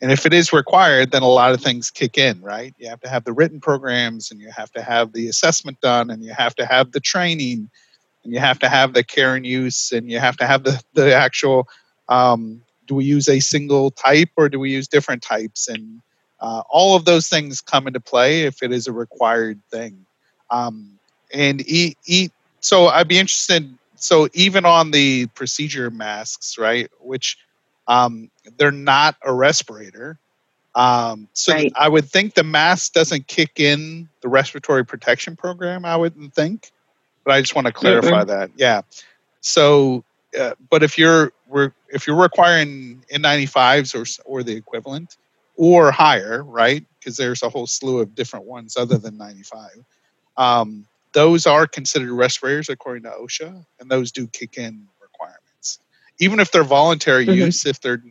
And 0.00 0.12
if 0.12 0.26
it 0.26 0.32
is 0.32 0.52
required 0.52 1.10
then 1.12 1.22
a 1.22 1.28
lot 1.28 1.52
of 1.52 1.60
things 1.60 1.90
kick 1.90 2.18
in 2.18 2.40
right? 2.40 2.74
You 2.78 2.88
have 2.88 3.00
to 3.00 3.08
have 3.08 3.24
the 3.24 3.32
written 3.32 3.60
programs 3.60 4.30
and 4.30 4.40
you 4.40 4.50
have 4.50 4.70
to 4.72 4.82
have 4.82 5.12
the 5.12 5.28
assessment 5.28 5.80
done 5.80 6.10
and 6.10 6.22
you 6.22 6.32
have 6.32 6.54
to 6.56 6.66
have 6.66 6.92
the 6.92 7.00
training 7.00 7.70
and 8.22 8.32
you 8.32 8.38
have 8.38 8.58
to 8.60 8.68
have 8.68 8.92
the 8.94 9.04
care 9.04 9.34
and 9.34 9.46
use 9.46 9.92
and 9.92 10.10
you 10.10 10.18
have 10.18 10.36
to 10.38 10.46
have 10.46 10.64
the, 10.64 10.82
the 10.94 11.14
actual 11.14 11.68
um, 12.08 12.62
do 12.86 12.94
we 12.94 13.04
use 13.04 13.28
a 13.28 13.40
single 13.40 13.90
type 13.90 14.30
or 14.36 14.48
do 14.48 14.58
we 14.58 14.70
use 14.70 14.88
different 14.88 15.22
types? 15.22 15.68
And 15.68 16.02
uh, 16.40 16.62
all 16.68 16.96
of 16.96 17.06
those 17.06 17.28
things 17.28 17.62
come 17.62 17.86
into 17.86 18.00
play 18.00 18.42
if 18.42 18.62
it 18.62 18.72
is 18.72 18.86
a 18.86 18.92
required 18.92 19.60
thing. 19.70 20.04
Um, 20.50 20.98
and 21.32 21.66
eat, 21.68 21.98
eat 22.06 22.32
so 22.60 22.86
i'd 22.86 23.08
be 23.08 23.18
interested 23.18 23.76
so 24.04 24.28
even 24.34 24.66
on 24.66 24.90
the 24.90 25.28
procedure 25.28 25.90
masks, 25.90 26.58
right, 26.58 26.90
which 27.00 27.38
um, 27.88 28.30
they're 28.58 28.70
not 28.70 29.16
a 29.22 29.32
respirator. 29.32 30.18
Um, 30.74 31.26
so 31.32 31.54
right. 31.54 31.72
I 31.74 31.88
would 31.88 32.04
think 32.04 32.34
the 32.34 32.44
mask 32.44 32.92
doesn't 32.92 33.28
kick 33.28 33.60
in 33.60 34.10
the 34.20 34.28
respiratory 34.28 34.84
protection 34.84 35.36
program. 35.36 35.86
I 35.86 35.96
wouldn't 35.96 36.34
think, 36.34 36.70
but 37.24 37.32
I 37.32 37.40
just 37.40 37.54
want 37.54 37.66
to 37.66 37.72
clarify 37.72 38.10
mm-hmm. 38.10 38.28
that. 38.28 38.50
Yeah. 38.56 38.82
So, 39.40 40.04
uh, 40.38 40.52
but 40.68 40.82
if 40.82 40.98
you're 40.98 41.32
if 41.88 42.06
you're 42.06 42.20
requiring 42.20 43.02
N95s 43.10 43.94
or 43.94 44.04
or 44.30 44.42
the 44.42 44.54
equivalent 44.54 45.16
or 45.56 45.90
higher, 45.90 46.42
right? 46.42 46.84
Because 46.98 47.16
there's 47.16 47.42
a 47.42 47.48
whole 47.48 47.66
slew 47.66 48.00
of 48.00 48.14
different 48.14 48.44
ones 48.44 48.76
other 48.76 48.98
than 48.98 49.16
95. 49.16 49.70
Um, 50.36 50.86
those 51.14 51.46
are 51.46 51.66
considered 51.66 52.12
respirators 52.12 52.68
according 52.68 53.04
to 53.04 53.10
OSHA, 53.10 53.64
and 53.80 53.90
those 53.90 54.12
do 54.12 54.26
kick 54.26 54.58
in 54.58 54.86
requirements. 55.00 55.78
Even 56.18 56.40
if 56.40 56.50
they're 56.52 56.64
voluntary 56.64 57.24
mm-hmm. 57.24 57.46
use, 57.46 57.64
if 57.64 57.80
they're 57.80 58.02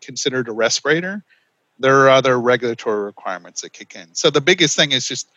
considered 0.00 0.48
a 0.48 0.52
respirator, 0.52 1.22
there 1.78 2.00
are 2.00 2.10
other 2.10 2.40
regulatory 2.40 3.04
requirements 3.04 3.60
that 3.60 3.72
kick 3.72 3.94
in. 3.94 4.14
So 4.14 4.30
the 4.30 4.40
biggest 4.40 4.76
thing 4.76 4.92
is 4.92 5.06
just 5.06 5.28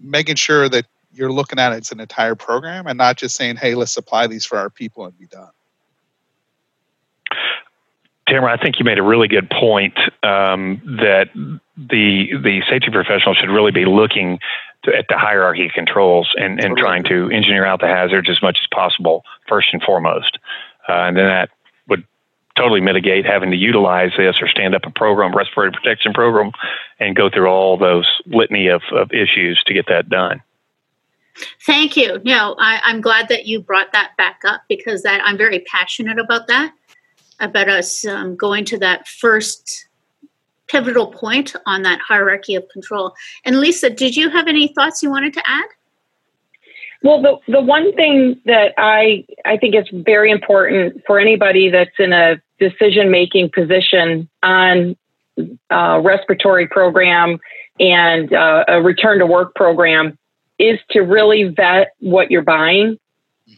making 0.00 0.36
sure 0.36 0.68
that 0.68 0.86
you're 1.14 1.32
looking 1.32 1.58
at 1.58 1.72
it 1.72 1.76
as 1.76 1.92
an 1.92 2.00
entire 2.00 2.34
program 2.34 2.86
and 2.86 2.98
not 2.98 3.16
just 3.16 3.36
saying, 3.36 3.56
hey, 3.56 3.74
let's 3.74 3.92
supply 3.92 4.26
these 4.26 4.44
for 4.44 4.58
our 4.58 4.70
people 4.70 5.04
and 5.04 5.18
be 5.18 5.26
done. 5.26 5.50
Tamara, 8.26 8.52
I 8.52 8.56
think 8.56 8.78
you 8.78 8.84
made 8.84 8.98
a 8.98 9.02
really 9.02 9.28
good 9.28 9.50
point 9.50 9.98
um, 10.22 10.80
that 11.02 11.28
the 11.76 12.36
the 12.36 12.62
safety 12.68 12.90
professional 12.90 13.34
should 13.34 13.50
really 13.50 13.72
be 13.72 13.84
looking 13.84 14.38
to, 14.84 14.94
at 14.94 15.06
the 15.08 15.18
hierarchy 15.18 15.66
of 15.66 15.72
controls 15.72 16.28
and, 16.36 16.62
and 16.62 16.76
trying 16.76 17.04
to 17.04 17.30
engineer 17.30 17.64
out 17.64 17.80
the 17.80 17.86
hazards 17.86 18.28
as 18.28 18.42
much 18.42 18.58
as 18.62 18.68
possible 18.72 19.24
first 19.48 19.68
and 19.72 19.82
foremost, 19.82 20.38
uh, 20.88 20.92
and 20.92 21.16
then 21.16 21.26
that 21.26 21.50
would 21.88 22.04
totally 22.56 22.80
mitigate 22.80 23.24
having 23.24 23.50
to 23.50 23.56
utilize 23.56 24.10
this 24.16 24.36
or 24.40 24.48
stand 24.48 24.74
up 24.74 24.82
a 24.84 24.90
program, 24.90 25.34
respiratory 25.34 25.72
protection 25.72 26.12
program, 26.12 26.52
and 27.00 27.16
go 27.16 27.30
through 27.30 27.46
all 27.46 27.76
those 27.76 28.08
litany 28.26 28.68
of, 28.68 28.82
of 28.92 29.10
issues 29.12 29.62
to 29.66 29.74
get 29.74 29.86
that 29.88 30.08
done. 30.08 30.42
Thank 31.64 31.96
you. 31.96 32.20
No, 32.24 32.54
I, 32.58 32.80
I'm 32.84 33.00
glad 33.00 33.28
that 33.28 33.46
you 33.46 33.60
brought 33.60 33.92
that 33.92 34.12
back 34.18 34.42
up 34.46 34.62
because 34.68 35.02
that 35.02 35.22
I'm 35.24 35.38
very 35.38 35.60
passionate 35.60 36.18
about 36.18 36.46
that, 36.48 36.74
about 37.40 37.68
us 37.68 38.06
um, 38.06 38.36
going 38.36 38.64
to 38.66 38.78
that 38.78 39.08
first 39.08 39.86
pivotal 40.72 41.06
point 41.06 41.54
on 41.66 41.82
that 41.82 42.00
hierarchy 42.00 42.54
of 42.54 42.66
control. 42.70 43.14
And 43.44 43.60
Lisa, 43.60 43.90
did 43.90 44.16
you 44.16 44.30
have 44.30 44.48
any 44.48 44.68
thoughts 44.68 45.02
you 45.02 45.10
wanted 45.10 45.34
to 45.34 45.42
add? 45.46 45.66
Well, 47.02 47.20
the, 47.20 47.52
the 47.52 47.60
one 47.60 47.94
thing 47.94 48.40
that 48.46 48.72
I, 48.78 49.26
I 49.44 49.58
think 49.58 49.74
is 49.74 49.84
very 49.92 50.30
important 50.30 51.02
for 51.06 51.18
anybody 51.18 51.68
that's 51.68 51.98
in 51.98 52.12
a 52.12 52.40
decision 52.58 53.10
making 53.10 53.50
position 53.54 54.28
on 54.42 54.96
a 55.70 55.74
uh, 55.74 55.98
respiratory 56.00 56.68
program 56.68 57.38
and 57.78 58.32
uh, 58.32 58.64
a 58.68 58.82
return 58.82 59.18
to 59.18 59.26
work 59.26 59.54
program 59.54 60.16
is 60.58 60.78
to 60.90 61.00
really 61.00 61.44
vet 61.44 61.88
what 61.98 62.30
you're 62.30 62.42
buying 62.42 62.98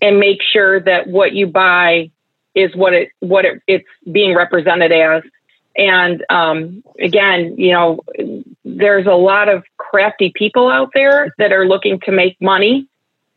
and 0.01 0.19
make 0.19 0.39
sure 0.53 0.81
that 0.81 1.07
what 1.07 1.33
you 1.33 1.47
buy 1.47 2.11
is 2.55 2.75
what 2.75 2.93
it 2.93 3.11
what 3.21 3.45
it, 3.45 3.61
it's 3.67 3.85
being 4.11 4.35
represented 4.35 4.93
as. 4.93 5.23
And 5.77 6.25
um, 6.31 6.85
again, 7.01 7.55
you 7.59 7.73
know, 7.73 8.01
there's 8.65 9.07
a 9.07 9.15
lot 9.15 9.49
of 9.49 9.65
crafty 9.77 10.33
people 10.35 10.71
out 10.71 10.91
there 10.95 11.33
that 11.39 11.53
are 11.53 11.67
looking 11.67 12.01
to 12.01 12.13
make 12.13 12.41
money, 12.41 12.87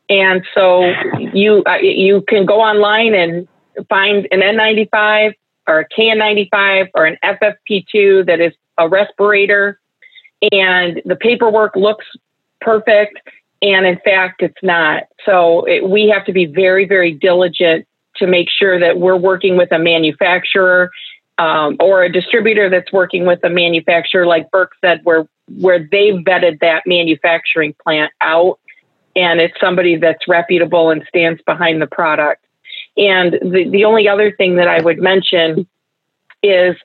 and 0.09 0.45
so 0.53 0.85
you 1.33 1.63
uh, 1.65 1.77
you 1.77 2.21
can 2.27 2.45
go 2.45 2.61
online 2.61 3.15
and 3.15 3.47
find 3.89 4.27
an 4.31 4.41
N95 4.41 5.33
or 5.67 5.79
a 5.79 5.89
KN95 5.89 6.89
or 6.93 7.05
an 7.05 7.17
FFP2 7.23 8.27
that 8.27 8.39
is 8.39 8.53
a 8.77 8.87
respirator, 8.87 9.79
and 10.51 11.01
the 11.05 11.15
paperwork 11.15 11.75
looks 11.75 12.05
perfect. 12.61 13.19
And 13.63 13.87
in 13.87 13.97
fact, 14.05 14.43
it's 14.43 14.61
not. 14.61 15.03
So 15.25 15.65
it, 15.65 15.89
we 15.89 16.07
have 16.09 16.25
to 16.25 16.33
be 16.33 16.45
very, 16.45 16.85
very 16.85 17.11
diligent 17.11 17.87
to 18.17 18.27
make 18.27 18.47
sure 18.49 18.79
that 18.79 18.99
we're 18.99 19.17
working 19.17 19.57
with 19.57 19.71
a 19.71 19.79
manufacturer 19.79 20.91
um, 21.37 21.77
or 21.79 22.03
a 22.03 22.11
distributor 22.11 22.69
that's 22.69 22.91
working 22.91 23.25
with 23.25 23.39
a 23.43 23.49
manufacturer, 23.49 24.25
like 24.25 24.49
Burke 24.51 24.73
said, 24.81 25.01
where 25.03 25.27
where 25.59 25.79
they've 25.79 26.15
vetted 26.15 26.59
that 26.59 26.83
manufacturing 26.85 27.73
plant 27.81 28.11
out, 28.21 28.59
and 29.15 29.39
it's 29.39 29.57
somebody 29.59 29.95
that's 29.95 30.27
reputable 30.27 30.89
and 30.89 31.03
stands 31.07 31.41
behind 31.43 31.81
the 31.81 31.87
product. 31.87 32.45
And 32.97 33.33
the 33.33 33.69
the 33.69 33.85
only 33.85 34.07
other 34.07 34.31
thing 34.31 34.55
that 34.55 34.67
I 34.67 34.81
would 34.81 34.99
mention 34.99 35.67
is 36.43 36.75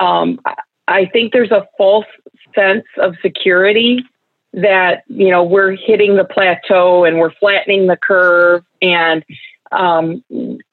um, 0.00 0.40
I 0.88 1.06
think 1.06 1.32
there's 1.32 1.50
a 1.50 1.66
false 1.78 2.06
sense 2.54 2.84
of 2.98 3.14
security 3.22 4.04
that 4.52 5.04
you 5.08 5.30
know 5.30 5.42
we're 5.42 5.74
hitting 5.74 6.16
the 6.16 6.24
plateau 6.24 7.04
and 7.04 7.18
we're 7.18 7.32
flattening 7.32 7.86
the 7.86 7.96
curve 7.96 8.64
and 8.82 9.24
um, 9.72 10.22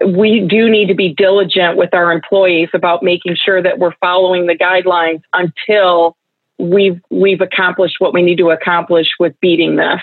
we 0.05 0.41
do 0.41 0.69
need 0.69 0.87
to 0.87 0.93
be 0.93 1.13
diligent 1.13 1.77
with 1.77 1.93
our 1.93 2.11
employees 2.11 2.69
about 2.73 3.03
making 3.03 3.35
sure 3.35 3.61
that 3.61 3.79
we're 3.79 3.95
following 4.01 4.45
the 4.45 4.55
guidelines 4.55 5.21
until 5.33 6.15
we've 6.57 7.01
we've 7.09 7.41
accomplished 7.41 7.95
what 7.99 8.13
we 8.13 8.21
need 8.21 8.37
to 8.37 8.49
accomplish 8.49 9.07
with 9.19 9.39
beating 9.39 9.77
this. 9.77 10.01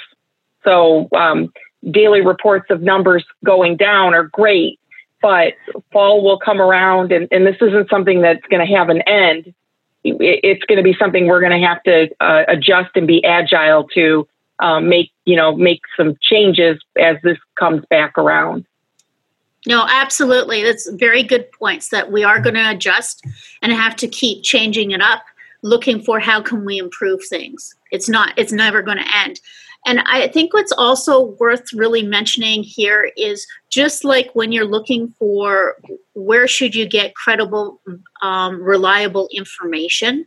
So 0.64 1.08
um, 1.14 1.52
daily 1.90 2.22
reports 2.22 2.70
of 2.70 2.82
numbers 2.82 3.24
going 3.44 3.76
down 3.76 4.14
are 4.14 4.24
great, 4.24 4.80
but 5.22 5.54
fall 5.92 6.24
will 6.24 6.38
come 6.38 6.60
around, 6.60 7.12
and, 7.12 7.28
and 7.30 7.46
this 7.46 7.56
isn't 7.60 7.88
something 7.90 8.22
that's 8.22 8.46
going 8.48 8.66
to 8.66 8.74
have 8.74 8.88
an 8.88 9.02
end 9.02 9.54
it's 10.20 10.64
going 10.64 10.76
to 10.76 10.84
be 10.84 10.94
something 10.98 11.26
we're 11.26 11.40
going 11.40 11.60
to 11.60 11.66
have 11.66 11.82
to 11.82 12.08
uh, 12.20 12.44
adjust 12.48 12.90
and 12.94 13.06
be 13.06 13.24
agile 13.24 13.88
to 13.88 14.26
um, 14.58 14.88
make 14.88 15.10
you 15.24 15.36
know 15.36 15.54
make 15.54 15.80
some 15.96 16.16
changes 16.20 16.80
as 16.98 17.16
this 17.22 17.38
comes 17.58 17.84
back 17.90 18.16
around. 18.16 18.66
No, 19.66 19.86
absolutely. 19.88 20.62
That's 20.62 20.88
very 20.90 21.22
good 21.22 21.50
points 21.52 21.88
that 21.88 22.12
we 22.12 22.22
are 22.22 22.40
going 22.40 22.54
to 22.54 22.70
adjust 22.70 23.24
and 23.62 23.72
have 23.72 23.96
to 23.96 24.08
keep 24.08 24.44
changing 24.44 24.92
it 24.92 25.02
up, 25.02 25.24
looking 25.62 26.02
for 26.02 26.20
how 26.20 26.40
can 26.40 26.64
we 26.64 26.78
improve 26.78 27.20
things. 27.28 27.74
It's 27.90 28.08
not. 28.08 28.32
It's 28.38 28.52
never 28.52 28.80
going 28.82 28.98
to 28.98 29.16
end. 29.16 29.40
And 29.86 30.00
I 30.00 30.28
think 30.28 30.52
what's 30.52 30.72
also 30.72 31.36
worth 31.38 31.72
really 31.72 32.02
mentioning 32.02 32.64
here 32.64 33.10
is 33.16 33.46
just 33.70 34.04
like 34.04 34.30
when 34.34 34.50
you're 34.50 34.64
looking 34.64 35.14
for 35.18 35.76
where 36.14 36.48
should 36.48 36.74
you 36.74 36.88
get 36.88 37.14
credible, 37.14 37.80
um, 38.20 38.60
reliable 38.60 39.28
information 39.32 40.26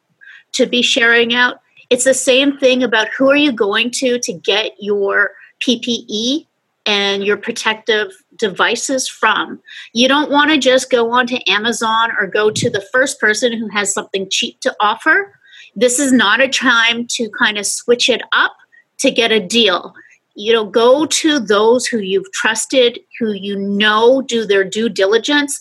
to 0.53 0.65
be 0.65 0.81
sharing 0.81 1.33
out, 1.33 1.59
it's 1.89 2.05
the 2.05 2.13
same 2.13 2.57
thing 2.57 2.83
about 2.83 3.09
who 3.09 3.29
are 3.29 3.35
you 3.35 3.51
going 3.51 3.91
to 3.91 4.17
to 4.19 4.33
get 4.33 4.71
your 4.79 5.31
PPE 5.65 6.45
and 6.85 7.25
your 7.25 7.37
protective 7.37 8.13
devices 8.39 9.07
from. 9.07 9.61
You 9.93 10.07
don't 10.07 10.31
want 10.31 10.51
to 10.51 10.57
just 10.57 10.89
go 10.89 11.11
onto 11.11 11.37
Amazon 11.47 12.11
or 12.19 12.27
go 12.27 12.49
to 12.49 12.69
the 12.69 12.85
first 12.91 13.19
person 13.19 13.53
who 13.53 13.67
has 13.69 13.93
something 13.93 14.29
cheap 14.29 14.59
to 14.61 14.75
offer. 14.79 15.33
This 15.75 15.99
is 15.99 16.11
not 16.11 16.41
a 16.41 16.47
time 16.47 17.05
to 17.11 17.29
kind 17.37 17.57
of 17.57 17.65
switch 17.65 18.09
it 18.09 18.21
up 18.31 18.55
to 18.99 19.11
get 19.11 19.31
a 19.31 19.39
deal. 19.39 19.93
You 20.35 20.53
know, 20.53 20.65
go 20.65 21.05
to 21.05 21.39
those 21.39 21.85
who 21.85 21.99
you've 21.99 22.31
trusted, 22.31 22.99
who 23.19 23.33
you 23.33 23.57
know 23.57 24.21
do 24.21 24.45
their 24.45 24.63
due 24.63 24.89
diligence. 24.89 25.59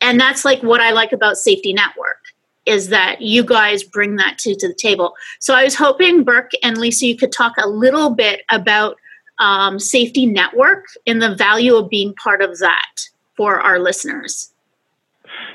And 0.00 0.20
that's 0.20 0.44
like 0.44 0.62
what 0.62 0.80
I 0.80 0.92
like 0.92 1.12
about 1.12 1.36
Safety 1.36 1.72
Network 1.72 2.18
is 2.66 2.88
that 2.88 3.20
you 3.20 3.44
guys 3.44 3.82
bring 3.82 4.16
that 4.16 4.38
to, 4.38 4.54
to 4.54 4.68
the 4.68 4.74
table. 4.74 5.14
So 5.38 5.54
I 5.54 5.64
was 5.64 5.74
hoping, 5.74 6.24
Burke 6.24 6.52
and 6.62 6.78
Lisa, 6.78 7.06
you 7.06 7.16
could 7.16 7.32
talk 7.32 7.52
a 7.58 7.68
little 7.68 8.10
bit 8.10 8.42
about 8.50 8.96
um, 9.38 9.78
Safety 9.78 10.26
Network 10.26 10.84
and 11.06 11.20
the 11.20 11.34
value 11.34 11.74
of 11.76 11.88
being 11.88 12.14
part 12.14 12.42
of 12.42 12.58
that 12.58 13.08
for 13.36 13.60
our 13.60 13.78
listeners. 13.78 14.50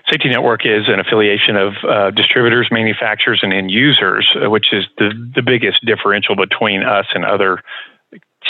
Safety 0.10 0.30
Network 0.30 0.66
is 0.66 0.88
an 0.88 1.00
affiliation 1.00 1.56
of 1.56 1.74
uh, 1.88 2.12
distributors, 2.12 2.70
manufacturers, 2.72 3.40
and 3.44 3.54
end 3.54 3.72
users, 3.72 4.28
uh, 4.36 4.50
which 4.50 4.74
is 4.74 4.86
the, 4.98 5.12
the 5.36 5.42
biggest 5.42 5.86
differential 5.86 6.36
between 6.36 6.84
us 6.84 7.06
and 7.14 7.24
other 7.24 7.64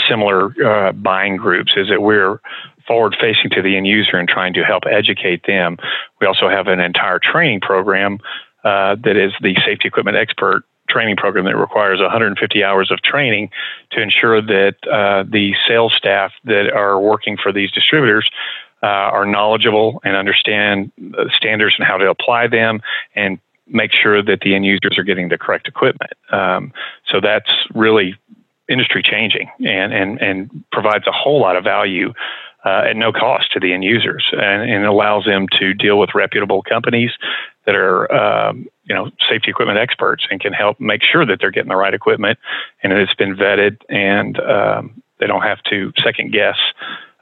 similar 0.08 0.54
uh, 0.66 0.92
buying 0.94 1.36
groups 1.36 1.74
is 1.76 1.90
that 1.90 2.02
we're 2.02 2.40
forward 2.88 3.16
facing 3.20 3.50
to 3.52 3.62
the 3.62 3.76
end 3.76 3.88
user 3.88 4.18
and 4.18 4.30
trying 4.30 4.54
to 4.54 4.64
help 4.64 4.84
educate 4.90 5.46
them. 5.46 5.78
We 6.22 6.28
also 6.28 6.50
have 6.50 6.68
an 6.68 6.80
entire 6.80 7.20
training 7.20 7.62
program 7.62 8.20
uh, 8.64 8.96
that 9.04 9.18
is 9.18 9.34
the 9.42 9.56
safety 9.66 9.88
equipment 9.88 10.18
expert 10.18 10.64
training 10.90 11.16
program 11.16 11.46
that 11.46 11.56
requires 11.56 12.00
150 12.00 12.64
hours 12.64 12.92
of 12.92 13.02
training 13.02 13.50
to 13.92 14.02
ensure 14.02 14.42
that 14.42 14.76
uh, 14.92 15.24
the 15.30 15.54
sales 15.68 15.94
staff 15.96 16.32
that 16.44 16.72
are 16.72 17.00
working 17.00 17.38
for 17.42 17.52
these 17.52 17.72
distributors 17.72 18.30
uh, 18.82 18.88
are 18.88 19.26
knowledgeable 19.26 20.02
and 20.04 20.16
understand 20.16 20.92
standards 21.36 21.76
and 21.78 21.88
how 21.88 21.98
to 21.98 22.10
apply 22.10 22.48
them 22.48 22.82
and 23.16 23.40
make 23.68 23.92
sure 23.92 24.24
that 24.24 24.40
the 24.42 24.56
end 24.56 24.66
users 24.66 24.98
are 24.98 25.04
getting 25.04 25.30
the 25.30 25.38
correct 25.38 25.68
equipment. 25.68 26.12
Um, 26.32 26.74
so 27.08 27.20
that's 27.22 27.52
really 27.74 28.16
industry 28.68 29.02
changing 29.04 29.50
and, 29.60 29.94
and, 29.94 30.22
and 30.22 30.64
provides 30.72 31.08
a 31.08 31.12
whole 31.12 31.42
lot 31.42 31.56
of 31.56 31.64
value 31.64 32.14
uh, 32.66 32.84
at 32.90 32.96
no 32.96 33.12
cost 33.12 33.52
to 33.54 33.60
the 33.60 33.74
end 33.74 33.84
users 33.84 34.28
and, 34.34 34.70
and, 34.70 34.86
allows 34.86 35.24
them 35.26 35.48
to 35.58 35.74
deal 35.74 35.98
with 35.98 36.10
reputable 36.14 36.62
companies 36.62 37.12
that 37.70 37.76
are 37.76 38.12
um, 38.12 38.68
you 38.84 38.96
know 38.96 39.12
safety 39.30 39.52
equipment 39.52 39.78
experts 39.78 40.26
and 40.32 40.42
can 40.42 40.54
help 40.54 40.80
make 40.80 41.04
sure 41.04 41.24
that 41.24 41.38
they're 41.40 41.52
getting 41.52 41.70
the 41.70 41.76
right 41.76 41.94
equipment 41.94 42.40
and 42.82 42.92
it's 42.94 43.14
been 43.14 43.36
vetted 43.36 43.78
and 43.90 44.40
um, 44.40 45.04
they 45.20 45.28
don't 45.28 45.44
have 45.44 45.62
to 45.64 45.94
second 46.04 46.34
guess 46.34 46.58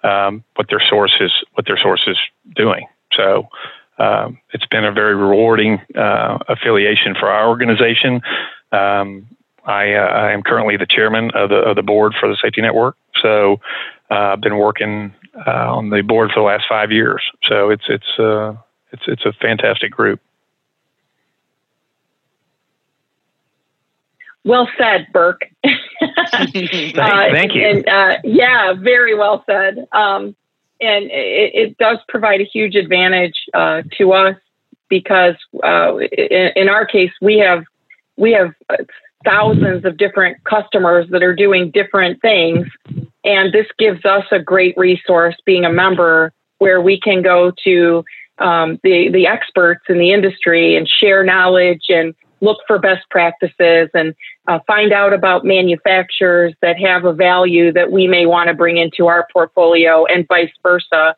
um, 0.03 0.43
what 0.55 0.67
their 0.69 0.81
source 0.89 1.13
is 1.19 1.31
what 1.55 1.65
their 1.67 1.77
source 1.77 2.03
is 2.07 2.17
doing. 2.55 2.87
So 3.13 3.49
um, 3.99 4.37
it's 4.53 4.65
been 4.67 4.85
a 4.85 4.91
very 4.93 5.15
rewarding 5.15 5.81
uh, 5.95 6.37
affiliation 6.47 7.13
for 7.19 7.29
our 7.29 7.49
organization. 7.49 8.21
Um, 8.71 9.27
I, 9.65 9.95
uh, 9.95 10.07
I, 10.07 10.31
am 10.31 10.43
currently 10.43 10.77
the 10.77 10.85
chairman 10.85 11.31
of 11.33 11.49
the, 11.49 11.57
of 11.57 11.75
the 11.75 11.83
board 11.83 12.13
for 12.17 12.29
the 12.29 12.37
Safety 12.41 12.61
Network. 12.61 12.95
So 13.21 13.59
uh, 14.09 14.33
I've 14.33 14.41
been 14.41 14.57
working 14.57 15.13
uh, 15.45 15.75
on 15.75 15.89
the 15.89 16.01
board 16.03 16.31
for 16.33 16.39
the 16.39 16.45
last 16.45 16.65
five 16.69 16.91
years. 16.91 17.21
So 17.43 17.69
it's 17.69 17.83
it's 17.89 18.17
uh, 18.17 18.53
it's 18.91 19.03
it's 19.07 19.25
a 19.25 19.33
fantastic 19.33 19.91
group. 19.91 20.21
Well 24.47 24.69
said, 24.77 25.07
Burke. 25.11 25.41
thank, 25.63 26.97
uh, 26.97 27.31
thank, 27.31 27.53
you. 27.53 27.67
And, 27.67 27.87
uh, 27.87 28.17
yeah, 28.23 28.73
very 28.73 29.13
well 29.13 29.43
said. 29.45 29.85
Um, 29.91 30.37
and 30.79 31.05
it, 31.05 31.51
it, 31.53 31.77
does 31.77 31.97
provide 32.07 32.39
a 32.39 32.45
huge 32.45 32.75
advantage 32.75 33.35
uh, 33.53 33.81
to 33.97 34.13
us 34.13 34.37
because 34.87 35.35
uh, 35.63 35.97
in, 35.97 36.51
in, 36.55 36.69
our 36.69 36.85
case, 36.85 37.11
we 37.21 37.39
have 37.39 37.65
we 38.15 38.31
have 38.31 38.53
thousands 39.25 39.83
of 39.83 39.97
different 39.97 40.41
customers 40.45 41.07
that 41.09 41.23
are 41.23 41.35
doing 41.35 41.69
different 41.71 42.21
things, 42.21 42.67
and 43.25 43.51
this 43.51 43.67
gives 43.77 44.05
us 44.05 44.23
a 44.31 44.39
great 44.39 44.77
resource, 44.77 45.35
being 45.45 45.65
a 45.65 45.73
member, 45.73 46.31
where 46.59 46.79
we 46.79 46.97
can 46.99 47.21
go 47.21 47.51
to 47.65 48.05
um, 48.37 48.79
the 48.83 49.09
the 49.11 49.27
experts 49.27 49.83
in 49.89 49.97
the 49.97 50.13
industry 50.13 50.77
and 50.77 50.87
share 50.87 51.23
knowledge 51.23 51.85
and 51.89 52.15
look 52.41 52.59
for 52.67 52.79
best 52.79 53.09
practices 53.09 53.89
and 53.93 54.15
uh, 54.47 54.59
find 54.67 54.93
out 54.93 55.13
about 55.13 55.43
manufacturers 55.43 56.53
that 56.61 56.79
have 56.79 57.05
a 57.05 57.13
value 57.13 57.71
that 57.73 57.91
we 57.91 58.07
may 58.07 58.25
want 58.25 58.47
to 58.47 58.53
bring 58.53 58.77
into 58.77 59.07
our 59.07 59.27
portfolio 59.31 60.05
and 60.05 60.27
vice 60.27 60.51
versa. 60.61 61.15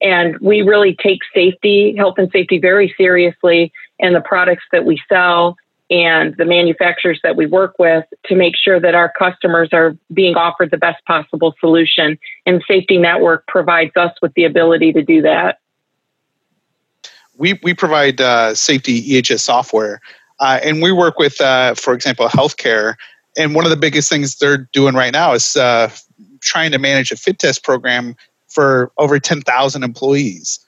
And 0.00 0.38
we 0.40 0.62
really 0.62 0.96
take 1.02 1.20
safety, 1.34 1.94
health 1.96 2.16
and 2.18 2.30
safety 2.30 2.58
very 2.58 2.94
seriously 2.96 3.72
in 3.98 4.12
the 4.12 4.20
products 4.20 4.64
that 4.72 4.84
we 4.84 5.00
sell 5.08 5.56
and 5.88 6.36
the 6.36 6.44
manufacturers 6.44 7.20
that 7.22 7.36
we 7.36 7.46
work 7.46 7.78
with 7.78 8.04
to 8.24 8.34
make 8.34 8.56
sure 8.56 8.80
that 8.80 8.94
our 8.94 9.12
customers 9.16 9.68
are 9.72 9.96
being 10.12 10.34
offered 10.34 10.70
the 10.70 10.76
best 10.76 11.04
possible 11.04 11.54
solution. 11.60 12.18
And 12.44 12.62
Safety 12.66 12.98
Network 12.98 13.46
provides 13.46 13.92
us 13.96 14.12
with 14.20 14.34
the 14.34 14.44
ability 14.44 14.92
to 14.94 15.02
do 15.02 15.22
that. 15.22 15.60
We, 17.38 17.60
we 17.62 17.72
provide 17.72 18.20
uh, 18.20 18.54
safety 18.54 19.00
EHS 19.02 19.40
software 19.40 20.00
uh, 20.38 20.60
and 20.62 20.82
we 20.82 20.92
work 20.92 21.18
with, 21.18 21.40
uh, 21.40 21.74
for 21.74 21.94
example, 21.94 22.28
healthcare. 22.28 22.94
And 23.36 23.54
one 23.54 23.64
of 23.64 23.70
the 23.70 23.76
biggest 23.76 24.08
things 24.08 24.36
they're 24.36 24.68
doing 24.72 24.94
right 24.94 25.12
now 25.12 25.32
is 25.32 25.56
uh, 25.56 25.90
trying 26.40 26.72
to 26.72 26.78
manage 26.78 27.10
a 27.12 27.16
fit 27.16 27.38
test 27.38 27.64
program 27.64 28.16
for 28.48 28.92
over 28.98 29.18
10,000 29.18 29.82
employees, 29.82 30.60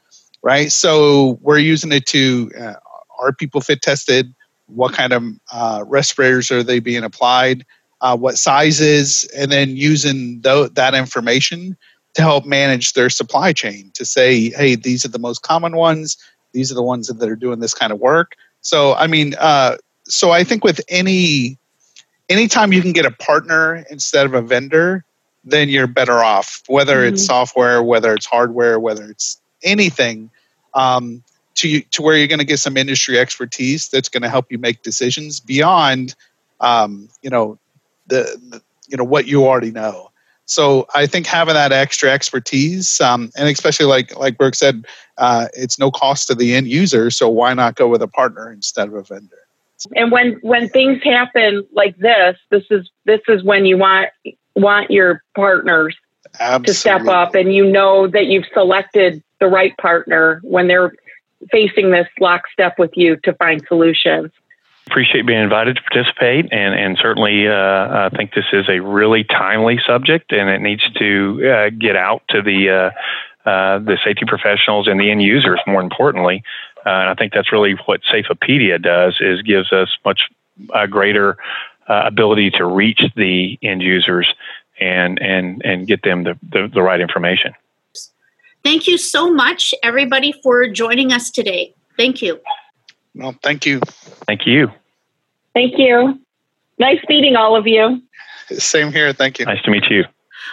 right? 0.42 0.70
So 0.70 1.38
we're 1.40 1.58
using 1.58 1.92
it 1.92 2.06
to 2.06 2.50
uh, 2.58 2.74
are 3.18 3.32
people 3.32 3.60
fit 3.60 3.82
tested? 3.82 4.34
What 4.66 4.92
kind 4.92 5.12
of 5.12 5.22
uh, 5.52 5.84
respirators 5.86 6.50
are 6.50 6.62
they 6.62 6.78
being 6.78 7.04
applied? 7.04 7.64
Uh, 8.00 8.16
what 8.16 8.38
sizes? 8.38 9.24
And 9.36 9.50
then 9.50 9.70
using 9.70 10.42
th- 10.42 10.72
that 10.74 10.94
information 10.94 11.76
to 12.14 12.22
help 12.22 12.44
manage 12.44 12.92
their 12.92 13.10
supply 13.10 13.52
chain 13.52 13.90
to 13.94 14.04
say, 14.04 14.50
hey, 14.50 14.74
these 14.74 15.04
are 15.04 15.08
the 15.08 15.18
most 15.18 15.42
common 15.42 15.76
ones. 15.76 16.16
These 16.52 16.70
are 16.70 16.74
the 16.74 16.82
ones 16.82 17.08
that 17.08 17.28
are 17.28 17.36
doing 17.36 17.60
this 17.60 17.74
kind 17.74 17.92
of 17.92 17.98
work 17.98 18.36
so 18.60 18.94
I 18.94 19.06
mean, 19.06 19.34
uh, 19.38 19.76
so 20.04 20.30
I 20.30 20.44
think 20.44 20.64
with 20.64 20.80
any 20.88 21.58
anytime 22.28 22.72
you 22.72 22.82
can 22.82 22.92
get 22.92 23.06
a 23.06 23.10
partner 23.10 23.84
instead 23.90 24.26
of 24.26 24.34
a 24.34 24.42
vendor, 24.42 25.04
then 25.44 25.68
you're 25.68 25.86
better 25.86 26.18
off. 26.18 26.62
Whether 26.66 26.96
mm-hmm. 26.96 27.14
it's 27.14 27.24
software, 27.24 27.82
whether 27.82 28.14
it's 28.14 28.26
hardware, 28.26 28.78
whether 28.78 29.10
it's 29.10 29.40
anything, 29.62 30.30
um, 30.74 31.22
to 31.56 31.80
to 31.80 32.02
where 32.02 32.16
you're 32.16 32.28
going 32.28 32.38
to 32.38 32.44
get 32.44 32.58
some 32.58 32.76
industry 32.76 33.18
expertise 33.18 33.88
that's 33.88 34.08
going 34.08 34.22
to 34.22 34.28
help 34.28 34.50
you 34.50 34.58
make 34.58 34.82
decisions 34.82 35.40
beyond, 35.40 36.14
um, 36.60 37.08
you 37.22 37.30
know, 37.30 37.58
the, 38.06 38.38
the 38.48 38.62
you 38.88 38.96
know 38.96 39.04
what 39.04 39.26
you 39.26 39.46
already 39.46 39.70
know. 39.70 40.07
So 40.48 40.86
I 40.94 41.06
think 41.06 41.26
having 41.26 41.54
that 41.54 41.72
extra 41.72 42.10
expertise, 42.10 43.02
um, 43.02 43.30
and 43.36 43.48
especially 43.48 43.84
like 43.84 44.16
like 44.18 44.38
Burke 44.38 44.54
said, 44.54 44.86
uh, 45.18 45.48
it's 45.52 45.78
no 45.78 45.90
cost 45.90 46.26
to 46.28 46.34
the 46.34 46.54
end 46.54 46.68
user. 46.68 47.10
So 47.10 47.28
why 47.28 47.52
not 47.52 47.74
go 47.74 47.86
with 47.86 48.00
a 48.00 48.08
partner 48.08 48.50
instead 48.50 48.88
of 48.88 48.94
a 48.94 49.02
vendor? 49.02 49.36
And 49.94 50.10
when 50.10 50.38
when 50.40 50.70
things 50.70 51.02
happen 51.04 51.66
like 51.72 51.98
this, 51.98 52.38
this 52.50 52.64
is 52.70 52.90
this 53.04 53.20
is 53.28 53.44
when 53.44 53.66
you 53.66 53.76
want 53.76 54.08
want 54.56 54.90
your 54.90 55.22
partners 55.36 55.94
Absolutely. 56.40 56.66
to 56.66 56.74
step 56.74 57.06
up, 57.06 57.34
and 57.34 57.54
you 57.54 57.70
know 57.70 58.06
that 58.08 58.26
you've 58.26 58.46
selected 58.54 59.22
the 59.40 59.48
right 59.48 59.76
partner 59.76 60.40
when 60.42 60.66
they're 60.66 60.94
facing 61.50 61.90
this 61.90 62.08
lockstep 62.20 62.78
with 62.78 62.90
you 62.94 63.16
to 63.24 63.34
find 63.34 63.62
solutions 63.68 64.32
appreciate 64.88 65.26
being 65.26 65.40
invited 65.40 65.76
to 65.76 65.82
participate, 65.82 66.52
and 66.52 66.74
and 66.74 66.98
certainly 66.98 67.48
uh, 67.48 67.52
I 67.52 68.10
think 68.16 68.34
this 68.34 68.46
is 68.52 68.68
a 68.68 68.80
really 68.80 69.24
timely 69.24 69.78
subject, 69.86 70.32
and 70.32 70.48
it 70.48 70.60
needs 70.60 70.82
to 70.94 71.48
uh, 71.48 71.70
get 71.70 71.96
out 71.96 72.22
to 72.30 72.42
the 72.42 72.70
uh, 72.70 73.48
uh 73.48 73.78
the 73.78 73.98
safety 74.04 74.24
professionals 74.26 74.88
and 74.88 75.00
the 75.00 75.10
end 75.10 75.22
users. 75.22 75.60
More 75.66 75.80
importantly, 75.80 76.42
uh, 76.84 76.90
and 76.90 77.10
I 77.10 77.14
think 77.14 77.32
that's 77.32 77.52
really 77.52 77.74
what 77.86 78.00
Safeopedia 78.02 78.80
does 78.82 79.16
is 79.20 79.42
gives 79.42 79.72
us 79.72 79.96
much 80.04 80.22
greater 80.90 81.36
uh, 81.88 82.02
ability 82.06 82.50
to 82.50 82.64
reach 82.64 83.02
the 83.16 83.58
end 83.62 83.82
users 83.82 84.32
and 84.80 85.20
and 85.20 85.62
and 85.64 85.86
get 85.86 86.02
them 86.02 86.24
the, 86.24 86.38
the, 86.42 86.70
the 86.72 86.82
right 86.82 87.00
information. 87.00 87.54
Thank 88.64 88.86
you 88.86 88.98
so 88.98 89.32
much, 89.32 89.72
everybody, 89.82 90.32
for 90.42 90.68
joining 90.68 91.12
us 91.12 91.30
today. 91.30 91.74
Thank 91.96 92.22
you. 92.22 92.40
Well, 93.14 93.34
thank 93.42 93.66
you. 93.66 93.80
Thank 94.28 94.46
you. 94.46 94.70
Thank 95.54 95.78
you. 95.78 96.20
Nice 96.78 97.00
meeting 97.08 97.34
all 97.34 97.56
of 97.56 97.66
you. 97.66 98.02
Same 98.50 98.92
here. 98.92 99.12
Thank 99.14 99.38
you. 99.38 99.46
Nice 99.46 99.62
to 99.62 99.70
meet 99.70 99.84
you. 99.90 100.04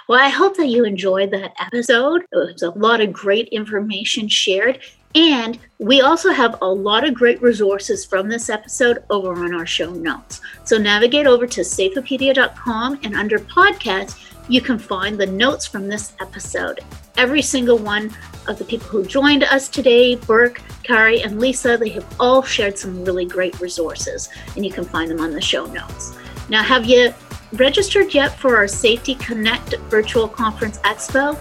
Well, 0.08 0.20
I 0.20 0.30
hope 0.30 0.56
that 0.58 0.68
you 0.68 0.86
enjoyed 0.86 1.32
that 1.32 1.54
episode. 1.60 2.22
It 2.32 2.54
was 2.54 2.62
a 2.64 2.72
lot 2.72 3.02
of 3.02 3.12
great 3.12 3.50
information 3.50 4.30
shared. 4.30 4.80
And 5.14 5.60
we 5.78 6.00
also 6.02 6.32
have 6.32 6.58
a 6.62 6.68
lot 6.68 7.06
of 7.06 7.14
great 7.14 7.42
resources 7.42 8.06
from 8.06 8.30
this 8.30 8.50
episode 8.50 9.04
over 9.10 9.34
on 9.44 9.54
our 9.54 9.66
show 9.66 9.92
notes. 9.92 10.40
So 10.64 10.78
navigate 10.78 11.28
over 11.28 11.46
to 11.46 11.62
safeopedia.com 11.62 13.00
and 13.04 13.16
under 13.16 13.40
podcast, 13.40 14.22
you 14.48 14.62
can 14.62 14.80
find 14.80 15.18
the 15.18 15.26
notes 15.26 15.66
from 15.66 15.90
this 15.90 16.14
episode. 16.22 16.80
Every 17.18 17.42
single 17.42 17.78
one 17.78 18.12
of 18.48 18.60
the 18.60 18.66
people 18.66 18.88
who 18.88 19.06
joined 19.06 19.44
us 19.44 19.70
today, 19.70 20.16
Burke, 20.16 20.62
Kari, 20.84 21.24
and 21.24 21.40
Lisa, 21.40 21.78
they 21.78 21.90
have 21.90 22.06
all 22.20 22.44
shared 22.44 22.78
some 22.78 23.04
really 23.04 23.26
great 23.26 23.60
resources, 23.60 24.30
and 24.56 24.64
you 24.66 24.72
can 24.72 24.86
find 24.86 25.10
them 25.10 25.20
on 25.20 25.32
the 25.32 25.42
show 25.42 25.66
notes. 25.66 26.16
Now, 26.50 26.62
have 26.62 26.86
you 26.86 27.12
registered 27.54 28.14
yet 28.14 28.38
for 28.38 28.56
our 28.58 28.68
Safety 28.68 29.16
Connect 29.16 29.74
virtual 29.90 30.28
conference 30.28 30.78
expo? 30.80 31.36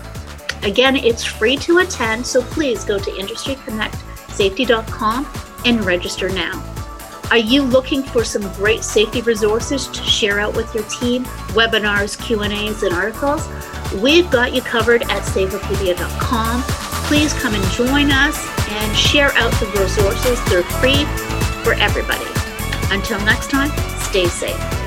Again, 0.64 0.96
it's 0.96 1.24
free 1.24 1.56
to 1.58 1.78
attend, 1.78 2.26
so 2.26 2.40
please 2.40 2.84
go 2.84 2.98
to 2.98 3.10
industryconnectsafety.com 3.10 5.26
and 5.66 5.84
register 5.84 6.30
now. 6.30 6.83
Are 7.30 7.38
you 7.38 7.62
looking 7.62 8.02
for 8.02 8.22
some 8.22 8.42
great 8.54 8.84
safety 8.84 9.22
resources 9.22 9.88
to 9.88 10.02
share 10.02 10.38
out 10.38 10.54
with 10.54 10.72
your 10.74 10.84
team, 10.84 11.24
webinars, 11.54 12.20
Q&As, 12.22 12.82
and 12.82 12.94
articles? 12.94 13.48
We've 14.02 14.30
got 14.30 14.52
you 14.52 14.60
covered 14.60 15.02
at 15.02 15.22
safeopedia.com. 15.22 16.62
Please 17.06 17.32
come 17.34 17.54
and 17.54 17.64
join 17.72 18.10
us 18.10 18.38
and 18.68 18.96
share 18.96 19.32
out 19.36 19.52
the 19.52 19.66
resources. 19.78 20.42
They're 20.50 20.62
free 20.80 21.04
for 21.64 21.72
everybody. 21.74 22.26
Until 22.94 23.18
next 23.20 23.50
time, 23.50 23.70
stay 23.98 24.26
safe. 24.26 24.83